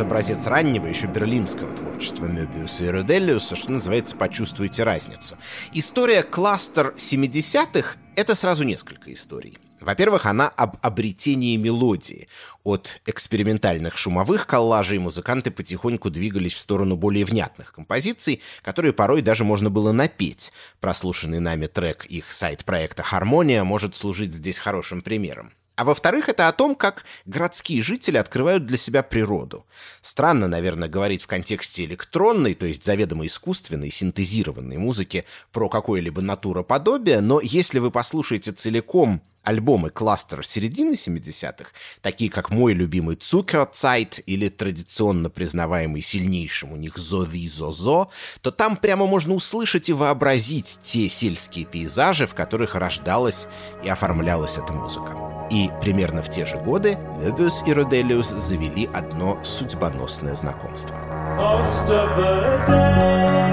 Образец 0.00 0.46
раннего, 0.46 0.86
еще 0.86 1.06
берлинского 1.06 1.72
творчества 1.72 2.26
Мёбиуса 2.26 2.84
и 2.84 2.88
Роделиуса, 2.88 3.56
что 3.56 3.72
называется 3.72 4.16
«Почувствуйте 4.16 4.82
разницу». 4.82 5.36
История 5.72 6.22
кластер 6.22 6.94
70-х— 6.96 7.96
это 8.16 8.34
сразу 8.34 8.64
несколько 8.64 9.12
историй. 9.12 9.58
Во-первых, 9.80 10.26
она 10.26 10.48
об 10.48 10.78
обретении 10.82 11.56
мелодии. 11.56 12.28
От 12.64 13.00
экспериментальных 13.06 13.96
шумовых 13.96 14.46
коллажей 14.46 14.98
музыканты 14.98 15.50
потихоньку 15.50 16.10
двигались 16.10 16.54
в 16.54 16.58
сторону 16.58 16.96
более 16.96 17.24
внятных 17.24 17.72
композиций, 17.72 18.42
которые 18.62 18.92
порой 18.92 19.22
даже 19.22 19.44
можно 19.44 19.70
было 19.70 19.92
напеть. 19.92 20.52
Прослушанный 20.80 21.40
нами 21.40 21.66
трек 21.66 22.06
их 22.06 22.32
сайт-проекта 22.32 23.02
«Хармония» 23.02 23.64
может 23.64 23.94
служить 23.94 24.34
здесь 24.34 24.58
хорошим 24.58 25.02
примером. 25.02 25.52
А 25.76 25.84
во-вторых, 25.84 26.30
это 26.30 26.48
о 26.48 26.52
том, 26.52 26.74
как 26.74 27.04
городские 27.26 27.82
жители 27.82 28.16
открывают 28.16 28.64
для 28.64 28.78
себя 28.78 29.02
природу. 29.02 29.66
Странно, 30.00 30.48
наверное, 30.48 30.88
говорить 30.88 31.22
в 31.22 31.26
контексте 31.26 31.84
электронной, 31.84 32.54
то 32.54 32.64
есть 32.64 32.82
заведомо 32.82 33.26
искусственной, 33.26 33.90
синтезированной 33.90 34.78
музыки 34.78 35.26
про 35.52 35.68
какое-либо 35.68 36.22
натуроподобие, 36.22 37.20
но 37.20 37.40
если 37.42 37.78
вы 37.78 37.90
послушаете 37.90 38.52
целиком 38.52 39.22
альбомы 39.42 39.90
кластера 39.90 40.42
середины 40.42 40.94
70-х, 40.94 41.70
такие 42.00 42.30
как 42.30 42.50
мой 42.50 42.72
любимый 42.72 43.16
Zuckerzeit 43.16 44.22
или 44.24 44.48
традиционно 44.48 45.28
признаваемый 45.28 46.00
сильнейшим 46.00 46.72
у 46.72 46.76
них 46.76 46.96
Зови 46.96 47.48
Зозо, 47.48 48.08
то 48.40 48.50
там 48.50 48.76
прямо 48.76 49.06
можно 49.06 49.34
услышать 49.34 49.90
и 49.90 49.92
вообразить 49.92 50.78
те 50.82 51.10
сельские 51.10 51.66
пейзажи, 51.66 52.26
в 52.26 52.34
которых 52.34 52.74
рождалась 52.74 53.46
и 53.84 53.88
оформлялась 53.88 54.56
эта 54.56 54.72
музыка. 54.72 55.35
И 55.50 55.70
примерно 55.80 56.22
в 56.22 56.28
те 56.28 56.44
же 56.44 56.58
годы 56.58 56.98
Мёбиус 57.20 57.62
и 57.66 57.72
Роделиус 57.72 58.30
завели 58.30 58.88
одно 58.92 59.38
судьбоносное 59.44 60.34
знакомство. 60.34 60.96
Most. 61.38 63.45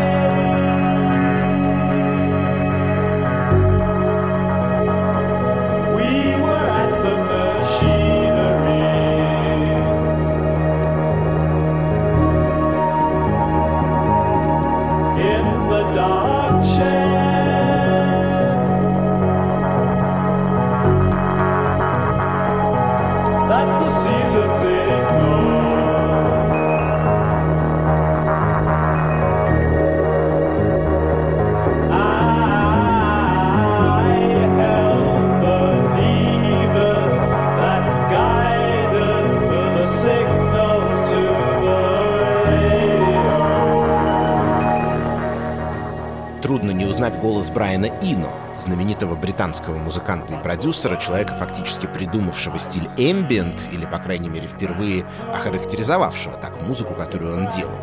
Голос 47.43 47.49
Брайана 47.49 47.87
Ино, 48.01 48.31
знаменитого 48.57 49.15
британского 49.15 49.75
музыканта 49.77 50.33
и 50.33 50.41
продюсера, 50.41 50.95
человека, 50.95 51.33
фактически 51.33 51.87
придумавшего 51.87 52.57
стиль 52.57 52.89
эмбиент, 52.95 53.69
или, 53.71 53.85
по 53.85 53.97
крайней 53.97 54.29
мере, 54.29 54.47
впервые 54.47 55.05
охарактеризовавшего 55.33 56.37
так 56.37 56.61
музыку, 56.61 56.93
которую 56.93 57.35
он 57.35 57.49
делал. 57.49 57.77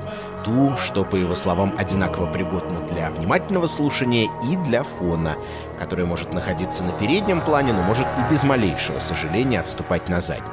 Ту, 0.44 0.76
что, 0.78 1.04
по 1.04 1.16
его 1.16 1.34
словам, 1.34 1.74
одинаково 1.76 2.32
пригодна 2.32 2.80
для 2.88 3.10
внимательного 3.10 3.66
слушания 3.66 4.30
и 4.50 4.56
для 4.56 4.82
фона, 4.82 5.36
которая 5.78 6.06
может 6.06 6.32
находиться 6.32 6.82
на 6.82 6.92
переднем 6.92 7.40
плане, 7.42 7.72
но 7.72 7.82
может 7.82 8.06
и 8.06 8.32
без 8.32 8.42
малейшего 8.44 8.98
сожаления 8.98 9.60
отступать 9.60 10.08
на 10.08 10.20
задний. 10.20 10.46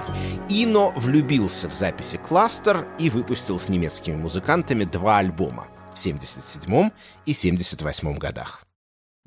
Ино 0.49 0.91
влюбился 0.95 1.69
в 1.69 1.73
записи 1.73 2.17
«Кластер» 2.27 2.85
и 2.99 3.09
выпустил 3.09 3.57
с 3.57 3.69
немецкими 3.69 4.15
музыкантами 4.15 4.83
два 4.83 5.19
альбома 5.19 5.67
в 5.93 5.99
77 5.99 6.91
и 7.25 7.33
78 7.33 8.17
годах. 8.17 8.66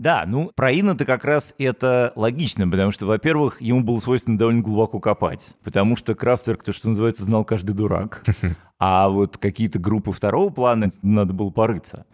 Да, 0.00 0.24
ну, 0.26 0.50
про 0.56 0.72
Инна-то 0.72 1.04
как 1.04 1.26
раз 1.26 1.54
это 1.58 2.14
логично, 2.16 2.66
потому 2.66 2.90
что, 2.90 3.04
во-первых, 3.04 3.60
ему 3.60 3.82
было 3.82 4.00
свойственно 4.00 4.38
довольно 4.38 4.62
глубоко 4.62 4.98
копать, 4.98 5.56
потому 5.62 5.94
что 5.94 6.14
Крафтверк, 6.14 6.62
то, 6.62 6.72
что 6.72 6.88
называется, 6.88 7.22
знал 7.22 7.44
каждый 7.44 7.72
дурак, 7.72 8.24
а 8.78 9.10
вот 9.10 9.36
какие-то 9.36 9.78
группы 9.78 10.12
второго 10.12 10.48
плана 10.48 10.90
надо 11.02 11.34
было 11.34 11.50
порыться. 11.50 12.06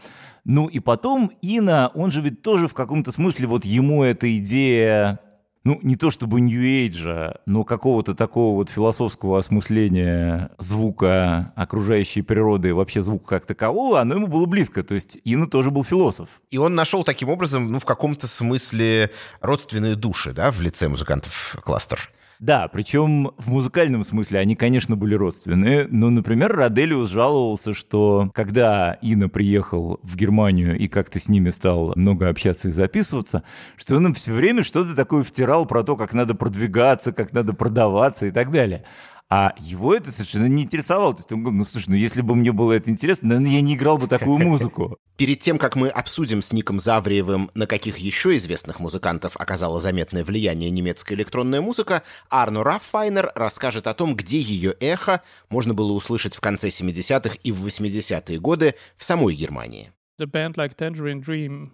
Ну 0.44 0.66
и 0.66 0.80
потом 0.80 1.30
Ина, 1.42 1.92
он 1.94 2.10
же 2.10 2.22
ведь 2.22 2.42
тоже 2.42 2.66
в 2.66 2.74
каком-то 2.74 3.12
смысле, 3.12 3.46
вот 3.46 3.64
ему 3.64 4.02
эта 4.02 4.36
идея 4.38 5.20
ну, 5.66 5.80
не 5.82 5.96
то 5.96 6.12
чтобы 6.12 6.40
нью-эйджа, 6.40 7.40
но 7.44 7.64
какого-то 7.64 8.14
такого 8.14 8.54
вот 8.54 8.70
философского 8.70 9.40
осмысления 9.40 10.52
звука 10.58 11.52
окружающей 11.56 12.22
природы 12.22 12.72
вообще 12.72 13.02
звука 13.02 13.26
как 13.26 13.46
такового, 13.46 14.00
оно 14.00 14.14
ему 14.14 14.28
было 14.28 14.46
близко. 14.46 14.84
То 14.84 14.94
есть 14.94 15.18
Инна 15.24 15.48
тоже 15.48 15.72
был 15.72 15.82
философ. 15.82 16.40
И 16.50 16.58
он 16.58 16.76
нашел 16.76 17.02
таким 17.02 17.30
образом, 17.30 17.72
ну, 17.72 17.80
в 17.80 17.84
каком-то 17.84 18.28
смысле 18.28 19.10
родственные 19.40 19.96
души, 19.96 20.32
да, 20.32 20.52
в 20.52 20.60
лице 20.60 20.86
музыкантов 20.86 21.56
кластер. 21.64 22.12
Да, 22.38 22.68
причем 22.68 23.30
в 23.38 23.48
музыкальном 23.48 24.04
смысле 24.04 24.40
они, 24.40 24.56
конечно, 24.56 24.96
были 24.96 25.14
родственные. 25.14 25.86
Но, 25.90 26.10
например, 26.10 26.54
Роделиус 26.54 27.08
жаловался, 27.08 27.72
что 27.72 28.30
когда 28.34 28.98
Ина 29.00 29.28
приехал 29.28 30.00
в 30.02 30.16
Германию 30.16 30.78
и 30.78 30.86
как-то 30.86 31.18
с 31.18 31.28
ними 31.28 31.50
стал 31.50 31.92
много 31.96 32.28
общаться 32.28 32.68
и 32.68 32.72
записываться, 32.72 33.42
что 33.76 33.96
он 33.96 34.06
им 34.06 34.14
все 34.14 34.32
время 34.32 34.62
что-то 34.62 34.94
такое 34.94 35.22
втирал 35.22 35.66
про 35.66 35.82
то, 35.82 35.96
как 35.96 36.12
надо 36.12 36.34
продвигаться, 36.34 37.12
как 37.12 37.32
надо 37.32 37.54
продаваться 37.54 38.26
и 38.26 38.30
так 38.30 38.50
далее. 38.50 38.84
А 39.28 39.54
его 39.58 39.94
это 39.94 40.12
совершенно 40.12 40.46
не 40.46 40.62
интересовало. 40.62 41.12
То 41.14 41.20
есть 41.20 41.32
он 41.32 41.40
говорил, 41.42 41.58
ну 41.58 41.64
слушай, 41.64 41.88
ну 41.88 41.96
если 41.96 42.20
бы 42.20 42.36
мне 42.36 42.52
было 42.52 42.72
это 42.72 42.90
интересно, 42.90 43.28
наверное, 43.28 43.52
я 43.52 43.60
не 43.60 43.74
играл 43.74 43.98
бы 43.98 44.06
такую 44.06 44.38
музыку. 44.38 44.98
Перед 45.16 45.40
тем, 45.40 45.58
как 45.58 45.74
мы 45.74 45.88
обсудим 45.88 46.42
с 46.42 46.52
Ником 46.52 46.78
Завриевым, 46.78 47.50
на 47.54 47.66
каких 47.66 47.98
еще 47.98 48.36
известных 48.36 48.78
музыкантов 48.78 49.36
оказало 49.36 49.80
заметное 49.80 50.22
влияние 50.22 50.70
немецкая 50.70 51.14
электронная 51.14 51.60
музыка, 51.60 52.02
Арно 52.30 52.62
Раффайнер 52.62 53.32
расскажет 53.34 53.86
о 53.86 53.94
том, 53.94 54.14
где 54.14 54.38
ее 54.38 54.76
эхо 54.78 55.22
можно 55.48 55.74
было 55.74 55.92
услышать 55.92 56.36
в 56.36 56.40
конце 56.40 56.68
70-х 56.68 57.36
и 57.42 57.50
в 57.50 57.66
80-е 57.66 58.38
годы 58.38 58.74
в 58.96 59.04
самой 59.04 59.34
Германии. 59.34 59.90
The 60.20 60.30
band 60.30 60.54
like 60.54 60.76
Tangerine 60.76 61.22
Dream 61.22 61.70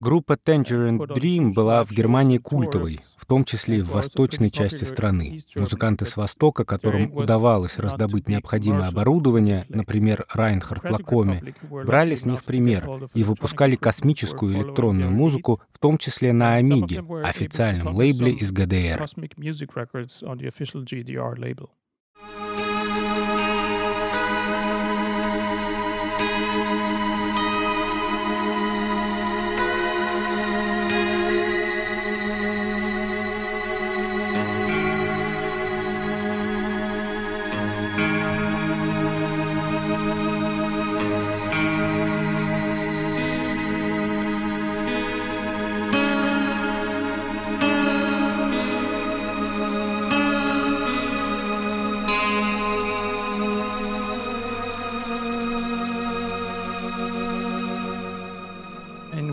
Группа 0.00 0.34
Tangerine 0.34 0.98
Dream 0.98 1.54
была 1.54 1.84
в 1.84 1.90
Германии 1.90 2.36
культовой, 2.36 3.00
в 3.16 3.24
том 3.24 3.44
числе 3.44 3.78
и 3.78 3.80
в 3.80 3.92
восточной 3.92 4.50
части 4.50 4.84
страны. 4.84 5.40
Музыканты 5.54 6.04
с 6.04 6.18
Востока, 6.18 6.66
которым 6.66 7.16
удавалось 7.16 7.78
раздобыть 7.78 8.28
необходимое 8.28 8.88
оборудование, 8.88 9.64
например, 9.70 10.26
Райнхард 10.32 10.90
Лакоми, 10.90 11.54
брали 11.70 12.14
с 12.14 12.26
них 12.26 12.44
пример 12.44 13.08
и 13.14 13.24
выпускали 13.24 13.76
космическую 13.76 14.54
электронную 14.54 15.10
музыку, 15.10 15.62
в 15.72 15.78
том 15.78 15.96
числе 15.96 16.34
на 16.34 16.56
Амиге, 16.56 17.02
официальном 17.24 17.96
лейбле 17.96 18.32
из 18.32 18.52
ГДР. 18.52 19.06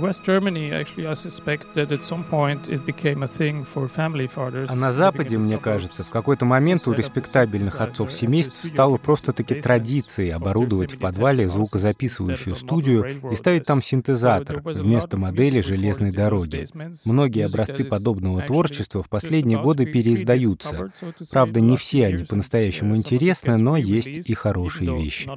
West 0.05 0.23
Germany, 0.25 0.71
actually, 0.71 1.07
I 1.07 1.15
suspect 1.15 1.73
that 1.73 1.91
at 1.91 2.03
some 2.03 2.23
point 2.29 2.69
it 2.69 2.85
became 2.85 3.23
a 3.23 3.27
thing 3.27 3.65
for 3.65 3.89
family 3.89 4.27
fathers. 4.27 4.67
А 4.69 4.75
на 4.75 4.91
Западе, 4.91 5.37
мне 5.37 5.57
кажется, 5.57 6.03
в 6.03 6.09
какой-то 6.09 6.45
момент 6.45 6.87
у 6.87 6.93
респектабельных 6.93 7.81
отцов 7.81 8.11
семейств 8.11 8.63
стало 8.65 8.97
просто-таки 8.97 9.55
традицией 9.55 10.31
оборудовать 10.31 10.93
в 10.93 10.99
подвале 10.99 11.49
звукозаписывающую 11.49 12.55
студию 12.55 13.31
и 13.31 13.35
ставить 13.35 13.65
там 13.65 13.81
синтезатор 13.81 14.61
вместо 14.63 15.17
модели 15.17 15.61
железной 15.61 16.11
дороги. 16.11 16.67
Многие 17.05 17.45
образцы 17.45 17.83
подобного 17.83 18.41
творчества 18.43 19.01
в 19.01 19.09
последние 19.09 19.59
годы 19.59 19.85
переиздаются. 19.85 20.91
Правда, 21.31 21.61
не 21.61 21.77
все 21.77 22.07
они 22.07 22.25
по-настоящему 22.25 22.95
интересны, 22.95 23.57
но 23.57 23.77
есть 23.77 24.29
и 24.29 24.33
хорошие 24.33 24.95
вещи. 24.95 25.29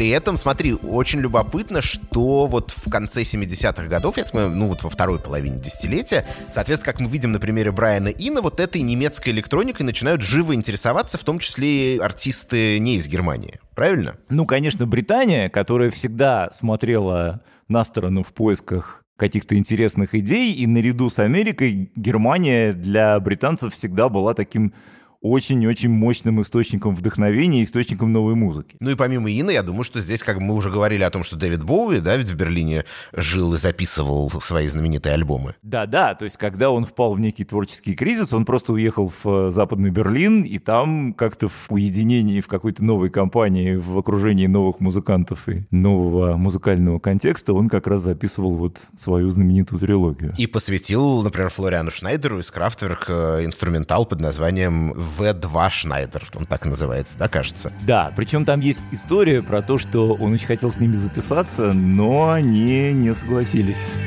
При 0.00 0.08
этом, 0.08 0.38
смотри, 0.38 0.72
очень 0.72 1.20
любопытно, 1.20 1.82
что 1.82 2.46
вот 2.46 2.70
в 2.70 2.90
конце 2.90 3.20
70-х 3.20 3.84
годов, 3.84 4.16
я 4.16 4.22
так 4.22 4.32
понимаю, 4.32 4.56
ну 4.56 4.68
вот 4.68 4.82
во 4.82 4.88
второй 4.88 5.18
половине 5.18 5.58
десятилетия, 5.58 6.26
соответственно, 6.50 6.90
как 6.90 7.02
мы 7.02 7.10
видим 7.10 7.32
на 7.32 7.38
примере 7.38 7.70
Брайана 7.70 8.08
Ина, 8.08 8.40
вот 8.40 8.60
этой 8.60 8.80
немецкой 8.80 9.28
электроникой 9.28 9.84
начинают 9.84 10.22
живо 10.22 10.54
интересоваться, 10.54 11.18
в 11.18 11.24
том 11.24 11.38
числе 11.38 11.96
и 11.96 11.98
артисты 11.98 12.78
не 12.78 12.96
из 12.96 13.08
Германии. 13.08 13.60
Правильно? 13.74 14.16
Ну, 14.30 14.46
конечно, 14.46 14.86
Британия, 14.86 15.50
которая 15.50 15.90
всегда 15.90 16.48
смотрела 16.50 17.42
на 17.68 17.84
сторону 17.84 18.22
в 18.22 18.32
поисках 18.32 19.04
каких-то 19.18 19.54
интересных 19.54 20.14
идей, 20.14 20.54
и 20.54 20.66
наряду 20.66 21.10
с 21.10 21.18
Америкой 21.18 21.92
Германия 21.94 22.72
для 22.72 23.20
британцев 23.20 23.74
всегда 23.74 24.08
была 24.08 24.32
таким 24.32 24.72
очень-очень 25.20 25.90
мощным 25.90 26.40
источником 26.42 26.94
вдохновения, 26.94 27.64
источником 27.64 28.12
новой 28.12 28.34
музыки. 28.34 28.76
Ну 28.80 28.90
и 28.90 28.94
помимо 28.94 29.30
Ина, 29.30 29.50
я 29.50 29.62
думаю, 29.62 29.84
что 29.84 30.00
здесь, 30.00 30.22
как 30.22 30.38
мы 30.38 30.54
уже 30.54 30.70
говорили 30.70 31.02
о 31.02 31.10
том, 31.10 31.24
что 31.24 31.36
Дэвид 31.36 31.62
Боуи, 31.62 32.00
да, 32.00 32.16
ведь 32.16 32.28
в 32.28 32.36
Берлине 32.36 32.84
жил 33.12 33.54
и 33.54 33.58
записывал 33.58 34.30
свои 34.40 34.68
знаменитые 34.68 35.14
альбомы. 35.14 35.54
Да-да, 35.62 36.14
то 36.14 36.24
есть 36.24 36.36
когда 36.36 36.70
он 36.70 36.84
впал 36.84 37.14
в 37.14 37.20
некий 37.20 37.44
творческий 37.44 37.94
кризис, 37.94 38.32
он 38.32 38.44
просто 38.44 38.72
уехал 38.72 39.12
в 39.22 39.26
э, 39.26 39.50
Западный 39.50 39.90
Берлин, 39.90 40.42
и 40.42 40.58
там 40.58 41.12
как-то 41.12 41.48
в 41.48 41.66
уединении, 41.70 42.40
в 42.40 42.48
какой-то 42.48 42.84
новой 42.84 43.10
компании, 43.10 43.76
в 43.76 43.98
окружении 43.98 44.46
новых 44.46 44.80
музыкантов 44.80 45.48
и 45.48 45.64
нового 45.70 46.36
музыкального 46.36 46.98
контекста, 46.98 47.52
он 47.52 47.68
как 47.68 47.86
раз 47.86 48.02
записывал 48.02 48.56
вот 48.56 48.78
свою 48.96 49.30
знаменитую 49.30 49.80
трилогию. 49.80 50.34
И 50.38 50.46
посвятил, 50.46 51.22
например, 51.22 51.50
Флориану 51.50 51.90
Шнайдеру 51.90 52.40
из 52.40 52.50
Крафтверк 52.50 53.04
э, 53.08 53.44
инструментал 53.44 54.06
под 54.06 54.20
названием 54.20 54.94
В2 55.18 55.70
Шнайдер. 55.70 56.24
Он 56.34 56.46
так 56.46 56.66
называется, 56.66 57.18
да, 57.18 57.28
кажется? 57.28 57.72
Да, 57.82 58.12
причем 58.16 58.44
там 58.44 58.60
есть 58.60 58.82
история 58.90 59.42
про 59.42 59.62
то, 59.62 59.78
что 59.78 60.14
он 60.14 60.32
очень 60.32 60.46
хотел 60.46 60.72
с 60.72 60.78
ними 60.78 60.94
записаться, 60.94 61.72
но 61.72 62.30
они 62.30 62.92
не 62.92 63.14
согласились. 63.14 63.98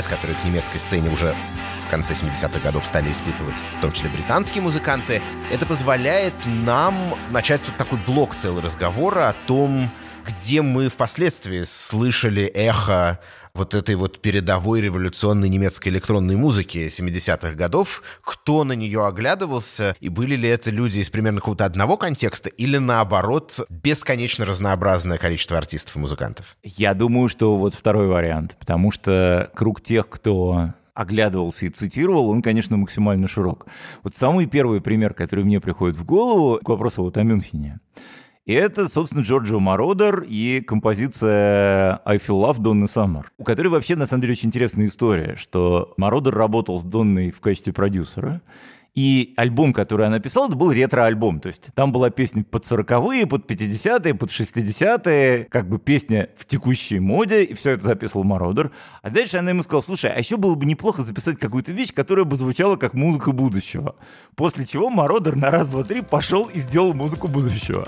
Интерес, 0.00 0.08
который 0.08 0.34
к 0.36 0.44
немецкой 0.44 0.78
сцене 0.78 1.10
уже 1.10 1.34
в 1.78 1.88
конце 1.88 2.14
70-х 2.14 2.60
годов 2.60 2.86
стали 2.86 3.10
испытывать, 3.10 3.62
в 3.78 3.80
том 3.82 3.92
числе 3.92 4.08
британские 4.08 4.62
музыканты, 4.62 5.20
это 5.52 5.66
позволяет 5.66 6.34
нам 6.46 7.14
начать 7.30 7.66
вот 7.66 7.76
такой 7.76 7.98
блок 7.98 8.34
целый 8.34 8.62
разговора 8.62 9.28
о 9.28 9.32
том, 9.46 9.90
где 10.26 10.62
мы 10.62 10.88
впоследствии 10.88 11.64
слышали 11.64 12.44
эхо 12.44 13.18
вот 13.54 13.74
этой 13.74 13.94
вот 13.94 14.20
передовой 14.20 14.80
революционной 14.80 15.48
немецкой 15.48 15.88
электронной 15.88 16.36
музыки 16.36 16.88
70-х 16.88 17.52
годов, 17.52 18.02
кто 18.22 18.64
на 18.64 18.72
нее 18.72 19.06
оглядывался, 19.06 19.94
и 20.00 20.08
были 20.08 20.36
ли 20.36 20.48
это 20.48 20.70
люди 20.70 20.98
из 21.00 21.10
примерно 21.10 21.40
какого-то 21.40 21.64
одного 21.64 21.96
контекста, 21.96 22.48
или 22.48 22.78
наоборот, 22.78 23.60
бесконечно 23.68 24.44
разнообразное 24.44 25.18
количество 25.18 25.58
артистов 25.58 25.96
и 25.96 25.98
музыкантов? 26.00 26.56
Я 26.62 26.94
думаю, 26.94 27.28
что 27.28 27.56
вот 27.56 27.74
второй 27.74 28.08
вариант, 28.08 28.56
потому 28.58 28.90
что 28.90 29.50
круг 29.54 29.80
тех, 29.80 30.08
кто 30.08 30.72
оглядывался 30.94 31.66
и 31.66 31.70
цитировал, 31.70 32.28
он, 32.28 32.42
конечно, 32.42 32.76
максимально 32.76 33.26
широк. 33.26 33.66
Вот 34.02 34.14
самый 34.14 34.46
первый 34.46 34.80
пример, 34.80 35.14
который 35.14 35.44
мне 35.44 35.60
приходит 35.60 35.96
в 35.96 36.04
голову 36.04 36.58
к 36.62 36.68
вопросу 36.68 37.02
вот 37.02 37.16
о 37.16 37.22
Мюнхене, 37.22 37.80
и 38.50 38.52
это, 38.52 38.88
собственно, 38.88 39.22
Джорджо 39.22 39.60
Мародер 39.60 40.24
и 40.26 40.60
композиция 40.60 42.00
I 42.04 42.16
Feel 42.16 42.42
Love 42.42 42.58
Донны 42.58 42.88
Саммер, 42.88 43.30
у 43.38 43.44
которой 43.44 43.68
вообще, 43.68 43.94
на 43.94 44.06
самом 44.06 44.22
деле, 44.22 44.32
очень 44.32 44.48
интересная 44.48 44.88
история, 44.88 45.36
что 45.36 45.94
Мародер 45.96 46.34
работал 46.34 46.80
с 46.80 46.84
Донной 46.84 47.30
в 47.30 47.40
качестве 47.40 47.72
продюсера, 47.72 48.40
и 48.94 49.34
альбом, 49.36 49.72
который 49.72 50.06
она 50.06 50.18
писала, 50.18 50.48
это 50.48 50.56
был 50.56 50.72
ретро-альбом. 50.72 51.40
То 51.40 51.46
есть 51.48 51.70
там 51.74 51.92
была 51.92 52.10
песня 52.10 52.44
под 52.44 52.64
40-е, 52.64 53.26
под 53.26 53.50
50-е, 53.50 54.14
под 54.14 54.30
60-е, 54.30 55.44
как 55.44 55.68
бы 55.68 55.78
песня 55.78 56.28
в 56.36 56.44
текущей 56.44 56.98
моде, 56.98 57.44
и 57.44 57.54
все 57.54 57.70
это 57.70 57.84
записывал 57.84 58.24
Мародер. 58.24 58.72
А 59.02 59.10
дальше 59.10 59.36
она 59.36 59.50
ему 59.50 59.62
сказала, 59.62 59.82
слушай, 59.82 60.10
а 60.10 60.18
еще 60.18 60.36
было 60.36 60.54
бы 60.54 60.66
неплохо 60.66 61.02
записать 61.02 61.38
какую-то 61.38 61.72
вещь, 61.72 61.94
которая 61.94 62.24
бы 62.24 62.36
звучала 62.36 62.76
как 62.76 62.94
музыка 62.94 63.32
будущего. 63.32 63.96
После 64.34 64.66
чего 64.66 64.90
Мародер 64.90 65.36
на 65.36 65.50
раз, 65.50 65.68
два, 65.68 65.84
три 65.84 66.02
пошел 66.02 66.46
и 66.46 66.58
сделал 66.58 66.92
музыку 66.92 67.28
будущего. 67.28 67.86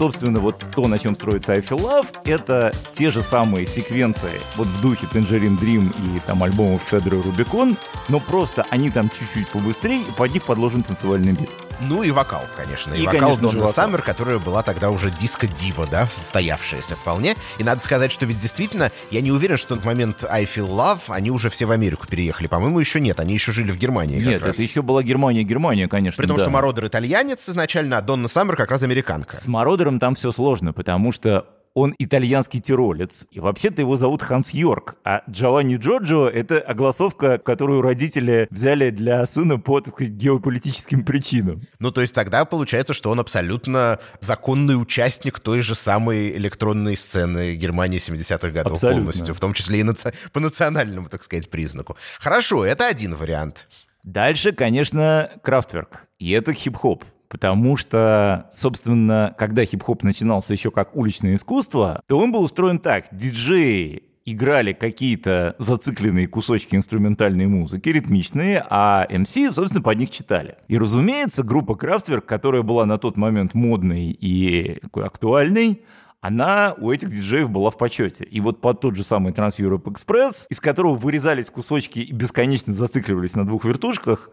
Собственно, 0.00 0.40
вот 0.40 0.64
то, 0.74 0.88
на 0.88 0.98
чем 0.98 1.14
строится 1.14 1.52
I 1.52 1.60
Feel 1.60 1.78
Love, 1.78 2.06
это 2.24 2.74
те 2.90 3.10
же 3.10 3.22
самые 3.22 3.66
секвенции 3.66 4.40
вот 4.56 4.66
в 4.66 4.80
духе 4.80 5.06
Tangerine 5.12 5.58
Dream 5.60 5.94
и 6.16 6.20
там 6.20 6.42
альбомов 6.42 6.80
Федора 6.80 7.22
Рубикон, 7.22 7.76
но 8.08 8.18
просто 8.18 8.64
они 8.70 8.90
там 8.90 9.10
чуть-чуть 9.10 9.50
побыстрее, 9.50 10.00
и 10.00 10.12
под 10.12 10.32
них 10.32 10.44
подложен 10.44 10.84
танцевальный 10.84 11.32
бит. 11.32 11.50
Ну 11.80 12.02
и 12.02 12.10
вокал, 12.10 12.44
конечно. 12.56 12.92
И, 12.92 13.02
И, 13.02 13.06
вокал 13.06 13.20
конечно 13.20 13.50
Донна. 13.52 13.72
Саммер, 13.72 14.02
которая 14.02 14.38
была 14.38 14.62
тогда 14.62 14.90
уже 14.90 15.10
диско-дива, 15.10 15.86
да, 15.86 16.06
состоявшаяся 16.06 16.96
вполне. 16.96 17.36
И 17.58 17.64
надо 17.64 17.80
сказать, 17.80 18.12
что 18.12 18.26
ведь 18.26 18.38
действительно, 18.38 18.92
я 19.10 19.20
не 19.20 19.32
уверен, 19.32 19.56
что 19.56 19.76
в 19.76 19.84
момент 19.84 20.24
I 20.28 20.44
Feel 20.44 20.68
Love 20.68 21.00
они 21.08 21.30
уже 21.30 21.48
все 21.48 21.66
в 21.66 21.72
Америку 21.72 22.06
переехали. 22.06 22.48
По-моему, 22.48 22.80
еще 22.80 23.00
нет. 23.00 23.18
Они 23.20 23.34
еще 23.34 23.52
жили 23.52 23.70
в 23.72 23.76
Германии. 23.76 24.22
Нет, 24.22 24.42
раз. 24.42 24.54
это 24.54 24.62
еще 24.62 24.82
была 24.82 25.02
Германия, 25.02 25.42
Германия, 25.42 25.88
конечно. 25.88 26.20
При 26.20 26.28
том, 26.28 26.36
да. 26.36 26.44
что 26.44 26.50
Мародер 26.50 26.86
итальянец 26.86 27.48
изначально, 27.48 27.98
а 27.98 28.02
Донна 28.02 28.28
Саммер 28.28 28.56
как 28.56 28.70
раз 28.70 28.82
американка. 28.82 29.36
С 29.36 29.46
Мародером 29.90 29.98
там 29.98 30.14
все 30.14 30.32
сложно, 30.32 30.72
потому 30.72 31.12
что 31.12 31.46
он 31.72 31.94
итальянский 31.98 32.60
тиролец, 32.60 33.26
и 33.30 33.38
вообще-то 33.38 33.80
его 33.80 33.96
зовут 33.96 34.22
Ханс 34.22 34.50
Йорк, 34.50 34.96
а 35.04 35.22
Джованни 35.30 35.76
Джорджо— 35.76 36.28
это 36.34 36.58
огласовка, 36.58 37.38
которую 37.38 37.80
родители 37.80 38.48
взяли 38.50 38.90
для 38.90 39.24
сына 39.24 39.56
по, 39.56 39.80
так 39.80 39.94
сказать, 39.94 40.14
геополитическим 40.14 41.04
причинам. 41.04 41.60
Ну, 41.78 41.92
то 41.92 42.00
есть 42.00 42.12
тогда 42.12 42.44
получается, 42.44 42.92
что 42.92 43.10
он 43.10 43.20
абсолютно 43.20 44.00
законный 44.20 44.74
участник 44.74 45.38
той 45.38 45.60
же 45.62 45.76
самой 45.76 46.36
электронной 46.36 46.96
сцены 46.96 47.54
Германии 47.54 48.00
70-х 48.00 48.50
годов 48.50 48.72
Абсолютно. 48.72 49.04
полностью, 49.04 49.34
в 49.34 49.40
том 49.40 49.52
числе 49.52 49.78
и 49.80 49.84
наци- 49.84 50.12
по 50.32 50.40
национальному, 50.40 51.08
так 51.08 51.22
сказать, 51.22 51.48
признаку. 51.50 51.96
Хорошо, 52.18 52.64
это 52.64 52.88
один 52.88 53.14
вариант. 53.14 53.68
Дальше, 54.02 54.50
конечно, 54.50 55.30
Крафтверк, 55.42 56.08
и 56.18 56.32
это 56.32 56.52
хип-хоп. 56.52 57.04
Потому 57.30 57.76
что, 57.76 58.50
собственно, 58.52 59.34
когда 59.38 59.64
хип-хоп 59.64 60.02
начинался 60.02 60.52
еще 60.52 60.72
как 60.72 60.96
уличное 60.96 61.36
искусство, 61.36 62.02
то 62.08 62.18
он 62.18 62.32
был 62.32 62.42
устроен 62.42 62.80
так. 62.80 63.06
Диджеи 63.12 64.02
играли 64.26 64.72
какие-то 64.72 65.54
зацикленные 65.58 66.26
кусочки 66.26 66.74
инструментальной 66.74 67.46
музыки, 67.46 67.88
ритмичные, 67.88 68.64
а 68.68 69.06
MC, 69.08 69.52
собственно, 69.52 69.80
под 69.80 69.98
них 69.98 70.10
читали. 70.10 70.56
И, 70.66 70.76
разумеется, 70.76 71.44
группа 71.44 71.76
Крафтверк, 71.76 72.26
которая 72.26 72.62
была 72.62 72.84
на 72.84 72.98
тот 72.98 73.16
момент 73.16 73.54
модной 73.54 74.10
и 74.10 74.80
актуальной, 74.92 75.82
она 76.20 76.74
у 76.78 76.90
этих 76.90 77.10
диджеев 77.10 77.48
была 77.48 77.70
в 77.70 77.78
почете. 77.78 78.24
И 78.24 78.40
вот 78.40 78.60
под 78.60 78.80
тот 78.80 78.96
же 78.96 79.04
самый 79.04 79.32
Trans 79.32 79.58
Europe 79.58 79.84
Express, 79.84 80.46
из 80.50 80.60
которого 80.60 80.96
вырезались 80.96 81.48
кусочки 81.48 82.00
и 82.00 82.12
бесконечно 82.12 82.72
зацикливались 82.72 83.36
на 83.36 83.46
двух 83.46 83.64
вертушках, 83.64 84.30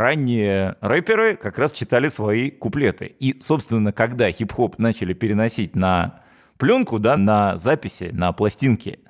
ранние 0.00 0.76
рэперы 0.80 1.36
как 1.36 1.58
раз 1.58 1.72
читали 1.72 2.08
свои 2.08 2.50
куплеты. 2.50 3.14
И, 3.20 3.38
собственно, 3.40 3.92
когда 3.92 4.32
хип-хоп 4.32 4.78
начали 4.78 5.12
переносить 5.12 5.76
на 5.76 6.22
пленку, 6.56 6.98
да, 6.98 7.16
на 7.16 7.56
записи, 7.58 8.10
на 8.12 8.32
пластинки, 8.32 9.00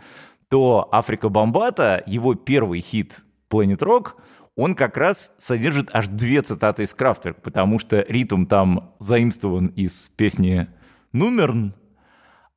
то 0.48 0.88
Африка 0.90 1.28
Бомбата, 1.28 2.02
его 2.06 2.34
первый 2.34 2.80
хит 2.80 3.20
Planet 3.48 3.78
Rock, 3.78 4.14
он 4.56 4.74
как 4.74 4.96
раз 4.96 5.32
содержит 5.38 5.90
аж 5.92 6.08
две 6.08 6.42
цитаты 6.42 6.82
из 6.82 6.92
Крафтверк, 6.92 7.40
потому 7.40 7.78
что 7.78 8.04
ритм 8.08 8.46
там 8.46 8.92
заимствован 8.98 9.68
из 9.68 10.08
песни 10.08 10.66
«Нумерн», 11.12 11.74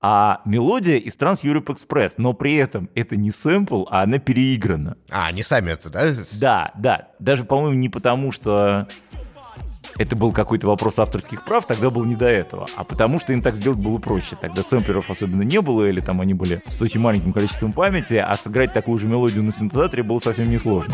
а 0.06 0.41
мелодия 0.43 0.97
из 0.97 1.16
Trans 1.16 1.43
Europe 1.43 1.68
Express, 1.68 2.16
но 2.18 2.34
при 2.34 2.56
этом 2.56 2.89
это 2.93 3.16
не 3.16 3.32
сэмпл, 3.32 3.86
а 3.89 4.04
она 4.04 4.20
переиграна. 4.20 4.97
А, 5.10 5.28
они 5.28 5.43
сами 5.43 5.72
это, 5.72 5.89
да? 5.89 6.10
Да, 6.41 6.72
да. 6.78 7.08
Даже, 7.20 7.45
по-моему, 7.45 7.78
не 7.78 7.88
потому, 7.88 8.34
что 8.34 8.86
это 9.97 10.18
был 10.18 10.34
какой-то 10.34 10.68
вопрос 10.68 10.99
авторских 10.99 11.45
прав, 11.45 11.66
тогда 11.66 11.89
был 11.89 12.04
не 12.04 12.16
до 12.16 12.26
этого, 12.26 12.68
а 12.76 12.84
потому 12.84 13.18
что 13.18 13.32
им 13.32 13.41
так 13.41 13.56
сделать 13.56 13.80
было 13.80 13.97
проще. 13.97 14.36
Тогда 14.39 14.62
сэмплеров 14.62 15.10
особенно 15.10 15.43
не 15.43 15.62
было, 15.62 15.88
или 15.88 16.01
там 16.01 16.20
они 16.20 16.34
были 16.34 16.62
с 16.66 16.82
очень 16.82 16.99
маленьким 16.99 17.32
количеством 17.32 17.72
памяти, 17.72 18.16
а 18.16 18.36
сыграть 18.36 18.74
такую 18.74 18.99
же 18.99 19.08
мелодию 19.08 19.43
на 19.43 19.54
синтезаторе 19.54 20.04
было 20.04 20.20
совсем 20.20 20.49
несложно. 20.49 20.93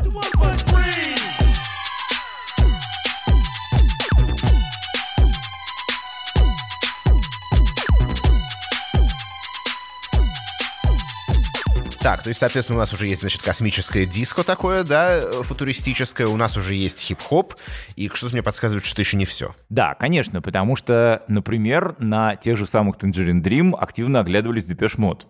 Так, 12.01 12.23
то 12.23 12.29
есть, 12.29 12.39
соответственно, 12.39 12.77
у 12.77 12.79
нас 12.79 12.93
уже 12.93 13.07
есть, 13.07 13.19
значит, 13.19 13.41
космическое 13.41 14.05
диско 14.05 14.45
такое, 14.45 14.83
да, 14.83 15.19
футуристическое, 15.43 16.27
у 16.27 16.37
нас 16.37 16.55
уже 16.55 16.73
есть 16.73 16.99
хип-хоп, 17.01 17.55
и 17.97 18.09
что-то 18.13 18.33
мне 18.33 18.41
подсказывает, 18.41 18.85
что 18.85 18.93
это 18.93 19.01
еще 19.01 19.17
не 19.17 19.25
все. 19.25 19.53
Да, 19.69 19.95
конечно, 19.95 20.41
потому 20.41 20.77
что, 20.77 21.23
например, 21.27 21.95
на 21.99 22.37
тех 22.37 22.55
же 22.55 22.65
самых 22.65 22.95
Tangerine 22.95 23.43
Dream 23.43 23.75
активно 23.77 24.21
оглядывались 24.21 24.63
Depeche 24.65 24.97
Mode. 24.97 25.27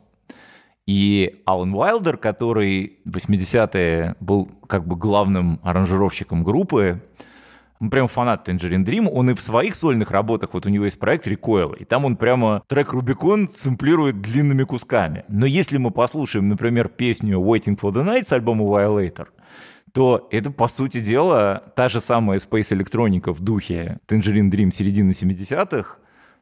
И 0.85 1.41
Алан 1.45 1.73
Уайлдер, 1.73 2.17
который 2.17 2.99
в 3.03 3.17
80-е 3.17 4.15
был 4.19 4.45
как 4.67 4.87
бы 4.87 4.95
главным 4.95 5.59
аранжировщиком 5.63 6.43
группы, 6.43 7.01
прям 7.89 8.07
фанат 8.07 8.47
Tangerine 8.47 8.83
Dream, 8.83 9.07
он 9.07 9.29
и 9.29 9.33
в 9.33 9.41
своих 9.41 9.75
сольных 9.75 10.11
работах, 10.11 10.53
вот 10.53 10.65
у 10.65 10.69
него 10.69 10.85
есть 10.85 10.99
проект 10.99 11.27
Recoil, 11.27 11.77
и 11.77 11.85
там 11.85 12.03
он 12.03 12.17
прямо 12.17 12.61
трек 12.67 12.93
Rubicon 12.93 13.47
сэмплирует 13.47 14.21
длинными 14.21 14.63
кусками. 14.63 15.23
Но 15.29 15.45
если 15.45 15.77
мы 15.77 15.91
послушаем, 15.91 16.49
например, 16.49 16.89
песню 16.89 17.39
Waiting 17.39 17.79
for 17.79 17.91
the 17.93 18.05
Night 18.05 18.25
с 18.25 18.33
альбома 18.33 18.65
Violator, 18.65 19.27
то 19.93 20.27
это, 20.29 20.51
по 20.51 20.67
сути 20.67 21.01
дела, 21.01 21.63
та 21.75 21.89
же 21.89 22.01
самая 22.01 22.37
Space 22.39 22.77
Electronica 22.77 23.31
в 23.31 23.39
духе 23.39 23.99
Tangerine 24.07 24.51
Dream 24.51 24.71
середины 24.71 25.11
70-х, 25.11 25.97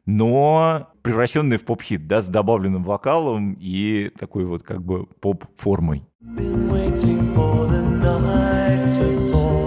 но 0.06 0.88
превращенный 1.02 1.58
в 1.58 1.64
поп-хит, 1.64 2.06
да, 2.06 2.22
с 2.22 2.28
добавленным 2.28 2.82
вокалом 2.82 3.54
и 3.60 4.10
такой 4.18 4.44
вот 4.44 4.62
как 4.62 4.82
бы 4.82 5.06
поп-формой. 5.06 6.04
Been 6.20 6.68
waiting 6.68 7.34
for 7.34 7.68
the 7.68 7.80
night 8.04 8.86
to 8.98 9.28
fall. 9.30 9.57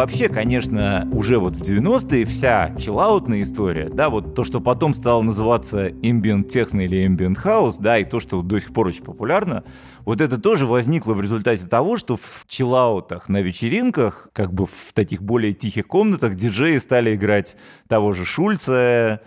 Вообще, 0.00 0.30
конечно, 0.30 1.06
уже 1.12 1.38
вот 1.38 1.56
в 1.56 1.60
90-е 1.60 2.24
вся 2.24 2.74
чиллаутная 2.78 3.42
история, 3.42 3.90
да, 3.90 4.08
вот 4.08 4.34
то, 4.34 4.44
что 4.44 4.58
потом 4.60 4.94
стало 4.94 5.20
называться 5.20 5.88
ambient 5.88 6.44
техно 6.44 6.80
или 6.80 7.06
ambient 7.06 7.36
house, 7.44 7.76
да, 7.78 7.98
и 7.98 8.04
то, 8.04 8.18
что 8.18 8.40
до 8.40 8.58
сих 8.60 8.72
пор 8.72 8.86
очень 8.86 9.04
популярно, 9.04 9.62
вот 10.06 10.22
это 10.22 10.40
тоже 10.40 10.64
возникло 10.64 11.12
в 11.12 11.20
результате 11.20 11.66
того, 11.66 11.98
что 11.98 12.16
в 12.16 12.46
чиллаутах 12.48 13.28
на 13.28 13.42
вечеринках, 13.42 14.30
как 14.32 14.54
бы 14.54 14.64
в 14.64 14.94
таких 14.94 15.22
более 15.22 15.52
тихих 15.52 15.86
комнатах, 15.86 16.34
диджеи 16.34 16.78
стали 16.78 17.14
играть 17.14 17.58
того 17.86 18.14
же 18.14 18.24
Шульца, 18.24 19.20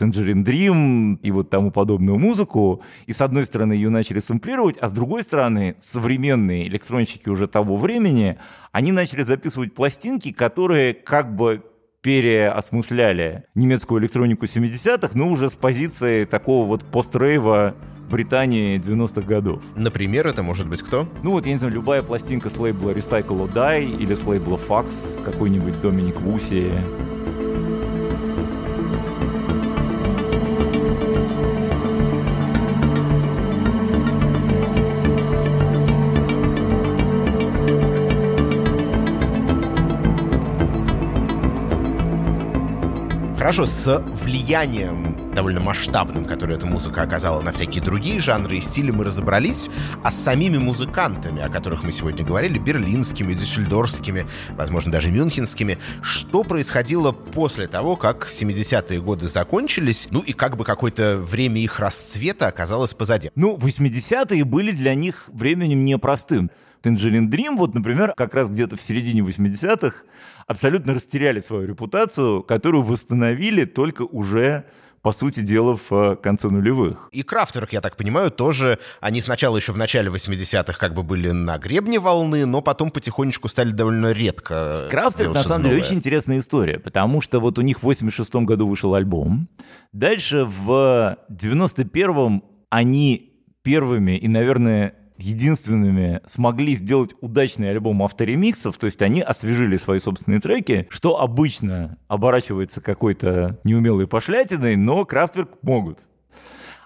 Tangerine 0.00 0.44
Dream 0.44 1.18
и 1.22 1.30
вот 1.30 1.50
тому 1.50 1.70
подобную 1.70 2.18
музыку, 2.18 2.82
и 3.06 3.12
с 3.12 3.20
одной 3.20 3.46
стороны 3.46 3.74
ее 3.74 3.90
начали 3.90 4.20
сэмплировать, 4.20 4.76
а 4.78 4.88
с 4.88 4.92
другой 4.92 5.22
стороны 5.22 5.76
современные 5.78 6.66
электронщики 6.68 7.28
уже 7.28 7.46
того 7.46 7.76
времени, 7.76 8.38
они 8.72 8.92
начали 8.92 9.22
записывать 9.22 9.74
пластинки, 9.74 10.32
которые 10.32 10.94
как 10.94 11.34
бы 11.34 11.62
переосмысляли 12.02 13.44
немецкую 13.54 14.00
электронику 14.00 14.46
70-х, 14.46 15.10
но 15.14 15.28
уже 15.28 15.50
с 15.50 15.54
позиции 15.54 16.24
такого 16.24 16.66
вот 16.66 16.84
пострейва 16.84 17.74
Британии 18.10 18.78
90-х 18.78 19.22
годов. 19.22 19.62
Например, 19.76 20.26
это 20.26 20.42
может 20.42 20.68
быть 20.68 20.82
кто? 20.82 21.08
Ну 21.22 21.30
вот, 21.30 21.46
я 21.46 21.52
не 21.52 21.58
знаю, 21.58 21.74
любая 21.74 22.02
пластинка 22.02 22.50
с 22.50 22.56
лейбла 22.56 22.90
Recycle 22.90 23.46
or 23.46 23.52
Die 23.52 23.98
или 23.98 24.14
с 24.14 24.24
лейбла 24.24 24.56
Fax, 24.56 25.22
какой-нибудь 25.22 25.80
Доминик 25.80 26.20
Вуси. 26.20 26.72
Хорошо, 43.50 43.66
с 43.66 43.98
влиянием 44.22 45.34
довольно 45.34 45.58
масштабным, 45.58 46.24
которое 46.24 46.54
эта 46.54 46.66
музыка 46.66 47.02
оказала 47.02 47.42
на 47.42 47.50
всякие 47.50 47.82
другие 47.82 48.20
жанры 48.20 48.58
и 48.58 48.60
стили, 48.60 48.92
мы 48.92 49.02
разобрались. 49.02 49.68
А 50.04 50.12
с 50.12 50.22
самими 50.22 50.56
музыкантами, 50.58 51.42
о 51.42 51.48
которых 51.48 51.82
мы 51.82 51.90
сегодня 51.90 52.24
говорили, 52.24 52.60
берлинскими, 52.60 53.32
дюссельдорфскими, 53.32 54.24
возможно, 54.50 54.92
даже 54.92 55.10
мюнхенскими, 55.10 55.78
что 56.00 56.44
происходило 56.44 57.10
после 57.10 57.66
того, 57.66 57.96
как 57.96 58.28
70-е 58.30 59.00
годы 59.00 59.26
закончились, 59.26 60.06
ну 60.12 60.20
и 60.20 60.32
как 60.32 60.56
бы 60.56 60.64
какое-то 60.64 61.16
время 61.16 61.60
их 61.60 61.80
расцвета 61.80 62.46
оказалось 62.46 62.94
позади? 62.94 63.32
Ну, 63.34 63.56
80-е 63.56 64.44
были 64.44 64.70
для 64.70 64.94
них 64.94 65.28
временем 65.32 65.84
непростым. 65.84 66.52
Tangerine 66.82 67.28
Dream, 67.28 67.56
вот, 67.56 67.74
например, 67.74 68.14
как 68.16 68.34
раз 68.34 68.50
где-то 68.50 68.76
в 68.76 68.82
середине 68.82 69.20
80-х 69.20 70.04
абсолютно 70.46 70.94
растеряли 70.94 71.40
свою 71.40 71.66
репутацию, 71.66 72.42
которую 72.42 72.82
восстановили 72.82 73.64
только 73.64 74.02
уже 74.02 74.64
по 75.02 75.12
сути 75.12 75.40
дела, 75.40 75.76
в 75.76 75.92
э, 75.92 76.16
конце 76.16 76.48
нулевых. 76.48 77.08
И 77.12 77.22
Крафтверк, 77.22 77.72
я 77.72 77.80
так 77.80 77.96
понимаю, 77.96 78.30
тоже, 78.30 78.78
они 79.00 79.20
сначала 79.20 79.56
еще 79.56 79.72
в 79.72 79.78
начале 79.78 80.10
80-х 80.10 80.74
как 80.74 80.94
бы 80.94 81.02
были 81.02 81.30
на 81.30 81.56
гребне 81.58 81.98
волны, 81.98 82.44
но 82.44 82.60
потом 82.60 82.90
потихонечку 82.90 83.48
стали 83.48 83.70
довольно 83.70 84.12
редко 84.12 84.74
С 84.74 84.88
Крафтверк, 84.90 85.34
на 85.34 85.42
самом 85.42 85.64
деле, 85.64 85.80
очень 85.80 85.96
интересная 85.96 86.40
история, 86.40 86.78
потому 86.78 87.20
что 87.20 87.40
вот 87.40 87.58
у 87.58 87.62
них 87.62 87.78
в 87.78 87.84
86 87.84 88.34
году 88.36 88.68
вышел 88.68 88.94
альбом, 88.94 89.48
дальше 89.92 90.44
в 90.44 91.16
91-м 91.30 92.44
они 92.68 93.32
первыми 93.62 94.18
и, 94.18 94.28
наверное, 94.28 94.94
единственными 95.20 96.20
смогли 96.26 96.76
сделать 96.76 97.14
удачный 97.20 97.70
альбом 97.70 98.02
авторемиксов, 98.02 98.76
то 98.78 98.86
есть 98.86 99.02
они 99.02 99.20
освежили 99.20 99.76
свои 99.76 99.98
собственные 99.98 100.40
треки, 100.40 100.86
что 100.90 101.20
обычно 101.20 101.98
оборачивается 102.08 102.80
какой-то 102.80 103.58
неумелой 103.64 104.06
пошлятиной, 104.06 104.76
но 104.76 105.04
Крафтверк 105.04 105.58
могут. 105.62 106.00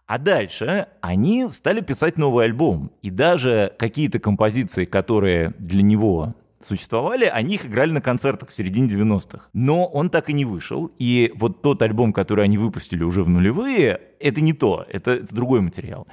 А 0.07 0.18
дальше 0.18 0.89
они 1.01 1.49
стали 1.51 1.80
писать 1.80 2.18
новый 2.18 2.45
альбом. 2.45 2.93
И 3.01 3.11
даже 3.11 3.72
какие-то 3.78 4.18
композиции, 4.18 4.85
которые 4.85 5.55
для 5.59 5.82
него 5.82 6.35
существовали, 6.61 7.24
они 7.24 7.55
их 7.55 7.66
играли 7.66 7.91
на 7.91 8.01
концертах 8.01 8.51
в 8.51 8.55
середине 8.55 8.89
90-х. 8.89 9.49
Но 9.53 9.87
он 9.87 10.11
так 10.11 10.28
и 10.28 10.32
не 10.32 10.45
вышел. 10.45 10.91
И 10.99 11.32
вот 11.37 11.62
тот 11.62 11.80
альбом, 11.82 12.12
который 12.12 12.45
они 12.45 12.59
выпустили 12.59 13.03
уже 13.03 13.22
в 13.22 13.28
нулевые, 13.28 14.01
это 14.20 14.41
не 14.41 14.53
то, 14.53 14.85
это, 14.89 15.12
это 15.12 15.35
другой 15.35 15.61
материал. 15.61 16.07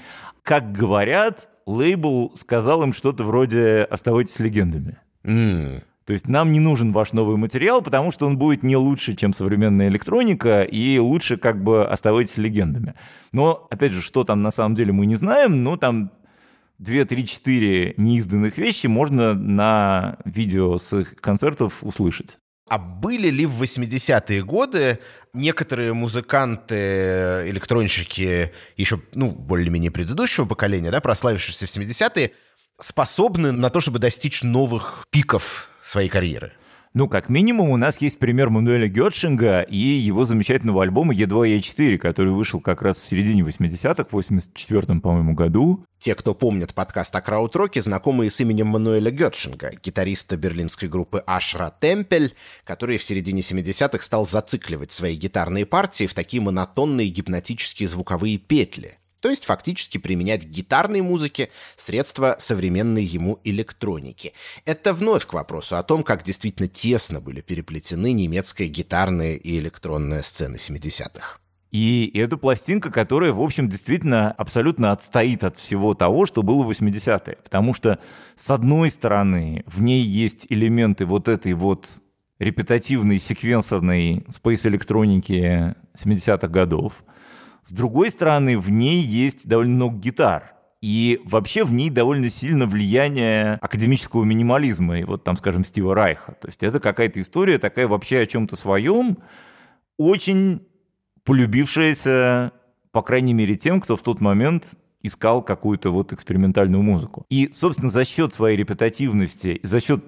Как 0.44 0.72
говорят, 0.72 1.50
лейбл 1.72 2.32
сказал 2.36 2.84
им 2.84 2.94
что-то 2.94 3.24
вроде 3.24 3.84
«оставайтесь 3.84 4.40
легендами». 4.40 4.98
М. 5.24 5.82
То 6.06 6.14
есть 6.14 6.28
нам 6.28 6.52
не 6.52 6.60
нужен 6.60 6.92
ваш 6.92 7.14
новый 7.14 7.38
материал, 7.38 7.82
потому 7.82 8.12
что 8.12 8.26
он 8.26 8.38
будет 8.38 8.64
не 8.64 8.76
лучше, 8.76 9.16
чем 9.16 9.34
современная 9.34 9.88
электроника, 9.88 10.64
и 10.64 10.98
лучше 10.98 11.38
как 11.38 11.64
бы 11.64 11.86
оставайтесь 11.86 12.38
легендами. 12.38 12.96
Но, 13.32 13.68
опять 13.70 13.92
же, 13.92 14.02
что 14.02 14.24
там 14.24 14.42
на 14.42 14.52
самом 14.52 14.76
деле 14.76 14.92
мы 14.92 15.06
не 15.06 15.16
знаем, 15.16 15.64
но 15.64 15.78
там 15.78 16.12
2, 16.80 17.06
3, 17.06 17.26
4 17.26 17.94
неизданных 17.98 18.58
вещи 18.58 18.88
можно 18.88 19.36
на 19.36 20.18
видео 20.26 20.78
с 20.78 20.98
их 20.98 21.16
концертов 21.18 21.84
услышать. 21.84 22.40
А 22.70 22.78
были 22.78 23.30
ли 23.30 23.46
в 23.46 23.62
80-е 23.62 24.44
годы 24.44 25.00
некоторые 25.34 25.94
музыканты, 25.94 26.76
электронщики 27.50 28.52
еще, 28.78 29.02
ну, 29.14 29.32
более-менее 29.32 29.92
предыдущего 29.92 30.46
поколения, 30.46 30.92
да, 30.92 31.02
прославившиеся 31.02 31.66
в 31.66 31.70
70-е, 31.70 32.32
способны 32.80 33.52
на 33.52 33.70
то, 33.70 33.82
чтобы 33.82 34.00
достичь 34.00 34.44
новых 34.44 35.06
пиков 35.10 35.70
своей 35.84 36.10
карьеры? 36.10 36.54
Ну, 36.94 37.08
как 37.08 37.30
минимум, 37.30 37.70
у 37.70 37.78
нас 37.78 38.02
есть 38.02 38.20
пример 38.20 38.50
Мануэля 38.50 38.90
Гетшинга 38.90 39.62
и 39.62 39.78
его 39.78 40.26
замечательного 40.26 40.84
альбома 40.84 41.14
Е2 41.14 41.58
Е4, 41.58 41.98
который 41.98 42.34
вышел 42.34 42.60
как 42.60 42.82
раз 42.82 43.00
в 43.00 43.08
середине 43.08 43.44
80-х, 43.44 44.08
в 44.12 44.18
84-м, 44.18 45.00
по-моему, 45.00 45.34
году. 45.34 45.86
Те, 46.00 46.16
кто 46.16 46.34
помнит 46.34 46.74
подкаст 46.74 47.16
о 47.16 47.22
краудроке, 47.22 47.82
знакомые 47.82 48.30
с 48.30 48.42
именем 48.42 48.68
Мануэля 48.68 49.10
Гетшинга, 49.10 49.72
гитариста 49.82 50.36
берлинской 50.36 50.90
группы 50.90 51.24
Ашра 51.26 51.74
Темпель, 51.80 52.36
который 52.66 52.98
в 52.98 53.04
середине 53.06 53.40
70-х 53.40 54.04
стал 54.04 54.28
зацикливать 54.28 54.92
свои 54.92 55.16
гитарные 55.16 55.66
партии 55.66 56.08
в 56.08 56.14
такие 56.14 56.44
монотонные 56.44 57.08
гипнотические 57.08 57.88
звуковые 57.88 58.38
петли. 58.38 58.98
То 59.22 59.30
есть 59.30 59.46
фактически 59.46 59.98
применять 59.98 60.46
к 60.46 60.50
гитарной 60.50 61.02
музыке 61.02 61.50
средства 61.78 62.36
современной 62.40 63.04
ему 63.04 63.40
электроники. 63.44 64.34
Это 64.66 64.94
вновь 64.94 65.26
к 65.26 65.34
вопросу 65.34 65.78
о 65.78 65.84
том, 65.84 66.04
как 66.04 66.24
действительно 66.24 66.68
тесно 66.68 67.22
были 67.22 67.42
переплетены 67.42 68.12
немецкая 68.12 68.68
гитарная 68.68 69.36
и 69.36 69.60
электронная 69.60 70.22
сцены 70.22 70.56
70-х. 70.56 71.38
И 71.72 72.12
это 72.16 72.36
пластинка, 72.36 72.92
которая, 72.92 73.32
в 73.32 73.40
общем, 73.40 73.70
действительно 73.70 74.32
абсолютно 74.34 74.92
отстоит 74.92 75.46
от 75.46 75.56
всего 75.58 75.94
того, 75.94 76.26
что 76.26 76.44
было 76.44 76.64
в 76.64 76.70
80-е. 76.70 77.38
Потому 77.42 77.74
что, 77.74 78.00
с 78.36 78.52
одной 78.52 78.92
стороны, 78.92 79.64
в 79.68 79.82
ней 79.82 80.04
есть 80.04 80.48
элементы 80.50 81.06
вот 81.06 81.30
этой 81.30 81.54
вот 81.54 82.02
репетативной, 82.40 83.20
секвенсорной 83.20 84.26
спейс-электроники 84.28 85.76
70-х 85.96 86.48
годов. 86.50 87.06
С 87.64 87.74
другой 87.74 88.12
стороны, 88.12 88.58
в 88.58 88.72
ней 88.72 89.02
есть 89.02 89.48
довольно 89.48 89.76
много 89.76 89.98
гитар. 89.98 90.54
И 90.82 91.22
вообще 91.26 91.64
в 91.64 91.74
ней 91.74 91.92
довольно 91.92 92.30
сильно 92.30 92.66
влияние 92.66 93.60
академического 93.62 94.24
минимализма, 94.24 95.00
и 95.00 95.04
вот 95.04 95.24
там, 95.24 95.36
скажем, 95.36 95.64
Стива 95.64 95.94
Райха. 95.94 96.34
То 96.42 96.48
есть 96.48 96.64
это 96.64 96.80
какая-то 96.80 97.22
история 97.22 97.60
такая 97.60 97.88
вообще 97.88 98.20
о 98.22 98.26
чем-то 98.26 98.56
своем, 98.56 99.20
очень 99.98 100.66
полюбившаяся, 101.24 102.52
по 102.92 103.04
крайней 103.04 103.36
мере, 103.36 103.56
тем, 103.56 103.80
кто 103.80 103.96
в 103.96 104.02
тот 104.02 104.22
момент 104.22 104.74
искал 105.04 105.44
какую-то 105.44 105.92
вот 105.92 106.14
экспериментальную 106.14 106.82
музыку. 106.82 107.26
И, 107.30 107.50
собственно, 107.54 107.92
за 107.92 108.04
счет 108.04 108.34
своей 108.34 108.58
репетативности, 108.58 109.60
за 109.62 109.80
счет 109.80 110.04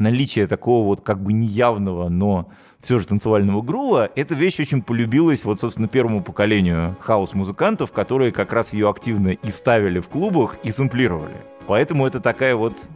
наличия 0.00 0.46
такого 0.46 0.86
вот 0.86 1.02
как 1.02 1.22
бы 1.22 1.32
неявного, 1.32 2.08
но 2.08 2.48
все 2.80 2.98
же 2.98 3.06
танцевального 3.06 3.62
грува, 3.62 4.10
эта 4.16 4.34
вещь 4.34 4.58
очень 4.58 4.82
полюбилась 4.82 5.44
вот, 5.44 5.60
собственно, 5.60 5.86
первому 5.86 6.22
поколению 6.22 6.96
хаус-музыкантов, 7.00 7.92
которые 7.92 8.32
как 8.32 8.52
раз 8.52 8.72
ее 8.72 8.88
активно 8.88 9.28
и 9.28 9.50
ставили 9.50 10.00
в 10.00 10.08
клубах, 10.08 10.56
и 10.64 10.72
сэмплировали. 10.72 11.36
Поэтому 11.66 12.06
это 12.06 12.20
такая 12.20 12.56
вот 12.56 12.88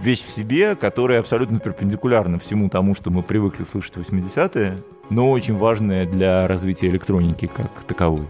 вещь 0.00 0.22
в 0.22 0.28
себе, 0.28 0.74
которая 0.74 1.20
абсолютно 1.20 1.58
перпендикулярна 1.58 2.38
всему 2.38 2.68
тому, 2.68 2.94
что 2.94 3.10
мы 3.10 3.22
привыкли 3.22 3.64
слышать 3.64 3.96
в 3.96 4.00
80-е, 4.00 4.76
но 5.10 5.30
очень 5.30 5.56
важная 5.56 6.06
для 6.06 6.48
развития 6.48 6.88
электроники 6.88 7.46
как 7.46 7.70
таковой. 7.86 8.26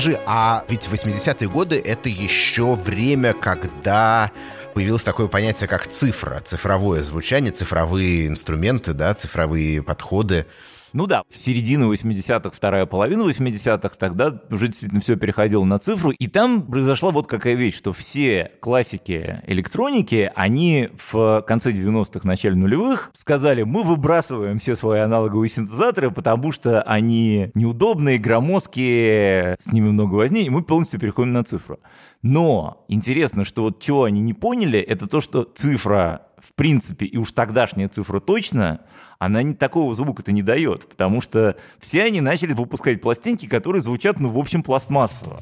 Скажи, 0.00 0.18
а 0.24 0.64
ведь 0.70 0.88
80-е 0.90 1.46
годы— 1.50 1.78
это 1.84 2.08
еще 2.08 2.74
время, 2.74 3.34
когда 3.34 4.30
появилось 4.72 5.02
такое 5.02 5.26
понятие, 5.26 5.68
как 5.68 5.86
цифра, 5.86 6.40
цифровое 6.40 7.02
звучание, 7.02 7.52
цифровые 7.52 8.26
инструменты, 8.26 8.94
да, 8.94 9.12
цифровые 9.12 9.82
подходы. 9.82 10.46
Ну 10.92 11.06
да, 11.06 11.22
в 11.28 11.38
середине 11.38 11.84
80-х, 11.84 12.50
вторая 12.50 12.84
половина 12.84 13.22
80-х, 13.22 13.90
тогда 13.96 14.40
уже 14.50 14.66
действительно 14.66 15.00
все 15.00 15.16
переходило 15.16 15.64
на 15.64 15.78
цифру, 15.78 16.10
и 16.10 16.26
там 16.26 16.66
произошла 16.66 17.12
вот 17.12 17.28
какая 17.28 17.54
вещь, 17.54 17.76
что 17.76 17.92
все 17.92 18.52
классики 18.60 19.40
электроники, 19.46 20.32
они 20.34 20.88
в 20.96 21.42
конце 21.46 21.70
90-х, 21.70 22.26
начале 22.26 22.56
нулевых 22.56 23.10
сказали, 23.12 23.62
мы 23.62 23.84
выбрасываем 23.84 24.58
все 24.58 24.74
свои 24.74 25.00
аналоговые 25.00 25.48
синтезаторы, 25.48 26.10
потому 26.10 26.50
что 26.50 26.82
они 26.82 27.52
неудобные, 27.54 28.18
громоздкие, 28.18 29.56
с 29.60 29.72
ними 29.72 29.90
много 29.90 30.16
возни, 30.16 30.44
и 30.44 30.50
мы 30.50 30.62
полностью 30.62 30.98
переходим 30.98 31.32
на 31.32 31.44
цифру. 31.44 31.78
Но 32.22 32.84
интересно, 32.88 33.44
что 33.44 33.62
вот 33.62 33.80
чего 33.80 34.04
они 34.04 34.20
не 34.20 34.34
поняли, 34.34 34.80
это 34.80 35.06
то, 35.06 35.20
что 35.20 35.44
цифра 35.44 36.26
в 36.40 36.54
принципе, 36.54 37.06
и 37.06 37.16
уж 37.16 37.32
тогдашняя 37.32 37.88
цифра 37.88 38.20
точно, 38.20 38.80
она 39.20 39.42
не, 39.42 39.54
такого 39.54 39.94
звука-то 39.94 40.32
не 40.32 40.42
дает, 40.42 40.88
потому 40.88 41.20
что 41.20 41.54
все 41.78 42.04
они 42.04 42.22
начали 42.22 42.54
выпускать 42.54 43.02
пластинки, 43.02 43.46
которые 43.46 43.82
звучат, 43.82 44.18
ну, 44.18 44.30
в 44.30 44.38
общем, 44.38 44.62
пластмассово. 44.62 45.40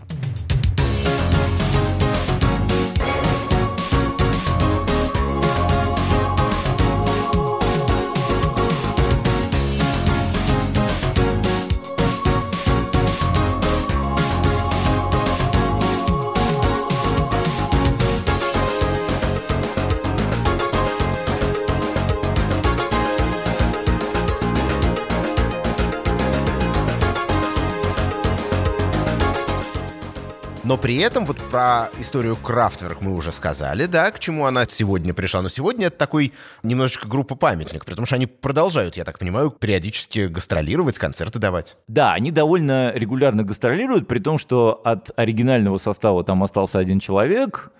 Но 30.69 30.77
при 30.77 30.99
этом 30.99 31.25
вот 31.25 31.39
про 31.39 31.89
историю 31.99 32.37
Крафтверк 32.37 33.01
мы 33.01 33.15
уже 33.15 33.33
сказали, 33.33 33.87
да, 33.87 34.11
к 34.11 34.19
чему 34.19 34.45
она 34.45 34.67
сегодня 34.69 35.15
пришла. 35.15 35.41
Но 35.41 35.49
сегодня 35.49 35.87
это 35.87 35.97
такой 35.97 36.35
немножечко 36.63 37.09
группа 37.09 37.37
памятник, 37.37 37.87
потому 37.87 38.05
что 38.05 38.17
они 38.17 38.27
продолжают, 38.27 38.99
я 38.99 39.05
так 39.05 39.19
понимаю, 39.19 39.51
периодически 39.51 40.27
гастролировать, 40.27 40.99
концерты 40.99 41.39
давать. 41.39 41.79
Да, 41.89 42.13
они 42.13 42.31
довольно 42.33 42.93
регулярно 42.95 43.45
гастролируют, 43.45 44.07
при 44.09 44.19
том, 44.19 44.37
что 44.37 44.83
от 44.85 45.11
оригинального 45.17 45.79
состава 45.79 46.23
там 46.23 46.45
остался 46.45 46.79
один 46.79 47.01
человек, 47.01 47.73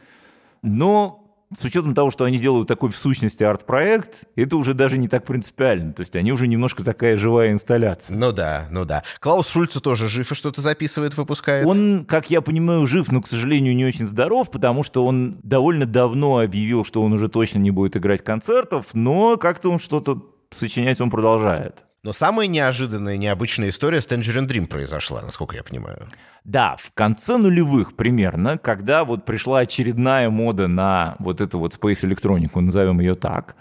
но 0.63 1.28
с 1.53 1.65
учетом 1.65 1.95
того, 1.95 2.11
что 2.11 2.25
они 2.25 2.39
делают 2.39 2.69
такой 2.69 2.91
в 2.91 2.97
сущности 2.97 3.43
арт-проект, 3.43 4.25
это 4.37 4.57
уже 4.57 4.75
даже 4.75 4.99
не 4.99 5.09
так 5.09 5.25
принципиально. 5.25 5.93
То 5.93 6.01
есть 6.01 6.15
они 6.15 6.33
уже 6.33 6.47
немножко 6.47 6.85
такая 6.85 7.17
живая 7.17 7.53
инсталляция. 7.53 8.17
Ну 8.17 8.33
да, 8.33 8.67
ну 8.71 8.85
да. 8.85 9.03
Клаус 9.21 9.49
Шульце 9.49 9.81
тоже 9.81 10.09
жив 10.09 10.31
и 10.31 10.35
что-то 10.35 10.61
записывает, 10.61 11.17
выпускает. 11.17 11.67
Он, 11.67 12.05
как 12.07 12.31
я 12.31 12.43
понимаю, 12.43 12.87
жив, 12.87 13.11
но, 13.11 13.23
к 13.23 13.27
сожалению, 13.27 13.75
не 13.75 13.87
очень 13.87 14.07
здоров, 14.07 14.51
потому 14.51 14.83
что 14.83 15.07
он 15.07 15.41
довольно 15.43 15.87
давно 15.87 16.39
объявил, 16.39 16.85
что 16.85 17.03
он 17.03 17.13
уже 17.15 17.29
точно 17.29 17.59
не 17.59 17.71
будет 17.71 17.97
играть 17.97 18.23
концертов, 18.23 18.89
но 18.93 19.37
как-то 19.37 19.71
он 19.71 19.79
что-то 19.79 20.23
сочинять 20.51 21.01
он 21.01 21.11
продолжает. 21.11 21.85
Но 22.05 22.13
самая 22.13 22.47
неожиданная, 22.47 23.17
необычная 23.17 23.71
история 23.71 24.01
с 24.01 24.07
Tangerine 24.07 24.47
Dream 24.47 24.67
произошла, 24.67 25.21
насколько 25.23 25.57
я 25.57 25.65
понимаю. 25.65 26.09
Да, 26.45 26.77
в 26.77 26.93
конце 26.95 27.37
нулевых 27.37 27.97
примерно, 27.97 28.57
когда 28.57 29.05
вот 29.05 29.25
пришла 29.25 29.61
очередная 29.61 30.31
мода 30.31 30.69
на 30.69 31.17
вот 31.19 31.41
эту 31.41 31.59
вот 31.59 31.75
Space 31.75 32.05
электронику, 32.07 32.61
назовем 32.61 33.01
ее 33.01 33.17
так, 33.17 33.57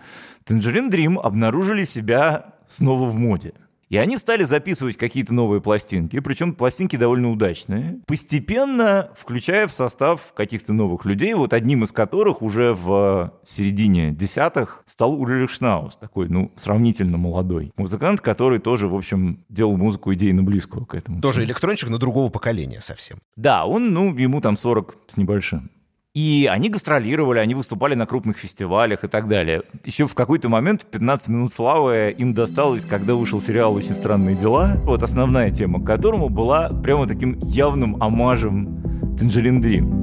Tangerine 0.46 0.90
Dream 0.90 1.20
обнаружили 1.20 1.84
себя 1.84 2.54
снова 2.68 3.10
в 3.10 3.16
моде. 3.16 3.54
И 3.90 3.98
они 3.98 4.18
стали 4.18 4.44
записывать 4.44 4.98
какие-то 4.98 5.34
новые 5.34 5.62
пластинки, 5.62 6.20
причем 6.20 6.54
пластинки 6.54 6.98
довольно 6.98 7.32
удачные, 7.32 8.00
постепенно 8.06 9.10
включая 9.16 9.68
в 9.68 9.72
состав 9.72 10.34
каких-то 10.34 10.74
новых 10.74 11.06
людей, 11.06 11.34
вот 11.34 11.54
одним 11.54 11.86
из 11.86 11.94
которых 11.94 12.42
уже 12.42 12.74
в 12.74 13.34
середине 13.44 14.12
десятых 14.12 14.84
стал 14.86 15.14
Ульрих 15.14 15.50
Шнаус, 15.50 15.96
такой, 15.96 16.28
ну, 16.28 16.52
сравнительно 16.56 17.18
молодой 17.18 17.72
музыкант, 17.78 18.20
который 18.20 18.60
тоже, 18.60 18.88
в 18.88 18.96
общем, 18.96 19.46
делал 19.48 19.78
музыку 19.78 20.14
идейно 20.14 20.44
близкую 20.44 20.86
к 20.86 20.94
этому. 20.94 21.22
Тоже 21.22 21.44
электрончик, 21.44 21.90
но 21.90 21.98
другого 21.98 22.30
поколения 22.30 22.82
совсем. 22.82 23.20
Да, 23.36 23.66
он, 23.66 23.94
ну, 23.94 24.14
ему 24.16 24.42
там 24.42 24.58
40 24.58 24.98
с 25.08 25.18
небольшим. 25.18 25.72
И 26.18 26.50
они 26.52 26.70
гастролировали, 26.70 27.38
они 27.38 27.54
выступали 27.54 27.94
на 27.94 28.08
крупных 28.08 28.40
фестивалях 28.40 29.04
и 29.04 29.08
так 29.08 29.28
далее. 29.28 29.62
Еще 29.86 30.08
в 30.08 30.16
какой-то 30.16 30.50
момент 30.50 30.84
15 30.90 31.28
минут 31.28 31.52
славы 31.52 32.16
им 32.18 32.34
досталось, 32.34 32.86
когда 32.86 33.14
вышел 33.14 33.40
сериал 33.40 33.76
«Очень 33.76 33.94
странные 33.94 34.36
дела». 34.36 34.78
Вот 34.78 35.04
основная 35.04 35.52
тема 35.52 35.80
к 35.80 35.86
которому 35.86 36.30
была 36.30 36.70
прямо 36.70 37.06
таким 37.08 37.38
явным 37.42 38.02
омажем 38.02 38.82
Tangerine 39.16 39.62
Dream. 39.62 39.94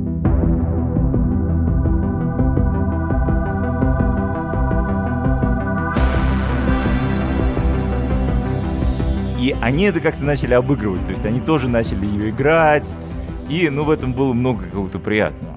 И 9.41 9.57
они 9.61 9.83
это 9.87 9.99
как-то 9.99 10.23
начали 10.23 10.55
обыгрывать, 10.55 11.07
то 11.07 11.11
есть 11.11 11.27
они 11.27 11.41
тоже 11.41 11.69
начали 11.69 12.07
ее 12.07 12.31
играть, 12.31 12.95
и, 13.51 13.69
ну, 13.69 13.83
в 13.83 13.91
этом 13.91 14.13
было 14.15 14.33
много 14.33 14.63
какого-то 14.63 15.01
приятного. 15.01 15.54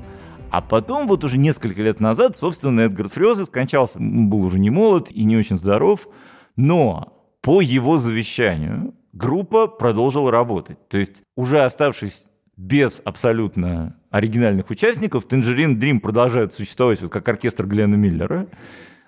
А 0.58 0.62
потом, 0.62 1.06
вот 1.06 1.24
уже 1.24 1.38
несколько 1.38 1.84
лет 1.84 2.00
назад, 2.00 2.36
собственно, 2.36 2.82
Эдгар 2.82 3.10
Фрёзе 3.10 3.46
скончался. 3.46 4.00
Он 4.00 4.28
был 4.28 4.44
уже 4.44 4.58
не 4.58 4.72
молод 4.72 5.12
и 5.12 5.24
не 5.24 5.38
очень 5.38 5.60
здоров, 5.60 6.08
но 6.56 7.14
по 7.44 7.62
его 7.62 8.00
завещанию 8.00 8.96
группа 9.14 9.68
продолжила 9.68 10.32
работать. 10.32 10.80
То 10.90 10.98
есть, 10.98 11.22
уже 11.36 11.60
оставшись 11.60 12.32
без 12.56 13.04
абсолютно 13.06 13.98
оригинальных 14.10 14.72
участников, 14.72 15.28
Tangerine 15.28 15.78
Dream 15.78 16.00
продолжает 16.00 16.54
существовать 16.54 17.04
вот 17.04 17.12
как 17.12 17.30
оркестр 17.30 17.68
Глена 17.68 17.94
Миллера, 17.94 18.48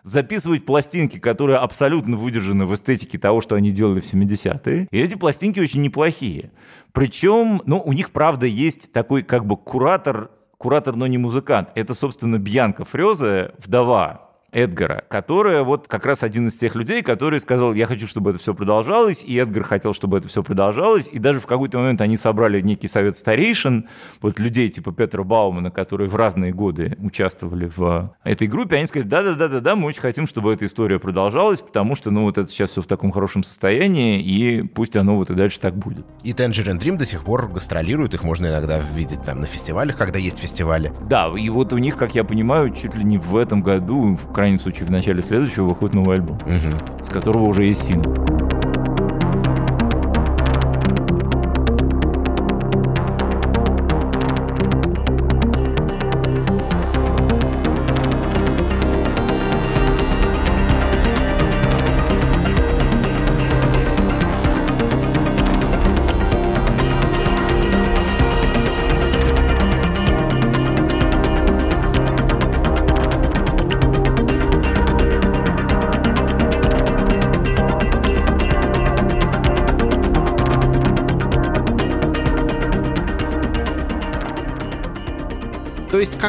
записывать 0.03 0.67
пластинки, 0.67 1.17
которые 1.17 1.57
абсолютно 1.57 2.15
выдержаны 2.15 2.67
в 2.67 2.75
эстетике 2.75 3.17
того, 3.17 3.41
что 3.41 3.55
они 3.55 3.71
делали 3.71 4.01
в 4.01 4.13
70-е. 4.13 4.87
И 4.91 4.99
эти 4.99 5.15
пластинки 5.15 5.59
очень 5.59 5.81
неплохие. 5.81 6.51
Причем, 6.91 7.63
ну, 7.65 7.81
у 7.83 7.93
них, 7.93 8.11
правда, 8.11 8.45
есть 8.45 8.91
такой 8.93 9.23
как 9.23 9.47
бы 9.47 9.57
куратор, 9.57 10.29
куратор, 10.59 10.95
но 10.95 11.07
не 11.07 11.17
музыкант. 11.17 11.69
Это, 11.73 11.95
собственно, 11.95 12.37
Бьянка 12.37 12.85
Фрезе, 12.85 13.53
вдова 13.57 14.28
Эдгара, 14.51 15.03
которая 15.09 15.63
вот 15.63 15.87
как 15.87 16.05
раз 16.05 16.23
один 16.23 16.47
из 16.47 16.55
тех 16.55 16.75
людей, 16.75 17.01
который 17.01 17.39
сказал, 17.39 17.73
я 17.73 17.85
хочу, 17.85 18.07
чтобы 18.07 18.31
это 18.31 18.39
все 18.39 18.53
продолжалось, 18.53 19.23
и 19.23 19.35
Эдгар 19.37 19.63
хотел, 19.63 19.93
чтобы 19.93 20.17
это 20.17 20.27
все 20.27 20.43
продолжалось, 20.43 21.09
и 21.11 21.19
даже 21.19 21.39
в 21.39 21.47
какой-то 21.47 21.79
момент 21.79 22.01
они 22.01 22.17
собрали 22.17 22.61
некий 22.61 22.87
совет 22.87 23.17
старейшин, 23.17 23.87
вот 24.21 24.39
людей 24.39 24.69
типа 24.69 24.91
Петра 24.91 25.23
Баумана, 25.23 25.71
которые 25.71 26.09
в 26.09 26.15
разные 26.15 26.53
годы 26.53 26.97
участвовали 26.99 27.69
в 27.75 28.15
этой 28.23 28.47
группе, 28.47 28.77
они 28.77 28.87
сказали, 28.87 29.07
да-да-да-да, 29.07 29.75
мы 29.75 29.87
очень 29.87 30.01
хотим, 30.01 30.27
чтобы 30.27 30.53
эта 30.53 30.65
история 30.65 30.99
продолжалась, 30.99 31.59
потому 31.59 31.95
что, 31.95 32.11
ну, 32.11 32.23
вот 32.23 32.37
это 32.37 32.49
сейчас 32.49 32.71
все 32.71 32.81
в 32.81 32.87
таком 32.87 33.11
хорошем 33.11 33.43
состоянии, 33.43 34.21
и 34.21 34.63
пусть 34.63 34.97
оно 34.97 35.15
вот 35.15 35.29
и 35.29 35.35
дальше 35.35 35.59
так 35.59 35.75
будет. 35.75 36.05
И 36.23 36.31
Tangerine 36.31 36.79
Dream 36.79 36.97
до 36.97 37.05
сих 37.05 37.23
пор 37.23 37.47
гастролирует, 37.49 38.13
их 38.13 38.23
можно 38.23 38.47
иногда 38.47 38.79
видеть 38.79 39.21
там 39.23 39.41
на 39.41 39.45
фестивалях, 39.45 39.97
когда 39.97 40.19
есть 40.19 40.39
фестивали. 40.39 40.91
Да, 41.07 41.31
и 41.37 41.49
вот 41.49 41.73
у 41.73 41.77
них, 41.77 41.97
как 41.97 42.15
я 42.15 42.23
понимаю, 42.23 42.73
чуть 42.73 42.95
ли 42.95 43.03
не 43.03 43.17
в 43.17 43.35
этом 43.35 43.61
году, 43.61 44.15
в 44.15 44.31
крайнем 44.39 44.57
случае 44.57 44.85
в 44.85 44.89
начале 44.89 45.21
следующего 45.21 45.65
выходит 45.65 45.95
новый 45.95 46.15
альбом, 46.15 46.37
Мгм. 46.45 47.03
с 47.03 47.09
которого 47.09 47.43
уже 47.43 47.65
есть 47.65 47.85
сингл. 47.85 48.38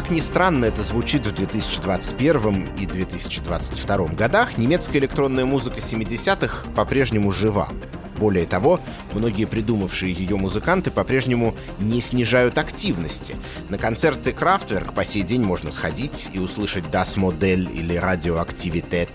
Как 0.01 0.09
ни 0.09 0.19
странно 0.19 0.65
это 0.65 0.81
звучит 0.81 1.27
в 1.27 1.31
2021 1.31 2.69
и 2.75 2.87
2022 2.87 4.07
годах, 4.07 4.57
немецкая 4.57 4.97
электронная 4.97 5.45
музыка 5.45 5.77
70-х 5.77 6.65
по-прежнему 6.75 7.31
жива. 7.31 7.69
Более 8.17 8.47
того, 8.47 8.79
многие 9.13 9.45
придумавшие 9.45 10.11
ее 10.11 10.37
музыканты 10.37 10.89
по-прежнему 10.89 11.55
не 11.77 12.01
снижают 12.01 12.57
активности. 12.57 13.35
На 13.69 13.77
концерты 13.77 14.33
Крафтверк 14.33 14.91
по 14.93 15.05
сей 15.05 15.21
день 15.21 15.43
можно 15.43 15.69
сходить 15.69 16.29
и 16.33 16.39
услышать 16.39 16.85
Das 16.85 17.15
Modell 17.15 17.71
или 17.71 17.95
Radioaktivität, 17.95 19.09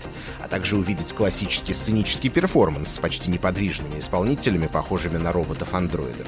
а 0.47 0.49
также 0.49 0.77
увидеть 0.77 1.11
классический 1.11 1.73
сценический 1.73 2.29
перформанс 2.29 2.93
с 2.93 2.99
почти 2.99 3.29
неподвижными 3.29 3.99
исполнителями, 3.99 4.67
похожими 4.67 5.17
на 5.17 5.33
роботов-андроидов. 5.33 6.27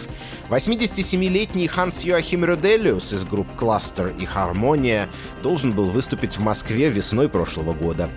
87-летний 0.49 1.67
Ханс 1.67 2.01
Йоахим 2.01 2.43
Рюделиус 2.43 3.13
из 3.13 3.23
групп 3.23 3.47
Cluster 3.57 4.13
и 4.19 4.25
Harmonia 4.25 5.07
должен 5.41 5.71
был 5.71 5.89
выступить 5.89 6.37
в 6.37 6.41
Москве 6.41 6.89
весной 6.89 7.29
прошлого 7.29 7.73
года. 7.73 8.09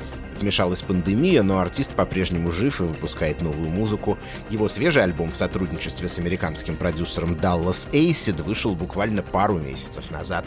Вмешалась 0.42 0.82
пандемия, 0.82 1.44
но 1.44 1.60
артист 1.60 1.92
по-прежнему 1.92 2.50
жив 2.50 2.80
и 2.80 2.84
выпускает 2.84 3.40
новую 3.40 3.68
музыку. 3.68 4.18
Его 4.50 4.68
свежий 4.68 5.04
альбом 5.04 5.30
в 5.30 5.36
сотрудничестве 5.36 6.08
с 6.08 6.18
американским 6.18 6.74
продюсером 6.74 7.34
Dallas 7.34 7.88
Acid 7.92 8.42
вышел 8.42 8.74
буквально 8.74 9.22
пару 9.22 9.56
месяцев 9.56 10.10
назад. 10.10 10.44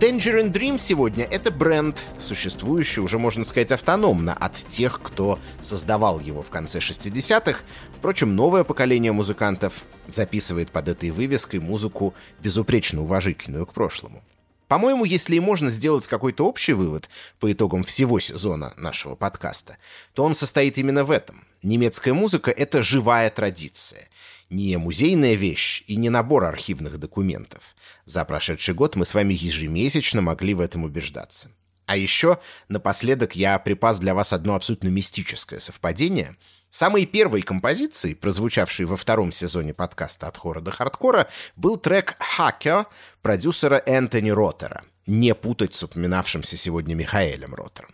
Tangerine 0.00 0.52
Dream 0.52 0.78
сегодня— 0.78 1.24
это 1.30 1.50
бренд, 1.50 1.96
существующий 2.20 3.00
уже, 3.00 3.18
можно 3.18 3.42
сказать, 3.46 3.72
автономно 3.72 4.34
от 4.34 4.52
тех, 4.68 5.00
кто 5.02 5.38
создавал 5.62 6.20
его 6.20 6.42
в 6.42 6.50
конце 6.50 6.80
60-х. 6.80 7.60
Впрочем, 7.96 8.36
новое 8.36 8.64
поколение 8.64 9.12
музыкантов 9.12 9.72
записывает 10.08 10.70
под 10.70 10.88
этой 10.88 11.10
вывеской 11.10 11.60
музыку 11.60 12.12
безупречно 12.42 13.00
уважительную 13.00 13.64
к 13.64 13.72
прошлому. 13.72 14.22
По-моему, 14.68 15.06
если 15.06 15.36
и 15.36 15.40
можно 15.40 15.70
сделать 15.70 16.06
какой-то 16.06 16.46
общий 16.46 16.74
вывод 16.74 17.08
по 17.40 17.50
итогам 17.50 17.84
всего 17.84 18.20
сезона 18.20 18.74
нашего 18.76 19.14
подкаста, 19.14 19.78
то 20.12 20.24
он 20.24 20.34
состоит 20.34 20.76
именно 20.76 21.04
в 21.04 21.10
этом. 21.10 21.44
Немецкая 21.62 22.12
музыка— 22.12 22.50
это 22.56 22.82
живая 22.82 23.30
традиция. 23.30 24.08
Не 24.50 24.76
музейная 24.76 25.34
вещь 25.34 25.84
и 25.86 25.96
не 25.96 26.10
набор 26.10 26.44
архивных 26.44 26.98
документов. 26.98 27.74
За 28.04 28.24
прошедший 28.24 28.74
год 28.74 28.94
мы 28.94 29.06
с 29.06 29.14
вами 29.14 29.32
ежемесячно 29.32 30.20
могли 30.20 30.52
в 30.54 30.60
этом 30.60 30.84
убеждаться. 30.84 31.50
А 31.86 31.96
еще, 31.96 32.38
напоследок, 32.68 33.34
я 33.34 33.58
припас 33.58 33.98
для 33.98 34.14
вас 34.14 34.34
одно 34.34 34.54
абсолютно 34.54 34.88
мистическое 34.88 35.58
совпадение— 35.58 36.36
Самой 36.70 37.06
первой 37.06 37.42
композицией, 37.42 38.14
прозвучавшей 38.14 38.84
во 38.84 38.96
втором 38.96 39.32
сезоне 39.32 39.72
подкаста 39.72 40.28
«От 40.28 40.36
хора 40.36 40.60
до 40.60 40.70
хардкора», 40.70 41.28
был 41.56 41.78
трек 41.78 42.16
«Hacker» 42.36 42.86
продюсера 43.22 43.82
Энтони 43.86 44.30
Роттера, 44.30 44.84
не 45.06 45.34
путать 45.34 45.74
с 45.74 45.82
упоминавшимся 45.82 46.56
сегодня 46.56 46.94
Михаэлем 46.94 47.54
Роттером. 47.54 47.90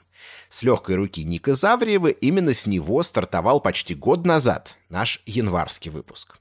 С 0.48 0.62
легкой 0.62 0.96
руки 0.96 1.22
Ника 1.22 1.54
Завриева 1.54 2.08
именно 2.08 2.52
с 2.52 2.66
него 2.66 3.02
стартовал 3.02 3.60
почти 3.60 3.94
год 3.94 4.26
назад 4.26 4.76
наш 4.88 5.22
январский 5.24 5.90
выпуск. 5.90 6.38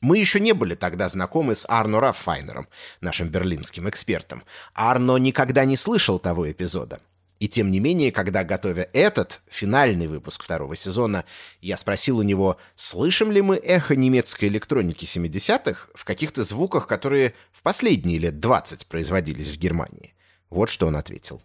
Мы 0.00 0.18
еще 0.18 0.40
не 0.40 0.52
были 0.52 0.74
тогда 0.74 1.08
знакомы 1.08 1.54
с 1.54 1.66
Арно 1.68 2.00
Раффайнером, 2.00 2.68
нашим 3.00 3.28
берлинским 3.28 3.88
экспертом. 3.88 4.42
Арно 4.74 5.16
никогда 5.16 5.64
не 5.64 5.76
слышал 5.76 6.18
того 6.18 6.50
эпизода. 6.50 7.00
И 7.40 7.48
тем 7.48 7.70
не 7.70 7.80
менее, 7.80 8.12
когда, 8.12 8.44
готовя 8.44 8.88
этот, 8.92 9.40
финальный 9.48 10.06
выпуск 10.06 10.44
второго 10.44 10.76
сезона, 10.76 11.24
я 11.62 11.78
спросил 11.78 12.18
у 12.18 12.22
него, 12.22 12.58
слышим 12.76 13.32
ли 13.32 13.40
мы 13.40 13.56
эхо 13.56 13.96
немецкой 13.96 14.44
электроники 14.44 15.06
70-х 15.06 15.88
в 15.94 16.04
каких-то 16.04 16.44
звуках, 16.44 16.86
которые 16.86 17.34
в 17.50 17.62
последние 17.62 18.18
лет 18.18 18.40
20 18.40 18.86
производились 18.86 19.48
в 19.48 19.56
Германии. 19.56 20.14
Вот 20.50 20.68
что 20.68 20.86
он 20.86 20.96
ответил. 20.96 21.42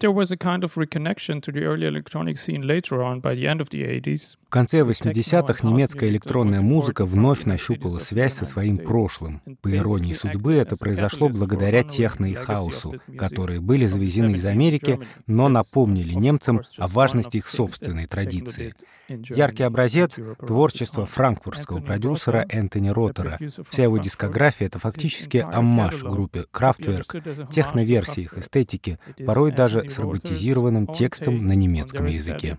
There 0.00 0.12
was 0.12 0.30
a 0.30 0.36
kind 0.36 0.62
of 0.62 0.76
reconnection 0.76 1.42
to 1.42 1.50
the 1.50 1.64
early 1.64 1.88
electronic 1.88 2.38
scene 2.38 2.64
later 2.64 3.02
on 3.02 3.18
by 3.20 3.34
the 3.34 3.48
end 3.48 3.60
of 3.60 3.70
the 3.70 3.82
80s. 3.82 4.36
В 4.46 4.50
конце 4.50 4.82
80-х 4.82 5.66
немецкая 5.66 6.08
электронная 6.08 6.60
музыка 6.60 7.04
вновь 7.04 7.46
нащупала 7.46 7.98
связь 7.98 8.34
со 8.34 8.46
своим 8.46 8.78
прошлым. 8.78 9.42
По 9.60 9.76
иронии 9.76 10.12
судьбы, 10.12 10.54
это 10.54 10.76
произошло 10.76 11.28
благодаря 11.28 11.82
техно 11.82 12.26
и 12.26 12.34
хаосу, 12.34 13.00
которые 13.18 13.60
были 13.60 13.86
завезены 13.86 14.36
из 14.36 14.44
Америки, 14.46 15.00
но 15.26 15.48
напомнили 15.48 16.14
немцам 16.14 16.62
о 16.76 16.86
важности 16.86 17.38
их 17.38 17.48
собственной 17.48 18.06
традиции. 18.06 18.74
Яркий 19.08 19.62
образец— 19.62 20.18
творчество 20.46 21.06
франкфуртского 21.06 21.80
продюсера 21.80 22.44
Энтони 22.48 22.90
Роттера. 22.90 23.38
Вся 23.70 23.84
его 23.84 23.98
дискография— 23.98 24.66
это 24.68 24.78
фактически 24.78 25.38
аммаж 25.38 26.02
группе 26.02 26.44
Kraftwerk, 26.52 27.48
техноверсии 27.50 28.22
их 28.22 28.36
эстетики, 28.36 28.98
порой 29.24 29.52
даже 29.52 29.88
с 29.88 29.98
роботизированным 29.98 30.86
текстом 30.88 31.46
на 31.46 31.52
немецком 31.52 32.06
языке. 32.06 32.58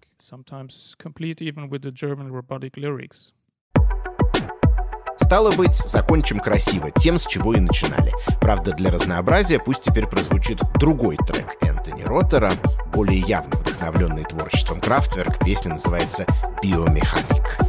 Стало 5.18 5.52
быть, 5.52 5.76
закончим 5.76 6.40
красиво, 6.40 6.90
тем, 6.90 7.20
с 7.20 7.28
чего 7.28 7.54
и 7.54 7.60
начинали. 7.60 8.12
Правда, 8.42 8.74
для 8.74 8.90
разнообразия 8.90 9.60
пусть 9.60 9.84
теперь 9.84 10.08
прозвучит 10.08 10.60
другой 10.80 11.18
трек 11.18 11.56
Энтони 11.62 12.02
Роттера, 12.02 12.52
более 12.92 13.20
явно 13.20 13.52
вдохновленный 13.80 14.26
творчеством 14.26 14.82
Крафтверк. 14.82 15.40
Песня 15.40 15.74
называется 15.74 16.26
«Биомеханик». 16.62 17.69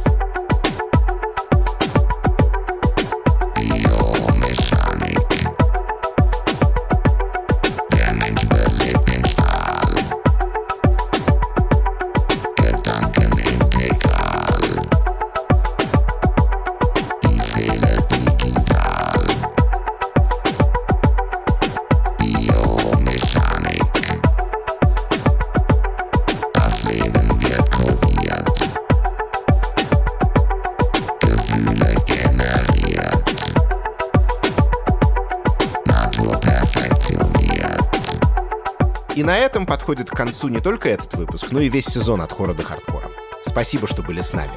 На 39.31 39.37
этом 39.37 39.65
подходит 39.65 40.09
к 40.09 40.13
концу 40.13 40.49
не 40.49 40.59
только 40.59 40.89
этот 40.89 41.13
выпуск, 41.13 41.51
но 41.51 41.61
и 41.61 41.69
весь 41.69 41.85
сезон 41.85 42.19
от 42.19 42.33
хора 42.33 42.53
до 42.53 42.63
хардкора. 42.63 43.09
Спасибо, 43.45 43.87
что 43.87 44.03
были 44.03 44.21
с 44.21 44.33
нами. 44.33 44.51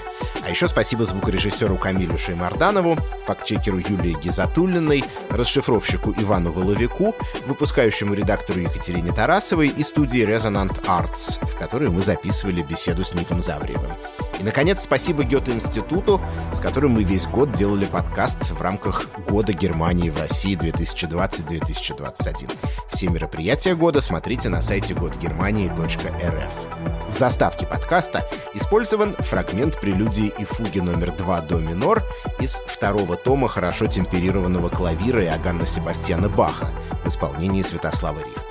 А 0.45 0.51
еще 0.51 0.67
спасибо 0.67 1.05
звукорежиссеру 1.05 1.77
Камилю 1.79 2.19
Шеймарданову, 2.19 2.99
фактчекеру 3.25 3.79
Юлии 3.79 4.21
Гизатуллиной, 4.21 5.05
расшифровщику 5.31 6.13
Ивану 6.19 6.51
Воловику, 6.51 7.15
выпускающему 7.47 8.15
редактору 8.15 8.59
Екатерине 8.59 9.13
Тарасовой 9.13 9.69
и 9.69 9.85
студии 9.85 10.27
Resonant 10.27 10.85
Arts, 10.87 11.39
в 11.47 11.57
которой 11.57 11.91
мы 11.91 12.03
записывали 12.03 12.63
беседу 12.63 13.05
с 13.05 13.15
Ником 13.15 13.43
Завриевым. 13.43 13.93
И, 14.40 14.43
наконец, 14.43 14.82
спасибо 14.82 15.24
Гёте-институту, 15.24 16.20
с 16.52 16.61
которым 16.61 16.93
мы 16.93 17.05
весь 17.05 17.27
год 17.27 17.55
делали 17.55 17.85
подкаст 17.85 18.51
в 18.51 18.61
рамках 18.61 19.06
Года 19.28 19.52
Германии 19.52 20.11
в 20.11 20.19
России 20.19 20.56
2020-2021. 20.56 22.51
Все 22.93 23.09
мероприятия 23.09 23.74
года 23.74 24.01
смотрите 24.01 24.48
на 24.48 24.62
сайте 24.62 24.94
годгермании.рф. 24.94 27.09
В 27.09 27.12
заставке 27.16 27.66
подкаста 27.66 28.27
использован 28.55 29.15
фрагмент 29.15 29.81
прелюдии 29.81 30.32
и 30.36 30.44
фуги 30.44 30.81
номер 30.81 31.12
2 31.12 31.40
до 31.43 31.59
минор 31.59 32.02
из 32.40 32.55
второго 32.66 33.16
тома 33.16 33.48
хорошо 33.48 33.86
темперированного 33.86 34.69
клавира 34.69 35.24
Иоганна 35.24 35.66
Себастьяна 35.66 36.28
Баха 36.28 36.70
в 37.05 37.09
исполнении 37.09 37.62
Святослава 37.62 38.19
Рихтера. 38.19 38.44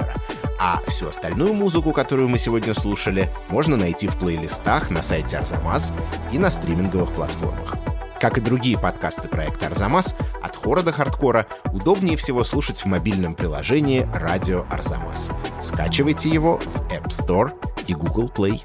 А 0.65 0.80
всю 0.88 1.10
остальную 1.10 1.53
музыку, 1.53 1.91
которую 1.91 2.30
мы 2.30 2.40
сегодня 2.40 2.73
слушали, 2.73 3.30
можно 3.49 3.76
найти 3.76 4.07
в 4.07 4.15
плейлистах 4.15 4.91
на 4.91 5.03
сайте 5.03 5.38
Арзамас 5.38 5.91
и 6.31 6.40
на 6.40 6.52
стриминговых 6.52 7.11
платформах. 7.11 7.76
Как 8.22 8.38
и 8.38 8.41
другие 8.41 8.80
подкасты 8.80 9.27
проекта 9.27 9.65
Арзамас, 9.65 10.15
от 10.41 10.56
хора 10.56 10.81
до 10.81 10.94
хардкора 10.94 11.48
удобнее 11.73 12.15
всего 12.15 12.45
слушать 12.45 12.80
в 12.80 12.85
мобильном 12.85 13.35
приложении 13.35 14.07
«Радио 14.14 14.65
Арзамас». 14.69 15.31
Скачивайте 15.61 16.30
его 16.30 16.60
в 16.60 16.88
App 16.88 17.10
Store 17.10 17.52
и 17.88 17.94
Google 17.94 18.31
Play. 18.34 18.61